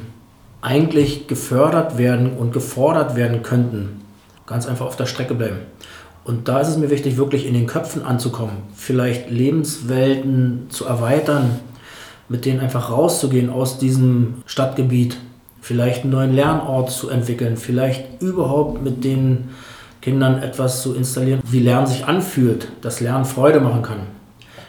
eigentlich 0.60 1.26
gefördert 1.26 1.98
werden 1.98 2.36
und 2.36 2.52
gefordert 2.52 3.14
werden 3.14 3.42
könnten, 3.42 4.00
ganz 4.46 4.66
einfach 4.66 4.86
auf 4.86 4.96
der 4.96 5.06
Strecke 5.06 5.34
bleiben. 5.34 5.58
Und 6.24 6.48
da 6.48 6.60
ist 6.60 6.68
es 6.68 6.76
mir 6.76 6.90
wichtig, 6.90 7.16
wirklich 7.16 7.46
in 7.46 7.54
den 7.54 7.66
Köpfen 7.66 8.02
anzukommen, 8.02 8.58
vielleicht 8.74 9.30
Lebenswelten 9.30 10.66
zu 10.68 10.84
erweitern, 10.84 11.60
mit 12.28 12.44
denen 12.44 12.60
einfach 12.60 12.90
rauszugehen 12.90 13.48
aus 13.48 13.78
diesem 13.78 14.42
Stadtgebiet, 14.44 15.16
vielleicht 15.62 16.02
einen 16.02 16.12
neuen 16.12 16.34
Lernort 16.34 16.90
zu 16.90 17.08
entwickeln, 17.08 17.56
vielleicht 17.56 18.20
überhaupt 18.20 18.82
mit 18.82 19.04
den 19.04 19.50
Kindern 20.08 20.42
etwas 20.42 20.80
zu 20.80 20.94
installieren, 20.94 21.42
wie 21.44 21.60
Lernen 21.60 21.86
sich 21.86 22.06
anfühlt, 22.06 22.68
dass 22.80 23.00
Lernen 23.00 23.26
Freude 23.26 23.60
machen 23.60 23.82
kann. 23.82 24.00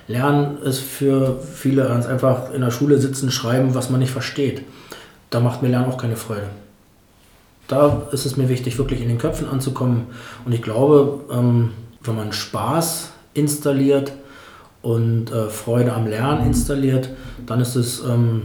Lernen 0.09 0.57
ist 0.63 0.79
für 0.79 1.39
viele 1.39 1.87
ganz 1.87 2.07
einfach 2.07 2.53
in 2.53 2.59
der 2.59 2.71
Schule 2.71 2.99
sitzen, 2.99 3.31
schreiben, 3.31 3.73
was 3.73 3.89
man 3.89 4.01
nicht 4.01 4.11
versteht. 4.11 4.63
Da 5.29 5.39
macht 5.39 5.61
mir 5.61 5.69
Lernen 5.69 5.89
auch 5.89 5.97
keine 5.97 6.17
Freude. 6.17 6.49
Da 7.69 8.07
ist 8.11 8.25
es 8.25 8.35
mir 8.35 8.49
wichtig, 8.49 8.77
wirklich 8.77 8.99
in 9.01 9.07
den 9.07 9.17
Köpfen 9.17 9.47
anzukommen. 9.47 10.07
Und 10.43 10.51
ich 10.51 10.61
glaube, 10.61 11.21
ähm, 11.31 11.71
wenn 12.01 12.15
man 12.15 12.33
Spaß 12.33 13.11
installiert 13.33 14.11
und 14.81 15.31
äh, 15.31 15.47
Freude 15.49 15.93
am 15.93 16.05
Lernen 16.05 16.47
installiert, 16.47 17.11
dann 17.45 17.61
ist 17.61 17.75
es 17.75 18.03
ähm, 18.03 18.41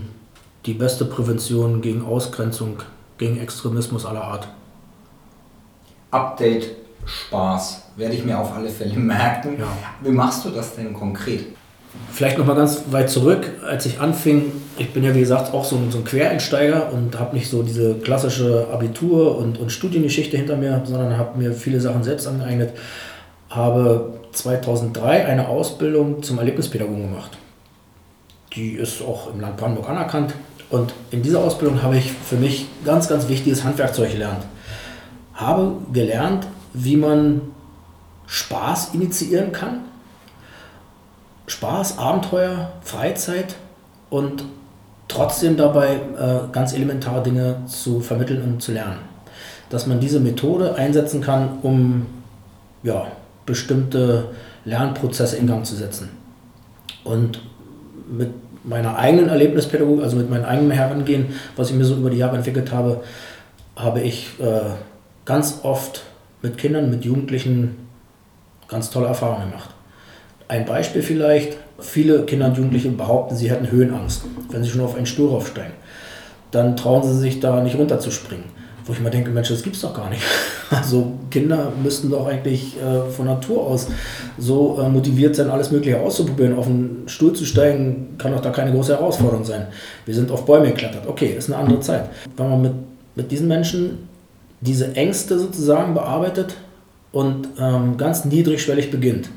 die 0.67 0.75
beste 0.75 1.07
Prävention 1.07 1.83
gegen 1.83 2.05
Ausgrenzung, 2.05 2.77
gegen 3.19 3.41
Extremismus 3.41 4.07
aller 4.07 4.23
Art. 4.23 4.47
Update 6.13 6.84
Spaß 7.07 7.83
werde 7.97 8.15
ich 8.15 8.25
mir 8.25 8.39
auf 8.39 8.55
alle 8.55 8.69
Fälle 8.69 8.95
merken. 8.97 9.57
Ja. 9.59 9.67
Wie 10.03 10.11
machst 10.11 10.45
du 10.45 10.51
das 10.51 10.75
denn 10.75 10.93
konkret? 10.93 11.47
Vielleicht 12.11 12.39
noch 12.39 12.47
mal 12.47 12.57
ganz 12.57 12.83
weit 12.91 13.09
zurück, 13.09 13.49
als 13.67 13.87
ich 13.87 14.01
anfing, 14.01 14.53
ich 14.79 14.93
bin 14.93 15.05
ja 15.05 15.15
wie 15.15 15.21
gesagt 15.21 15.53
auch 15.55 15.65
so 15.65 15.77
ein, 15.77 15.91
so 15.91 15.99
ein 15.99 16.05
Quereinsteiger 16.05 16.93
und 16.93 17.19
habe 17.19 17.37
nicht 17.37 17.49
so 17.49 17.63
diese 17.63 17.95
klassische 17.95 18.67
Abitur- 18.73 19.39
und, 19.39 19.59
und 19.59 19.71
Studiengeschichte 19.71 20.37
hinter 20.37 20.57
mir, 20.57 20.83
sondern 20.85 21.17
habe 21.17 21.39
mir 21.39 21.53
viele 21.53 21.81
Sachen 21.81 22.03
selbst 22.03 22.27
angeeignet. 22.27 22.73
habe 23.49 24.15
2003 24.33 25.27
eine 25.27 25.49
Ausbildung 25.49 26.23
zum 26.23 26.39
Erlebnispädagogen 26.39 27.03
gemacht. 27.03 27.39
Die 28.55 28.73
ist 28.73 29.03
auch 29.03 29.33
im 29.33 29.41
Land 29.41 29.57
Brandenburg 29.57 29.89
anerkannt. 29.89 30.35
Und 30.71 30.93
in 31.11 31.23
dieser 31.23 31.41
Ausbildung 31.41 31.83
habe 31.83 31.97
ich 31.97 32.11
für 32.11 32.37
mich 32.37 32.67
ganz, 32.85 33.09
ganz 33.09 33.29
wichtiges 33.29 33.63
Handwerkzeug 33.63 34.13
gelernt. 34.13 34.45
Habe 35.35 35.77
gelernt, 35.93 36.47
wie 36.75 36.97
man 36.97 37.41
Spaß 38.27 38.95
initiieren 38.95 39.53
kann. 39.53 39.81
Spaß, 41.47 41.99
Abenteuer, 41.99 42.73
Freizeit 42.83 43.57
und 44.11 44.45
trotzdem 45.09 45.57
dabei 45.57 45.95
äh, 45.95 46.53
ganz 46.53 46.73
elementare 46.73 47.23
Dinge 47.23 47.57
zu 47.67 48.01
vermitteln 48.01 48.43
und 48.43 48.63
zu 48.63 48.73
lernen. 48.73 48.99
Dass 49.71 49.87
man 49.87 50.01
diese 50.01 50.21
Methode 50.21 50.75
einsetzen 50.75 51.21
kann, 51.21 51.59
um 51.63 52.07
ja, 52.83 53.07
bestimmte 53.47 54.31
Lernprozesse 54.65 55.37
in 55.37 55.47
Gang 55.47 55.65
zu 55.65 55.75
setzen. 55.75 56.11
Und 57.05 57.41
mit 58.11 58.31
meiner 58.65 58.97
eigenen 58.97 59.29
Erlebnispädagogik, 59.29 60.03
also 60.03 60.17
mit 60.17 60.31
meinem 60.31 60.45
eigenen 60.45 60.71
Herangehen, 60.71 61.35
was 61.57 61.71
ich 61.71 61.77
mir 61.77 61.85
so 61.85 61.95
über 61.95 62.11
die 62.11 62.17
Jahre 62.17 62.37
entwickelt 62.37 62.73
habe, 62.73 63.03
habe 63.77 64.01
ich 64.01 64.29
äh, 64.41 64.61
ganz 65.25 65.61
oft 65.63 66.03
mit 66.45 66.59
Kindern, 66.59 66.91
mit 66.91 67.05
Jugendlichen 67.05 67.77
ganz 68.69 68.91
tolle 68.91 69.09
Erfahrungen 69.09 69.51
gemacht. 69.51 69.71
Ein 70.47 70.67
Beispiel 70.67 71.03
vielleicht, 71.03 71.57
viele 71.81 72.25
Kinder 72.25 72.47
und 72.47 72.57
Jugendliche 72.57 72.91
behaupten, 72.91 73.35
sie 73.35 73.51
hätten 73.51 73.71
Höhenangst, 73.71 74.25
wenn 74.51 74.63
sie 74.63 74.71
schon 74.71 74.83
auf 74.83 74.95
einen 74.95 75.07
Stuhl 75.07 75.31
raufsteigen. 75.31 75.73
Dann 76.51 76.77
trauen 76.77 77.03
sie 77.03 77.19
sich 77.19 77.41
da 77.41 77.63
nicht 77.63 77.77
runterzuspringen. 77.77 78.45
Wo 78.87 78.93
ich 78.93 79.01
mir 79.01 79.11
denke, 79.11 79.31
Mensch, 79.31 79.49
das 79.49 79.63
gibt's 79.63 79.81
doch 79.81 79.95
gar 79.95 80.11
nicht. 80.11 80.23
Also 80.71 81.13
Kinder 81.31 81.73
müssten 81.83 82.11
doch 82.11 82.27
eigentlich 82.27 82.77
äh, 82.81 83.09
von 83.09 83.27
Natur 83.27 83.65
aus 83.65 83.87
so 84.39 84.81
äh, 84.81 84.89
motiviert 84.89 85.37
sein, 85.37 85.49
alles 85.49 85.71
Mögliche 85.71 86.01
auszuprobieren. 86.01 86.59
Auf 86.59 86.67
einen 86.67 87.05
Stuhl 87.07 87.33
zu 87.33 87.45
steigen, 87.45 88.17
kann 88.19 88.33
doch 88.33 88.41
da 88.41 88.51
keine 88.51 88.73
große 88.73 88.95
Herausforderung 88.95 89.45
sein. 89.45 89.69
Wir 90.05 90.15
sind 90.15 90.33
auf 90.33 90.45
Bäume 90.45 90.69
geklettert. 90.69 91.07
Okay, 91.07 91.35
ist 91.39 91.49
eine 91.49 91.59
andere 91.63 91.81
Zeit. 91.81 92.09
Wenn 92.37 92.51
man 92.51 92.63
mit, 92.63 92.73
mit 93.15 93.31
diesen 93.31 93.47
Menschen 93.47 94.09
diese 94.61 94.95
Ängste 94.97 95.39
sozusagen 95.39 95.95
bearbeitet 95.95 96.57
und 97.13 97.49
ähm, 97.59 97.97
ganz 97.97 98.25
niedrigschwellig 98.25 98.91
beginnt. 98.91 99.31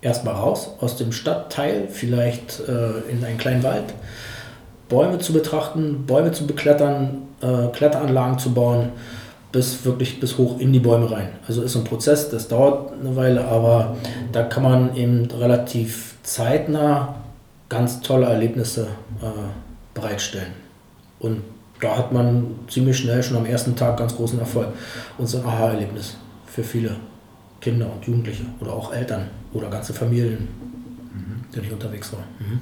Erstmal 0.00 0.34
raus 0.34 0.70
aus 0.80 0.96
dem 0.96 1.12
Stadtteil, 1.12 1.88
vielleicht 1.90 2.60
äh, 2.68 3.10
in 3.10 3.24
einen 3.24 3.38
kleinen 3.38 3.62
Wald, 3.62 3.94
Bäume 4.88 5.18
zu 5.18 5.32
betrachten, 5.32 6.04
Bäume 6.06 6.32
zu 6.32 6.46
beklettern, 6.46 7.22
äh, 7.40 7.68
Kletteranlagen 7.72 8.38
zu 8.38 8.52
bauen, 8.52 8.90
bis 9.52 9.84
wirklich 9.84 10.20
bis 10.20 10.38
hoch 10.38 10.58
in 10.60 10.72
die 10.72 10.80
Bäume 10.80 11.10
rein. 11.10 11.28
Also 11.46 11.62
ist 11.62 11.76
ein 11.76 11.84
Prozess, 11.84 12.28
das 12.28 12.48
dauert 12.48 12.92
eine 12.92 13.16
Weile, 13.16 13.44
aber 13.46 13.96
da 14.32 14.42
kann 14.42 14.62
man 14.62 14.96
eben 14.96 15.28
relativ 15.30 16.14
zeitnah 16.22 17.14
ganz 17.68 18.00
tolle 18.00 18.26
Erlebnisse 18.26 18.88
äh, 19.22 19.26
bereitstellen. 19.94 20.52
Und 21.18 21.42
da 21.80 21.96
hat 21.96 22.12
man 22.12 22.58
ziemlich 22.68 22.98
schnell 22.98 23.22
schon 23.22 23.36
am 23.36 23.46
ersten 23.46 23.76
Tag 23.76 23.96
ganz 23.96 24.16
großen 24.16 24.38
Erfolg 24.38 24.68
und 25.18 25.26
so 25.26 25.38
ein 25.38 25.46
Aha-Erlebnis 25.46 26.16
für 26.46 26.62
viele 26.62 26.96
Kinder 27.60 27.90
und 27.92 28.04
Jugendliche 28.06 28.44
oder 28.60 28.72
auch 28.72 28.92
Eltern 28.92 29.28
oder 29.52 29.68
ganze 29.68 29.92
Familien, 29.92 30.48
mhm. 31.12 31.44
die 31.54 31.60
nicht 31.60 31.72
unterwegs 31.72 32.12
waren. 32.12 32.24
Mhm. 32.38 32.60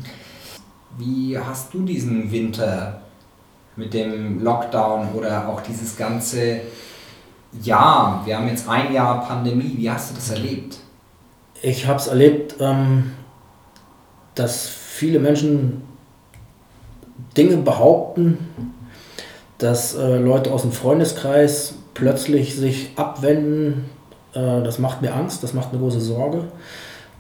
Wie 0.99 1.39
hast 1.39 1.75
du 1.75 1.85
diesen 1.85 2.31
Winter 2.31 3.01
mit 3.77 3.93
dem 3.95 4.43
Lockdown 4.43 5.13
oder 5.15 5.49
auch 5.49 5.61
dieses 5.61 5.97
ganze 5.97 6.61
Jahr? 7.63 8.23
Wir 8.25 8.39
haben 8.39 8.49
jetzt 8.49 8.69
ein 8.69 8.93
Jahr 8.93 9.27
Pandemie. 9.27 9.75
Wie 9.77 9.91
hast 9.91 10.11
du 10.11 10.15
das 10.15 10.31
erlebt? 10.31 10.79
Ich 11.63 11.87
habe 11.87 11.99
es 11.99 12.07
erlebt, 12.07 12.57
ähm, 12.61 13.13
dass 14.35 14.69
viele 14.69 15.19
Menschen 15.19 15.83
Dinge 17.37 17.57
behaupten, 17.59 18.74
dass 19.59 19.95
äh, 19.95 20.19
Leute 20.19 20.53
aus 20.53 20.63
dem 20.63 20.73
Freundeskreis 20.73 21.75
plötzlich 21.95 22.57
sich 22.57 22.91
abwenden. 22.97 23.85
Äh, 24.33 24.63
das 24.63 24.79
macht 24.79 25.03
mir 25.03 25.15
Angst, 25.15 25.43
das 25.43 25.55
macht 25.55 25.73
mir 25.73 25.79
große 25.79 26.01
Sorge. 26.01 26.45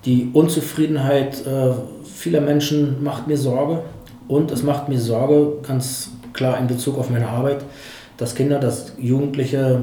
Die 0.05 0.30
Unzufriedenheit 0.32 1.47
äh, 1.47 1.72
vieler 2.05 2.41
Menschen 2.41 3.03
macht 3.03 3.26
mir 3.26 3.39
Sorge. 3.39 3.82
Und 4.28 4.51
es 4.51 4.62
macht 4.62 4.89
mir 4.89 4.99
Sorge, 4.99 5.59
ganz 5.66 6.11
klar 6.32 6.59
in 6.59 6.66
Bezug 6.66 6.99
auf 6.99 7.11
meine 7.11 7.28
Arbeit, 7.28 7.64
dass 8.16 8.35
Kinder, 8.35 8.59
dass 8.59 8.93
Jugendliche 8.99 9.82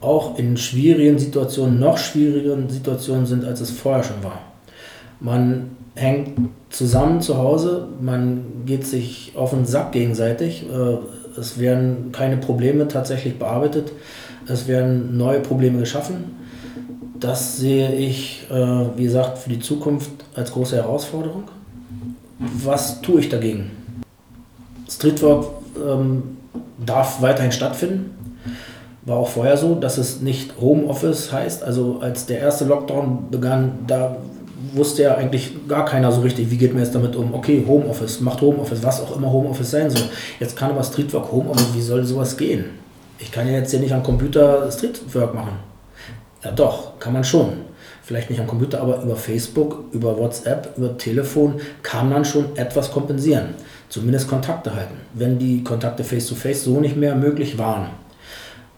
auch 0.00 0.38
in 0.38 0.56
schwierigen 0.56 1.18
Situationen, 1.18 1.78
noch 1.78 1.98
schwierigeren 1.98 2.68
Situationen 2.68 3.26
sind, 3.26 3.44
als 3.44 3.60
es 3.60 3.70
vorher 3.70 4.02
schon 4.02 4.22
war. 4.22 4.40
Man 5.20 5.76
hängt 5.94 6.38
zusammen 6.70 7.20
zu 7.20 7.36
Hause, 7.36 7.88
man 8.00 8.64
geht 8.64 8.86
sich 8.86 9.32
auf 9.36 9.50
den 9.50 9.66
Sack 9.66 9.92
gegenseitig. 9.92 10.64
Es 11.38 11.58
werden 11.58 12.12
keine 12.12 12.36
Probleme 12.36 12.88
tatsächlich 12.88 13.38
bearbeitet. 13.38 13.92
Es 14.46 14.66
werden 14.66 15.16
neue 15.16 15.40
Probleme 15.40 15.78
geschaffen. 15.78 16.36
Das 17.18 17.58
sehe 17.58 17.92
ich, 17.94 18.46
äh, 18.50 18.54
wie 18.96 19.04
gesagt, 19.04 19.38
für 19.38 19.50
die 19.50 19.60
Zukunft 19.60 20.10
als 20.34 20.52
große 20.52 20.76
Herausforderung. 20.76 21.44
Was 22.38 23.02
tue 23.02 23.20
ich 23.20 23.28
dagegen? 23.28 23.70
Streetwork 24.88 25.46
ähm, 25.76 26.38
darf 26.84 27.20
weiterhin 27.20 27.52
stattfinden. 27.52 28.16
War 29.02 29.18
auch 29.18 29.28
vorher 29.28 29.56
so, 29.56 29.74
dass 29.74 29.98
es 29.98 30.20
nicht 30.20 30.60
Homeoffice 30.60 31.32
heißt. 31.32 31.62
Also 31.62 31.98
als 32.00 32.26
der 32.26 32.38
erste 32.38 32.64
Lockdown 32.64 33.30
begann, 33.30 33.80
da 33.86 34.16
wusste 34.72 35.02
ja 35.02 35.14
eigentlich 35.14 35.52
gar 35.68 35.84
keiner 35.84 36.12
so 36.12 36.20
richtig, 36.20 36.50
wie 36.50 36.56
geht 36.56 36.72
man 36.72 36.82
jetzt 36.82 36.94
damit 36.94 37.16
um. 37.16 37.34
Okay, 37.34 37.64
Homeoffice, 37.66 38.20
macht 38.20 38.40
Homeoffice, 38.40 38.82
was 38.82 39.00
auch 39.00 39.16
immer 39.16 39.30
Homeoffice 39.30 39.70
sein 39.70 39.90
soll. 39.90 40.08
Jetzt 40.38 40.56
kann 40.56 40.70
aber 40.70 40.82
Streetwork 40.82 41.30
Homeoffice, 41.30 41.74
wie 41.74 41.80
soll 41.80 42.04
sowas 42.04 42.36
gehen? 42.36 42.66
Ich 43.18 43.30
kann 43.30 43.46
ja 43.46 43.54
jetzt 43.54 43.70
hier 43.70 43.80
nicht 43.80 43.92
am 43.92 44.02
Computer 44.02 44.70
Streetwork 44.70 45.34
machen. 45.34 45.52
Ja 46.42 46.50
doch, 46.52 46.98
kann 46.98 47.12
man 47.12 47.24
schon. 47.24 47.52
Vielleicht 48.02 48.30
nicht 48.30 48.40
am 48.40 48.46
Computer, 48.46 48.80
aber 48.80 49.02
über 49.02 49.14
Facebook, 49.14 49.84
über 49.92 50.18
WhatsApp, 50.18 50.76
über 50.76 50.96
Telefon 50.96 51.60
kann 51.82 52.08
man 52.08 52.24
schon 52.24 52.56
etwas 52.56 52.90
kompensieren. 52.90 53.54
Zumindest 53.88 54.28
Kontakte 54.28 54.74
halten, 54.74 54.94
wenn 55.14 55.38
die 55.38 55.62
Kontakte 55.62 56.02
face-to-face 56.02 56.62
-face 56.62 56.64
so 56.64 56.80
nicht 56.80 56.96
mehr 56.96 57.14
möglich 57.14 57.58
waren. 57.58 57.90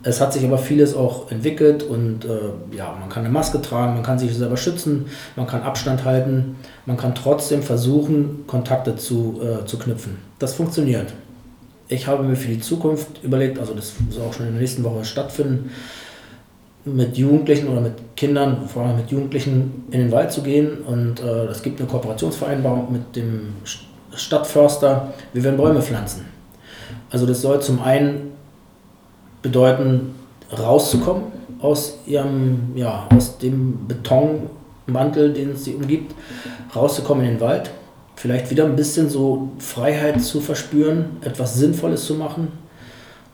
Es 0.04 0.20
hat 0.20 0.32
sich 0.32 0.44
aber 0.44 0.58
vieles 0.58 0.94
auch 0.94 1.30
entwickelt 1.30 1.84
und 1.84 2.24
äh, 2.24 2.76
ja, 2.76 2.96
man 2.98 3.08
kann 3.08 3.24
eine 3.24 3.32
Maske 3.32 3.62
tragen, 3.62 3.94
man 3.94 4.02
kann 4.02 4.18
sich 4.18 4.34
selber 4.34 4.56
schützen, 4.56 5.06
man 5.36 5.46
kann 5.46 5.62
Abstand 5.62 6.04
halten, 6.04 6.56
man 6.86 6.96
kann 6.96 7.14
trotzdem 7.14 7.62
versuchen, 7.62 8.44
Kontakte 8.48 8.96
zu, 8.96 9.40
äh, 9.40 9.64
zu 9.64 9.78
knüpfen. 9.78 10.18
Das 10.40 10.54
funktioniert. 10.54 11.12
Ich 11.86 12.06
habe 12.06 12.24
mir 12.24 12.34
für 12.34 12.48
die 12.48 12.60
Zukunft 12.60 13.22
überlegt, 13.22 13.60
also 13.60 13.74
das 13.74 13.92
soll 14.10 14.24
auch 14.24 14.32
schon 14.32 14.46
in 14.46 14.52
der 14.52 14.60
nächsten 14.60 14.82
Woche 14.82 15.04
stattfinden, 15.04 15.70
mit 16.84 17.16
Jugendlichen 17.16 17.68
oder 17.68 17.80
mit 17.80 18.16
Kindern, 18.16 18.66
vor 18.66 18.82
allem 18.82 18.96
mit 18.96 19.10
Jugendlichen, 19.10 19.84
in 19.92 20.00
den 20.00 20.10
Wald 20.10 20.32
zu 20.32 20.42
gehen. 20.42 20.78
Und 20.78 21.20
äh, 21.20 21.44
es 21.46 21.62
gibt 21.62 21.80
eine 21.80 21.88
Kooperationsvereinbarung 21.88 22.90
mit 22.90 23.14
dem 23.14 23.54
Stadtförster. 24.14 25.12
Wir 25.32 25.44
werden 25.44 25.56
Bäume 25.56 25.80
pflanzen. 25.80 26.24
Also 27.10 27.26
das 27.26 27.40
soll 27.40 27.60
zum 27.60 27.80
einen 27.82 28.31
bedeuten, 29.42 30.14
rauszukommen 30.56 31.24
aus 31.60 31.98
ihrem, 32.06 32.72
ja, 32.74 33.06
aus 33.14 33.38
dem 33.38 33.86
Betonmantel, 33.86 35.32
den 35.32 35.52
es 35.52 35.64
sie 35.64 35.74
umgibt, 35.74 36.14
rauszukommen 36.74 37.24
in 37.24 37.34
den 37.34 37.40
Wald, 37.40 37.70
vielleicht 38.16 38.50
wieder 38.50 38.64
ein 38.64 38.76
bisschen 38.76 39.08
so 39.08 39.50
Freiheit 39.58 40.22
zu 40.22 40.40
verspüren, 40.40 41.16
etwas 41.22 41.56
Sinnvolles 41.56 42.04
zu 42.04 42.14
machen, 42.14 42.48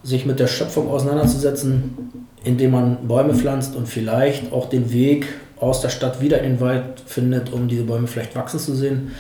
sich 0.03 0.27
mit 0.27 0.41
der 0.41 0.47
Schöpfung 0.47 0.89
auseinanderzusetzen, 0.89 2.27
indem 2.45 2.71
man 2.71 3.09
Bäume 3.09 3.35
pflanzt 3.35 3.75
und 3.77 3.89
vielleicht 3.89 4.53
auch 4.53 4.69
den 4.69 4.93
Weg 4.93 5.27
aus 5.61 5.81
der 5.81 5.89
Stadt 5.89 6.21
wieder 6.21 6.39
in 6.39 6.55
den 6.55 6.61
Wald 6.61 7.01
findet, 7.05 7.53
um 7.53 7.67
diese 7.67 7.83
Bäume 7.83 8.07
vielleicht 8.07 8.37
wachsen 8.37 8.61
zu 8.61 8.75
sehen, 8.75 9.11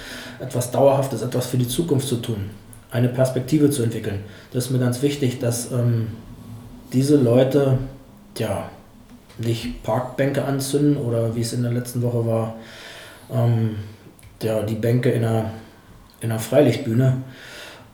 etwas 0.41 0.71
Dauerhaftes, 0.71 1.23
etwas 1.23 1.47
für 1.47 1.57
die 1.57 1.67
Zukunft 1.67 2.07
zu 2.07 2.17
tun, 2.17 2.51
eine 2.91 3.09
Perspektive 3.09 3.71
zu 3.71 3.83
entwickeln. 3.83 4.21
Das 4.53 4.67
ist 4.67 4.71
mir 4.71 4.79
ganz 4.79 5.03
wichtig, 5.03 5.41
dass 5.41 5.73
ähm, 5.73 6.09
diese 6.93 7.17
Leute 7.17 7.79
ja 8.39 8.71
nicht 9.39 9.83
Parkbänke 9.83 10.45
anzünden 10.45 10.97
oder 10.97 11.35
wie 11.35 11.41
es 11.41 11.53
in 11.53 11.63
der 11.63 11.73
letzten 11.73 12.03
Woche 12.03 12.27
war, 12.27 12.57
ähm, 13.33 13.77
ja, 14.43 14.63
die 14.63 14.75
Bänke 14.75 15.11
in 15.11 15.25
einer, 15.25 15.51
in 16.21 16.31
einer 16.31 16.41
Freilichtbühne 16.41 17.19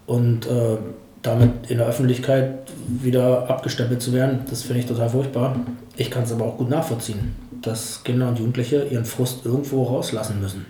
und 0.07 0.47
äh, 0.47 0.77
damit 1.23 1.71
in 1.71 1.79
der 1.79 1.87
Öffentlichkeit 1.87 2.71
wieder 2.87 3.49
abgestempelt 3.49 4.03
zu 4.03 4.13
werden, 4.13 4.41
das 4.49 4.63
finde 4.63 4.81
ich 4.81 4.87
total 4.87 5.09
furchtbar. 5.09 5.57
Ich 5.97 6.11
kann 6.11 6.25
es 6.25 6.33
aber 6.33 6.45
auch 6.45 6.59
gut 6.59 6.69
nachvollziehen, 6.69 7.35
dass 7.63 8.05
Kinder 8.05 8.29
und 8.29 8.39
Jugendliche 8.39 8.85
ihren 8.85 9.07
Frust 9.07 9.45
irgendwo 9.47 9.85
rauslassen 9.85 10.41
müssen. 10.41 10.67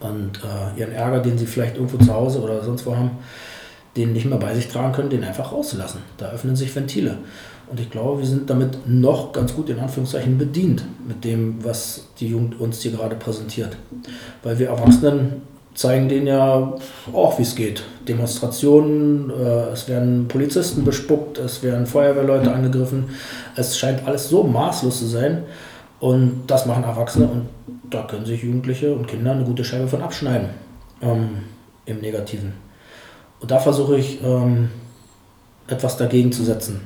Und 0.00 0.40
äh, 0.42 0.80
ihren 0.80 0.92
Ärger, 0.92 1.20
den 1.20 1.38
sie 1.38 1.46
vielleicht 1.46 1.76
irgendwo 1.76 1.98
zu 1.98 2.12
Hause 2.12 2.40
oder 2.40 2.62
sonst 2.62 2.86
wo 2.86 2.96
haben, 2.96 3.10
den 3.98 4.12
nicht 4.12 4.26
mehr 4.26 4.38
bei 4.38 4.54
sich 4.54 4.68
tragen 4.68 4.92
können, 4.92 5.10
den 5.10 5.24
einfach 5.24 5.52
rauszulassen. 5.52 6.00
Da 6.16 6.30
öffnen 6.30 6.56
sich 6.56 6.74
Ventile. 6.74 7.18
Und 7.70 7.80
ich 7.80 7.90
glaube, 7.90 8.20
wir 8.20 8.26
sind 8.26 8.48
damit 8.48 8.88
noch 8.88 9.32
ganz 9.32 9.54
gut 9.54 9.68
in 9.68 9.78
Anführungszeichen 9.78 10.38
bedient 10.38 10.84
mit 11.06 11.24
dem, 11.24 11.62
was 11.62 12.06
die 12.18 12.28
Jugend 12.28 12.58
uns 12.60 12.80
hier 12.80 12.92
gerade 12.92 13.16
präsentiert. 13.16 13.76
Weil 14.42 14.58
wir 14.58 14.68
Erwachsenen 14.68 15.42
zeigen 15.74 16.08
denen 16.08 16.26
ja 16.26 16.74
auch, 17.12 17.38
wie 17.38 17.42
es 17.42 17.54
geht. 17.54 17.84
Demonstrationen, 18.08 19.30
äh, 19.30 19.72
es 19.72 19.86
werden 19.88 20.26
Polizisten 20.28 20.84
bespuckt, 20.84 21.38
es 21.38 21.62
werden 21.62 21.86
Feuerwehrleute 21.86 22.52
angegriffen. 22.52 23.10
Es 23.54 23.78
scheint 23.78 24.06
alles 24.06 24.28
so 24.28 24.44
maßlos 24.44 24.98
zu 24.98 25.06
sein. 25.06 25.44
Und 26.00 26.42
das 26.46 26.64
machen 26.66 26.84
Erwachsene 26.84 27.26
und 27.26 27.48
da 27.90 28.02
können 28.02 28.24
sich 28.24 28.42
Jugendliche 28.42 28.94
und 28.94 29.08
Kinder 29.08 29.32
eine 29.32 29.44
gute 29.44 29.64
Scheibe 29.64 29.88
von 29.88 30.00
abschneiden. 30.00 30.48
Ähm, 31.02 31.28
Im 31.86 32.00
Negativen. 32.00 32.67
Und 33.40 33.50
da 33.50 33.58
versuche 33.58 33.96
ich 33.96 34.22
ähm, 34.22 34.70
etwas 35.68 35.96
dagegen 35.96 36.32
zu 36.32 36.44
setzen. 36.44 36.80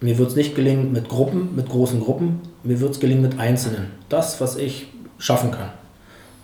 Mir 0.00 0.16
wird 0.18 0.30
es 0.30 0.36
nicht 0.36 0.54
gelingen 0.54 0.92
mit 0.92 1.08
Gruppen, 1.08 1.54
mit 1.54 1.68
großen 1.68 2.00
Gruppen. 2.00 2.40
Mir 2.62 2.80
wird 2.80 2.92
es 2.92 3.00
gelingen 3.00 3.22
mit 3.22 3.38
Einzelnen. 3.38 3.88
Das, 4.08 4.40
was 4.40 4.56
ich 4.56 4.88
schaffen 5.18 5.50
kann. 5.50 5.70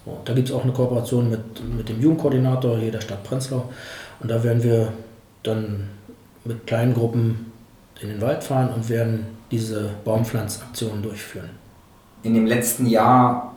So, 0.04 0.18
da 0.24 0.34
gibt 0.34 0.48
es 0.48 0.54
auch 0.54 0.62
eine 0.62 0.72
Kooperation 0.72 1.30
mit, 1.30 1.40
mit 1.74 1.88
dem 1.88 2.00
Jugendkoordinator 2.00 2.78
hier 2.78 2.92
der 2.92 3.00
Stadt 3.00 3.24
Prenzlau. 3.24 3.70
Und 4.20 4.30
da 4.30 4.44
werden 4.44 4.62
wir 4.62 4.92
dann 5.42 5.88
mit 6.44 6.66
kleinen 6.66 6.94
Gruppen 6.94 7.52
in 8.00 8.10
den 8.10 8.20
Wald 8.20 8.44
fahren 8.44 8.68
und 8.74 8.88
werden 8.88 9.26
diese 9.50 9.90
Baumpflanzaktionen 10.04 11.02
durchführen. 11.02 11.50
In 12.22 12.34
dem 12.34 12.46
letzten 12.46 12.86
Jahr, 12.86 13.54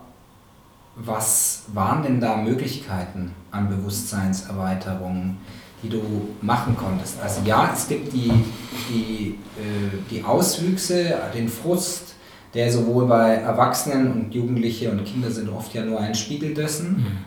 was 0.96 1.64
waren 1.74 2.04
denn 2.04 2.22
da 2.22 2.38
Möglichkeiten 2.38 3.34
an 3.52 3.70
Bewusstseinserweiterungen? 3.70 5.38
Die 5.82 5.90
du 5.90 6.02
machen 6.42 6.76
konntest. 6.76 7.20
Also 7.22 7.42
ja, 7.46 7.72
es 7.74 7.88
gibt 7.88 8.14
die, 8.14 8.32
die, 8.90 9.40
äh, 9.58 9.98
die 10.10 10.24
Auswüchse, 10.24 11.18
den 11.34 11.48
Frust, 11.48 12.16
der 12.54 12.72
sowohl 12.72 13.06
bei 13.06 13.36
Erwachsenen 13.36 14.12
und 14.12 14.34
Jugendliche 14.34 14.92
und 14.92 15.04
Kinder 15.06 15.30
sind 15.32 15.50
oft 15.50 15.74
ja 15.74 15.84
nur 15.84 16.00
ein 16.00 16.16
Spiegel 16.16 16.54
dessen. 16.54 16.98
Mhm. 16.98 17.18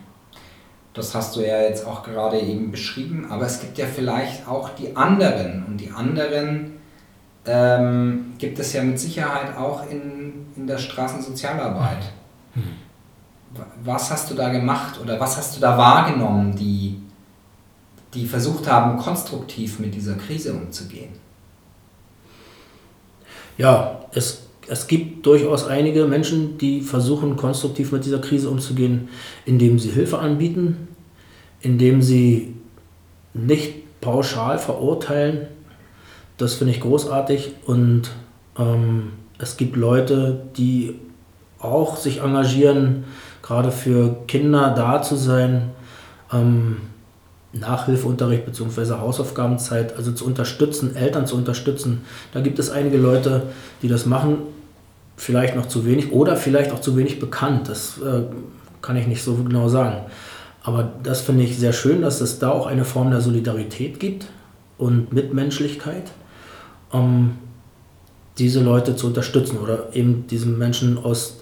Das 0.95 1.15
hast 1.15 1.37
du 1.37 1.41
ja 1.41 1.63
jetzt 1.63 1.87
auch 1.87 2.03
gerade 2.03 2.39
eben 2.39 2.71
beschrieben, 2.71 3.27
aber 3.31 3.47
es 3.47 3.61
gibt 3.61 3.79
ja 3.79 3.87
vielleicht 3.87 4.47
auch 4.47 4.71
die 4.71 4.95
anderen 4.95 5.65
und 5.67 5.79
die 5.79 5.91
anderen 5.91 6.73
ähm, 7.47 8.35
gibt 8.39 8.59
es 8.59 8.73
ja 8.75 8.83
mit 8.83 8.99
Sicherheit 8.99 9.57
auch 9.57 9.89
in, 9.91 10.47
in 10.57 10.67
der 10.67 10.79
Straßensozialarbeit. 10.79 12.13
Mhm. 12.55 12.63
Was 13.85 14.11
hast 14.11 14.31
du 14.31 14.35
da 14.35 14.51
gemacht 14.51 15.01
oder 15.01 15.19
was 15.19 15.37
hast 15.37 15.57
du 15.57 15.61
da 15.61 15.77
wahrgenommen, 15.77 16.55
die, 16.57 17.02
die 18.15 18.27
versucht 18.27 18.67
haben, 18.67 18.99
konstruktiv 18.99 19.79
mit 19.79 19.95
dieser 19.95 20.15
Krise 20.15 20.53
umzugehen? 20.53 21.11
Ja, 23.59 24.01
es, 24.13 24.47
es 24.69 24.87
gibt 24.87 25.27
durchaus 25.27 25.67
einige 25.67 26.07
Menschen, 26.07 26.59
die 26.59 26.81
versuchen, 26.81 27.37
konstruktiv 27.37 27.93
mit 27.93 28.05
dieser 28.05 28.21
Krise 28.21 28.51
umzugehen, 28.51 29.09
indem 29.45 29.79
sie 29.79 29.91
Hilfe 29.91 30.19
anbieten, 30.19 30.89
indem 31.61 32.03
sie 32.03 32.55
nicht 33.35 34.01
pauschal 34.01 34.59
verurteilen. 34.59 35.47
Das 36.37 36.55
finde 36.55 36.73
ich 36.73 36.81
großartig. 36.81 37.53
Und 37.67 38.11
ähm, 38.59 39.13
es 39.39 39.57
gibt 39.57 39.77
Leute, 39.77 40.47
die 40.57 40.99
auch 41.59 41.97
sich 41.97 42.21
engagieren, 42.21 43.05
gerade 43.43 43.71
für 43.71 44.17
Kinder 44.27 44.75
da 44.75 45.03
zu 45.03 45.17
sein. 45.17 45.71
Ähm, 46.33 46.79
Nachhilfeunterricht 47.53 48.47
bzw. 48.47 48.95
Hausaufgabenzeit, 48.95 49.97
also 49.97 50.13
zu 50.13 50.25
unterstützen, 50.25 50.97
Eltern 50.97 51.27
zu 51.27 51.37
unterstützen. 51.37 52.03
Da 52.33 52.41
gibt 52.41 52.59
es 52.59 52.71
einige 52.71 52.97
Leute, 52.97 53.45
die 53.83 53.89
das 53.89 54.07
machen, 54.07 54.39
vielleicht 55.17 55.55
noch 55.55 55.67
zu 55.67 55.85
wenig 55.85 56.13
oder 56.13 56.37
vielleicht 56.37 56.73
auch 56.73 56.81
zu 56.81 56.97
wenig 56.97 57.21
bekannt. 57.21 57.69
Das 57.69 57.99
äh, 57.99 58.23
kann 58.81 58.97
ich 58.97 59.07
nicht 59.07 59.23
so 59.23 59.35
genau 59.35 59.69
sagen. 59.69 59.99
Aber 60.63 60.93
das 61.03 61.21
finde 61.21 61.45
ich 61.45 61.59
sehr 61.59 61.73
schön, 61.73 62.03
dass 62.03 62.21
es 62.21 62.39
da 62.39 62.51
auch 62.51 62.67
eine 62.67 62.85
Form 62.85 63.11
der 63.11 63.21
Solidarität 63.21 64.01
gibt 64.01 64.27
und 64.79 65.13
Mitmenschlichkeit, 65.13 66.11
um 66.91 67.37
diese 68.39 68.61
Leute 68.61 68.97
zu 68.97 69.09
unterstützen 69.09 69.59
oder 69.59 69.95
eben 69.95 70.27
diesen 70.27 70.59
Menschen 70.59 70.99
aus, 70.99 71.41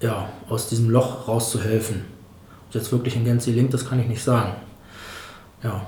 ja, 0.00 0.28
aus 0.48 0.68
diesem 0.68 0.90
Loch 0.90 1.26
rauszuhelfen. 1.26 2.02
Ob 2.68 2.74
jetzt 2.74 2.92
wirklich 2.92 3.16
in 3.16 3.24
Gänze 3.24 3.50
gelingt, 3.50 3.74
das 3.74 3.88
kann 3.88 3.98
ich 3.98 4.06
nicht 4.06 4.22
sagen. 4.22 4.52
Ja. 5.62 5.86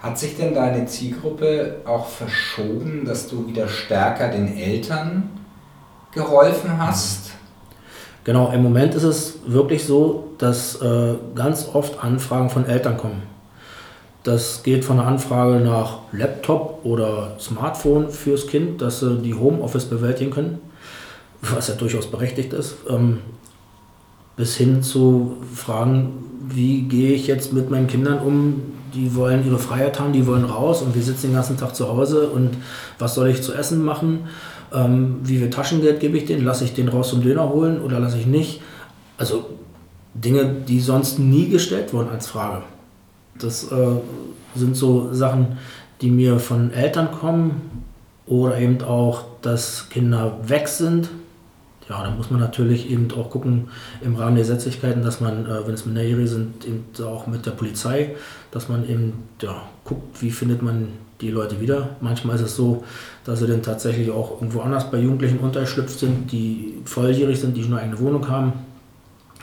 Hat 0.00 0.18
sich 0.18 0.36
denn 0.36 0.54
deine 0.54 0.86
Zielgruppe 0.86 1.76
auch 1.84 2.08
verschoben, 2.08 3.04
dass 3.04 3.28
du 3.28 3.46
wieder 3.46 3.68
stärker 3.68 4.28
den 4.28 4.56
Eltern 4.56 5.28
geholfen 6.12 6.78
hast? 6.78 7.32
Genau, 8.24 8.50
im 8.52 8.62
Moment 8.62 8.94
ist 8.94 9.02
es 9.02 9.38
wirklich 9.46 9.84
so, 9.84 10.28
dass 10.38 10.80
äh, 10.80 11.14
ganz 11.34 11.68
oft 11.72 12.02
Anfragen 12.02 12.50
von 12.50 12.66
Eltern 12.66 12.96
kommen. 12.96 13.22
Das 14.22 14.62
geht 14.62 14.84
von 14.84 14.98
der 14.98 15.06
Anfrage 15.06 15.60
nach 15.60 16.00
Laptop 16.12 16.80
oder 16.84 17.36
Smartphone 17.38 18.10
fürs 18.10 18.46
Kind, 18.46 18.82
dass 18.82 19.00
sie 19.00 19.18
die 19.18 19.34
Homeoffice 19.34 19.86
bewältigen 19.86 20.30
können, 20.30 20.60
was 21.40 21.68
ja 21.68 21.74
durchaus 21.74 22.06
berechtigt 22.06 22.52
ist, 22.52 22.76
ähm, 22.88 23.20
bis 24.36 24.56
hin 24.56 24.82
zu 24.82 25.38
Fragen, 25.54 26.29
wie 26.54 26.82
gehe 26.82 27.12
ich 27.12 27.26
jetzt 27.26 27.52
mit 27.52 27.70
meinen 27.70 27.86
Kindern 27.86 28.18
um? 28.20 28.62
Die 28.94 29.14
wollen 29.14 29.46
ihre 29.46 29.58
Freiheit 29.58 30.00
haben, 30.00 30.12
die 30.12 30.26
wollen 30.26 30.44
raus 30.44 30.82
und 30.82 30.94
wir 30.94 31.02
sitzen 31.02 31.28
den 31.28 31.34
ganzen 31.34 31.56
Tag 31.56 31.76
zu 31.76 31.88
Hause 31.88 32.28
und 32.28 32.50
was 32.98 33.14
soll 33.14 33.28
ich 33.28 33.42
zu 33.42 33.54
essen 33.54 33.84
machen? 33.84 34.26
Ähm, 34.72 35.20
wie 35.22 35.38
viel 35.38 35.50
Taschengeld 35.50 36.00
gebe 36.00 36.16
ich 36.16 36.24
denen? 36.24 36.44
Lasse 36.44 36.64
ich 36.64 36.74
den 36.74 36.88
raus 36.88 37.10
zum 37.10 37.22
Döner 37.22 37.48
holen 37.48 37.80
oder 37.80 38.00
lasse 38.00 38.18
ich 38.18 38.26
nicht? 38.26 38.60
Also 39.16 39.46
Dinge, 40.14 40.44
die 40.66 40.80
sonst 40.80 41.18
nie 41.18 41.48
gestellt 41.48 41.92
wurden 41.92 42.08
als 42.08 42.26
Frage. 42.26 42.62
Das 43.38 43.70
äh, 43.70 43.76
sind 44.56 44.76
so 44.76 45.12
Sachen, 45.12 45.58
die 46.00 46.10
mir 46.10 46.40
von 46.40 46.72
Eltern 46.72 47.12
kommen 47.12 47.84
oder 48.26 48.58
eben 48.58 48.82
auch, 48.82 49.24
dass 49.42 49.88
Kinder 49.88 50.38
weg 50.46 50.66
sind 50.66 51.10
ja, 51.90 52.04
da 52.04 52.10
muss 52.10 52.30
man 52.30 52.38
natürlich 52.38 52.88
eben 52.88 53.08
auch 53.18 53.30
gucken 53.30 53.68
im 54.00 54.14
Rahmen 54.14 54.36
der 54.36 54.44
Gesetzlichkeiten, 54.44 55.02
dass 55.02 55.20
man, 55.20 55.44
äh, 55.44 55.66
wenn 55.66 55.74
es 55.74 55.84
Minderjährige 55.84 56.28
sind, 56.28 56.64
eben 56.64 56.84
auch 57.04 57.26
mit 57.26 57.44
der 57.44 57.50
Polizei, 57.50 58.14
dass 58.52 58.68
man 58.68 58.88
eben 58.88 59.24
ja, 59.42 59.62
guckt, 59.84 60.22
wie 60.22 60.30
findet 60.30 60.62
man 60.62 60.88
die 61.20 61.30
Leute 61.30 61.60
wieder. 61.60 61.96
Manchmal 62.00 62.36
ist 62.36 62.42
es 62.42 62.56
so, 62.56 62.84
dass 63.24 63.40
sie 63.40 63.48
dann 63.48 63.62
tatsächlich 63.62 64.10
auch 64.10 64.30
irgendwo 64.30 64.60
anders 64.60 64.88
bei 64.90 64.98
Jugendlichen 64.98 65.40
untergeschlüpft 65.40 65.98
sind, 65.98 66.30
die 66.30 66.76
volljährig 66.84 67.40
sind, 67.40 67.56
die 67.56 67.64
schon 67.64 67.72
eine 67.72 67.82
eigene 67.82 67.98
Wohnung 67.98 68.28
haben. 68.28 68.52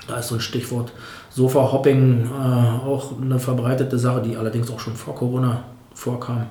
Da 0.08 0.20
ist 0.20 0.30
so 0.30 0.36
ein 0.36 0.42
Stichwort 0.42 0.94
Sofa-Hopping 1.30 2.28
äh, 2.28 2.88
auch 2.88 3.22
eine 3.22 3.40
verbreitete 3.40 4.00
Sache, 4.00 4.22
die 4.22 4.38
allerdings 4.38 4.72
auch 4.72 4.80
schon 4.80 4.96
vor 4.96 5.16
Corona 5.16 5.66
vorkam, 5.94 6.48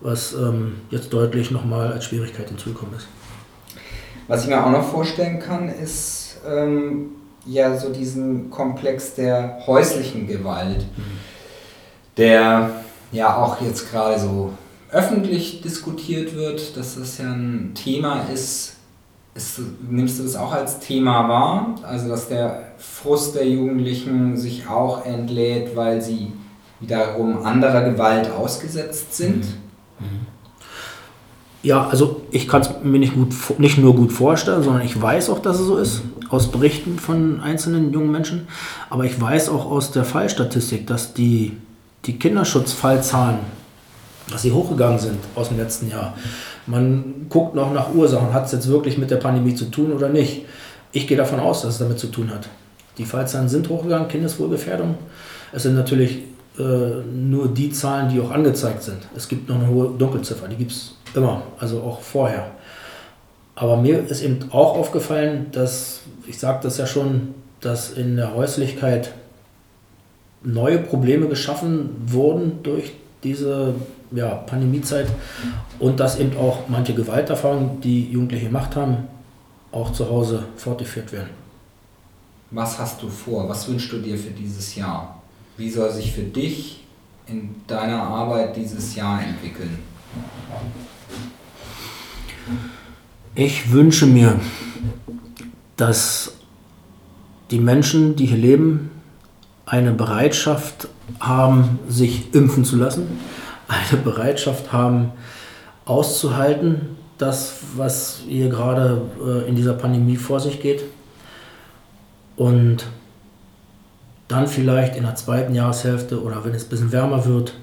was 0.00 0.32
ähm, 0.34 0.76
jetzt 0.90 1.12
deutlich 1.12 1.50
nochmal 1.50 1.92
als 1.92 2.04
Schwierigkeit 2.04 2.48
hinzugekommen 2.48 2.94
ist. 2.96 3.08
Was 4.28 4.42
ich 4.42 4.48
mir 4.48 4.64
auch 4.64 4.70
noch 4.70 4.84
vorstellen 4.84 5.40
kann, 5.40 5.70
ist 5.70 6.36
ähm, 6.46 7.12
ja 7.46 7.76
so 7.76 7.90
diesen 7.90 8.50
Komplex 8.50 9.14
der 9.14 9.58
häuslichen 9.66 10.26
Gewalt, 10.26 10.84
der 12.18 12.70
ja 13.10 13.36
auch 13.36 13.60
jetzt 13.62 13.90
gerade 13.90 14.20
so 14.20 14.52
öffentlich 14.90 15.62
diskutiert 15.62 16.34
wird, 16.34 16.76
dass 16.76 16.96
das 16.96 17.18
ja 17.18 17.32
ein 17.32 17.72
Thema 17.74 18.24
ist. 18.32 18.76
ist. 19.34 19.60
Nimmst 19.88 20.18
du 20.18 20.24
das 20.24 20.36
auch 20.36 20.52
als 20.52 20.78
Thema 20.78 21.26
wahr? 21.28 21.74
Also 21.82 22.08
dass 22.08 22.28
der 22.28 22.64
Frust 22.76 23.34
der 23.34 23.48
Jugendlichen 23.48 24.36
sich 24.36 24.68
auch 24.68 25.06
entlädt, 25.06 25.74
weil 25.74 26.02
sie 26.02 26.32
wiederum 26.80 27.44
anderer 27.44 27.82
Gewalt 27.82 28.30
ausgesetzt 28.30 29.14
sind? 29.14 29.46
Mhm. 29.98 30.06
Mhm. 30.06 30.26
Ja, 31.62 31.88
also 31.88 32.22
ich 32.30 32.46
kann 32.46 32.62
es 32.62 32.70
mir 32.84 32.98
nicht, 32.98 33.14
gut, 33.14 33.34
nicht 33.58 33.78
nur 33.78 33.94
gut 33.94 34.12
vorstellen, 34.12 34.62
sondern 34.62 34.82
ich 34.82 35.00
weiß 35.00 35.28
auch, 35.30 35.40
dass 35.40 35.58
es 35.58 35.66
so 35.66 35.76
ist, 35.78 36.02
aus 36.28 36.50
Berichten 36.50 36.98
von 36.98 37.40
einzelnen 37.40 37.92
jungen 37.92 38.12
Menschen. 38.12 38.46
Aber 38.90 39.04
ich 39.04 39.20
weiß 39.20 39.48
auch 39.48 39.68
aus 39.70 39.90
der 39.90 40.04
Fallstatistik, 40.04 40.86
dass 40.86 41.14
die, 41.14 41.56
die 42.04 42.18
Kinderschutzfallzahlen, 42.18 43.38
dass 44.30 44.42
sie 44.42 44.52
hochgegangen 44.52 45.00
sind 45.00 45.18
aus 45.34 45.48
dem 45.48 45.58
letzten 45.58 45.90
Jahr. 45.90 46.14
Man 46.66 47.26
guckt 47.28 47.54
noch 47.54 47.72
nach 47.72 47.92
Ursachen, 47.92 48.32
hat 48.32 48.46
es 48.46 48.52
jetzt 48.52 48.68
wirklich 48.68 48.98
mit 48.98 49.10
der 49.10 49.16
Pandemie 49.16 49.54
zu 49.54 49.64
tun 49.64 49.92
oder 49.92 50.08
nicht. 50.08 50.44
Ich 50.92 51.08
gehe 51.08 51.16
davon 51.16 51.40
aus, 51.40 51.62
dass 51.62 51.74
es 51.74 51.78
damit 51.78 51.98
zu 51.98 52.06
tun 52.08 52.30
hat. 52.30 52.48
Die 52.98 53.04
Fallzahlen 53.04 53.48
sind 53.48 53.68
hochgegangen, 53.68 54.08
Kindeswohlgefährdung. 54.08 54.96
Es 55.52 55.62
sind 55.62 55.74
natürlich 55.74 56.18
äh, 56.58 56.62
nur 56.62 57.48
die 57.48 57.70
Zahlen, 57.70 58.10
die 58.10 58.20
auch 58.20 58.30
angezeigt 58.30 58.82
sind. 58.82 58.98
Es 59.16 59.28
gibt 59.28 59.48
noch 59.48 59.56
eine 59.56 59.68
hohe 59.68 59.90
Dunkelziffer, 59.96 60.46
die 60.46 60.56
gibt 60.56 60.72
es 60.72 60.94
Immer, 61.14 61.42
also 61.58 61.80
auch 61.82 62.00
vorher. 62.00 62.50
Aber 63.54 63.76
mir 63.76 64.08
ist 64.08 64.22
eben 64.22 64.50
auch 64.52 64.76
aufgefallen, 64.76 65.48
dass, 65.52 66.02
ich 66.26 66.38
sage 66.38 66.60
das 66.62 66.78
ja 66.78 66.86
schon, 66.86 67.34
dass 67.60 67.90
in 67.90 68.16
der 68.16 68.34
Häuslichkeit 68.34 69.12
neue 70.42 70.78
Probleme 70.78 71.26
geschaffen 71.26 71.90
wurden 72.06 72.62
durch 72.62 72.92
diese 73.24 73.74
ja, 74.12 74.34
Pandemiezeit 74.34 75.08
und 75.80 75.98
dass 75.98 76.18
eben 76.18 76.36
auch 76.36 76.68
manche 76.68 76.94
Gewalterfahrungen, 76.94 77.80
die 77.80 78.10
Jugendliche 78.10 78.46
gemacht 78.46 78.76
haben, 78.76 79.08
auch 79.72 79.92
zu 79.92 80.08
Hause 80.08 80.44
fortgeführt 80.56 81.12
werden. 81.12 81.30
Was 82.50 82.78
hast 82.78 83.02
du 83.02 83.08
vor? 83.08 83.48
Was 83.48 83.68
wünschst 83.68 83.92
du 83.92 83.98
dir 83.98 84.16
für 84.16 84.30
dieses 84.30 84.74
Jahr? 84.76 85.20
Wie 85.56 85.68
soll 85.68 85.90
sich 85.90 86.12
für 86.12 86.22
dich 86.22 86.84
in 87.26 87.56
deiner 87.66 88.02
Arbeit 88.02 88.56
dieses 88.56 88.94
Jahr 88.94 89.20
entwickeln? 89.22 89.78
Ich 93.34 93.72
wünsche 93.72 94.06
mir, 94.06 94.40
dass 95.76 96.32
die 97.50 97.60
Menschen, 97.60 98.16
die 98.16 98.26
hier 98.26 98.36
leben, 98.36 98.90
eine 99.64 99.92
Bereitschaft 99.92 100.88
haben, 101.20 101.78
sich 101.88 102.34
impfen 102.34 102.64
zu 102.64 102.76
lassen, 102.76 103.06
eine 103.68 104.00
Bereitschaft 104.02 104.72
haben, 104.72 105.12
auszuhalten, 105.84 106.96
das, 107.18 107.56
was 107.76 108.22
hier 108.26 108.48
gerade 108.48 109.02
äh, 109.24 109.48
in 109.48 109.56
dieser 109.56 109.74
Pandemie 109.74 110.16
vor 110.16 110.40
sich 110.40 110.60
geht. 110.60 110.84
Und 112.36 112.86
dann 114.28 114.46
vielleicht 114.46 114.96
in 114.96 115.02
der 115.02 115.16
zweiten 115.16 115.54
Jahreshälfte 115.54 116.22
oder 116.22 116.44
wenn 116.44 116.54
es 116.54 116.64
ein 116.64 116.68
bisschen 116.68 116.92
wärmer 116.92 117.24
wird, 117.24 117.54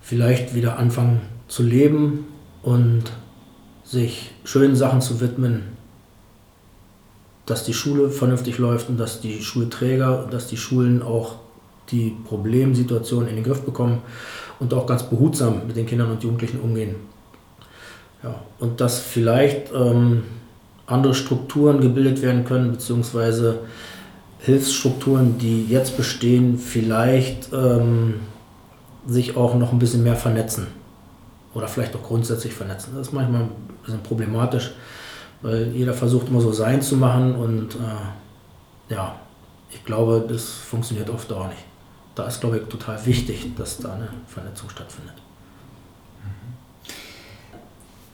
vielleicht 0.00 0.54
wieder 0.54 0.78
anfangen 0.78 1.20
zu 1.48 1.62
leben 1.62 2.26
und 2.62 3.04
sich 3.88 4.32
schönen 4.44 4.76
Sachen 4.76 5.00
zu 5.00 5.20
widmen, 5.20 5.62
dass 7.46 7.64
die 7.64 7.72
Schule 7.72 8.10
vernünftig 8.10 8.58
läuft 8.58 8.90
und 8.90 9.00
dass 9.00 9.20
die 9.20 9.42
Schulträger, 9.42 10.28
dass 10.30 10.46
die 10.46 10.58
Schulen 10.58 11.02
auch 11.02 11.36
die 11.90 12.14
Problemsituationen 12.26 13.30
in 13.30 13.36
den 13.36 13.44
Griff 13.44 13.62
bekommen 13.62 14.02
und 14.60 14.74
auch 14.74 14.86
ganz 14.86 15.04
behutsam 15.04 15.66
mit 15.66 15.76
den 15.76 15.86
Kindern 15.86 16.10
und 16.10 16.22
Jugendlichen 16.22 16.60
umgehen. 16.60 16.96
Ja, 18.22 18.34
und 18.58 18.82
dass 18.82 18.98
vielleicht 18.98 19.72
ähm, 19.72 20.24
andere 20.86 21.14
Strukturen 21.14 21.80
gebildet 21.80 22.20
werden 22.20 22.44
können, 22.44 22.72
beziehungsweise 22.72 23.60
Hilfsstrukturen, 24.40 25.38
die 25.38 25.64
jetzt 25.64 25.96
bestehen, 25.96 26.58
vielleicht 26.58 27.52
ähm, 27.54 28.20
sich 29.06 29.36
auch 29.36 29.54
noch 29.54 29.72
ein 29.72 29.78
bisschen 29.78 30.02
mehr 30.02 30.16
vernetzen. 30.16 30.66
Oder 31.54 31.68
vielleicht 31.68 31.96
auch 31.96 32.02
grundsätzlich 32.02 32.52
vernetzen. 32.52 32.92
Das 32.94 33.08
ist 33.08 33.12
manchmal 33.14 33.48
bisschen 33.88 34.02
problematisch, 34.02 34.72
weil 35.42 35.68
jeder 35.72 35.94
versucht 35.94 36.28
immer 36.28 36.40
so 36.40 36.52
sein 36.52 36.82
zu 36.82 36.96
machen 36.96 37.34
und 37.34 37.74
äh, 37.74 38.94
ja, 38.94 39.16
ich 39.70 39.84
glaube, 39.84 40.24
das 40.28 40.44
funktioniert 40.44 41.10
oft 41.10 41.32
auch 41.32 41.48
nicht. 41.48 41.64
Da 42.14 42.26
ist, 42.26 42.40
glaube 42.40 42.58
ich, 42.58 42.64
total 42.64 43.04
wichtig, 43.06 43.54
dass 43.56 43.78
da 43.78 43.94
eine 43.94 44.08
Vernetzung 44.26 44.68
stattfindet. 44.70 45.14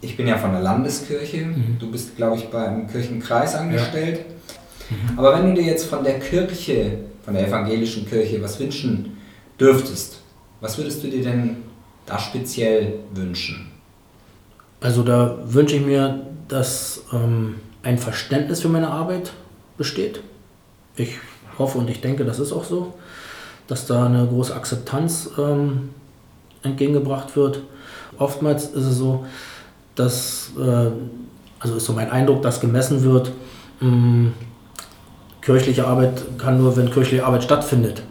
Ich 0.01 0.17
bin 0.17 0.27
ja 0.27 0.37
von 0.37 0.53
der 0.53 0.61
Landeskirche, 0.61 1.47
mhm. 1.47 1.79
du 1.79 1.91
bist, 1.91 2.17
glaube 2.17 2.37
ich, 2.37 2.51
beim 2.51 2.87
Kirchenkreis 2.87 3.55
angestellt. 3.55 4.19
Ja. 4.91 5.15
Mhm. 5.15 5.19
Aber 5.19 5.39
wenn 5.39 5.47
du 5.47 5.63
dir 5.63 5.67
jetzt 5.67 5.87
von 5.87 6.05
der 6.05 6.19
Kirche, 6.21 6.99
von 7.25 7.33
der 7.33 7.49
evangelischen 7.49 8.07
Kirche, 8.07 8.43
was 8.43 8.61
wünschen 8.61 9.17
dürftest, 9.59 10.21
was 10.61 10.77
würdest 10.77 11.03
du 11.03 11.09
dir 11.09 11.23
denn 11.23 11.57
da 12.05 12.19
speziell 12.19 12.99
wünschen? 13.15 13.74
Also 14.85 15.03
da 15.03 15.39
wünsche 15.47 15.77
ich 15.77 15.87
mir, 15.87 16.27
dass 16.47 17.05
ähm, 17.11 17.55
ein 17.83 17.97
Verständnis 17.97 18.61
für 18.61 18.69
meine 18.69 18.91
Arbeit 18.91 19.33
besteht. 19.79 20.21
Ich 20.95 21.17
hoffe 21.59 21.79
und 21.79 21.89
ich 21.89 22.03
denke, 22.03 22.27
das 22.27 22.39
ist 22.39 22.53
auch 22.53 22.65
so, 22.65 22.93
dass 23.67 23.87
da 23.87 24.05
eine 24.05 24.27
große 24.27 24.55
Akzeptanz 24.55 25.31
ähm, 25.39 25.89
entgegengebracht 26.63 27.35
wird. 27.35 27.63
Oftmals 28.19 28.67
ist 28.67 28.85
es 28.85 28.99
so, 28.99 29.25
dass, 29.95 30.51
äh, 30.59 30.91
also 31.61 31.77
ist 31.77 31.87
so 31.87 31.95
mein 31.95 32.11
Eindruck, 32.11 32.43
dass 32.43 32.61
gemessen 32.61 33.05
wird, 33.05 33.33
mh, 33.81 33.89
hm, 33.89 34.33
kirchliche 35.41 35.87
Arbeit 35.87 36.23
kann 36.37 36.59
nur, 36.59 36.77
wenn 36.77 36.91
kirchliche 36.91 37.25
Arbeit 37.25 37.45
stattfindet. 37.45 38.03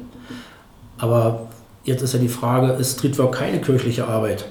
Aber 0.98 1.50
jetzt 1.84 2.02
ist 2.02 2.14
ja 2.16 2.20
die 2.20 2.30
Frage, 2.30 2.74
ist 2.74 2.98
Streetwork 2.98 3.36
keine 3.36 3.62
kirchliche 3.62 4.08
Arbeit? 4.08 4.48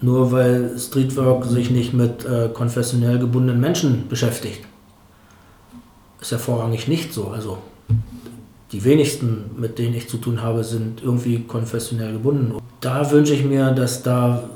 Nur 0.00 0.32
weil 0.32 0.78
Streetwork 0.78 1.44
sich 1.46 1.70
nicht 1.70 1.94
mit 1.94 2.24
äh, 2.24 2.48
konfessionell 2.52 3.18
gebundenen 3.18 3.60
Menschen 3.60 4.08
beschäftigt. 4.08 4.60
Ist 6.20 6.32
ja 6.32 6.38
vorrangig 6.38 6.88
nicht 6.88 7.12
so. 7.12 7.28
Also 7.28 7.58
die 8.72 8.84
wenigsten, 8.84 9.50
mit 9.56 9.78
denen 9.78 9.94
ich 9.94 10.08
zu 10.08 10.18
tun 10.18 10.42
habe, 10.42 10.64
sind 10.64 11.02
irgendwie 11.02 11.40
konfessionell 11.44 12.12
gebunden. 12.12 12.60
Da 12.80 13.10
wünsche 13.10 13.34
ich 13.34 13.44
mir, 13.44 13.70
dass 13.70 14.02
da 14.02 14.48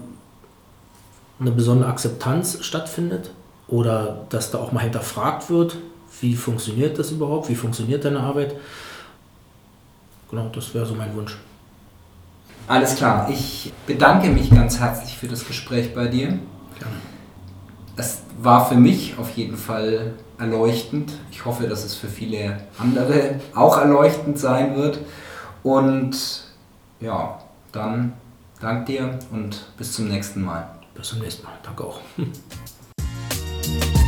eine 1.41 1.51
besondere 1.53 1.89
Akzeptanz 1.89 2.59
stattfindet 2.62 3.30
oder 3.68 4.26
dass 4.30 4.51
da 4.51 4.59
auch 4.59 4.72
mal 4.72 4.80
hinterfragt 4.80 5.51
wird, 5.51 5.76
wie 6.20 6.34
funktioniert 6.34 6.99
das 6.99 7.12
überhaupt, 7.12 7.49
wie 7.49 7.55
funktioniert 7.55 8.05
deine 8.05 8.20
Arbeit. 8.20 8.57
Genau, 10.30 10.51
das 10.53 10.74
wäre 10.74 10.84
so 10.84 10.95
mein 10.95 11.14
Wunsch. 11.14 11.36
Alles 12.68 12.96
klar, 12.96 13.30
ich 13.30 13.72
bedanke 13.86 14.28
mich 14.28 14.50
ganz 14.50 14.78
herzlich 14.78 15.16
für 15.16 15.26
das 15.26 15.46
Gespräch 15.46 15.94
bei 15.94 16.06
dir. 16.06 16.26
Gerne. 16.28 16.96
Es 17.96 18.20
war 18.42 18.68
für 18.68 18.74
mich 18.74 19.14
auf 19.18 19.30
jeden 19.30 19.56
Fall 19.56 20.12
erleuchtend. 20.38 21.14
Ich 21.30 21.46
hoffe, 21.46 21.66
dass 21.66 21.82
es 21.82 21.94
für 21.94 22.08
viele 22.08 22.58
andere 22.78 23.40
auch 23.54 23.78
erleuchtend 23.78 24.38
sein 24.38 24.76
wird. 24.76 25.00
Und 25.62 26.44
ja, 27.00 27.38
dann 27.72 28.12
dank 28.60 28.84
dir 28.84 29.18
und 29.32 29.64
bis 29.78 29.92
zum 29.92 30.08
nächsten 30.08 30.42
Mal. 30.42 30.68
Bis 30.94 31.08
zum 31.08 31.20
nächsten 31.20 31.44
Mal. 31.44 31.54
Danke 31.62 31.84
auch. 31.84 32.00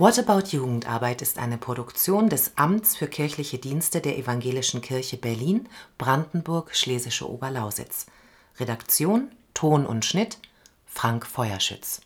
What 0.00 0.18
About 0.18 0.48
Jugendarbeit 0.48 1.20
ist 1.20 1.36
eine 1.36 1.58
Produktion 1.58 2.30
des 2.30 2.52
Amts 2.56 2.96
für 2.96 3.06
kirchliche 3.06 3.58
Dienste 3.58 4.00
der 4.00 4.16
Evangelischen 4.16 4.80
Kirche 4.80 5.18
Berlin, 5.18 5.68
Brandenburg, 5.98 6.74
Schlesische 6.74 7.30
Oberlausitz. 7.30 8.06
Redaktion, 8.58 9.30
Ton 9.52 9.84
und 9.84 10.06
Schnitt 10.06 10.38
Frank 10.86 11.26
Feuerschütz 11.26 12.00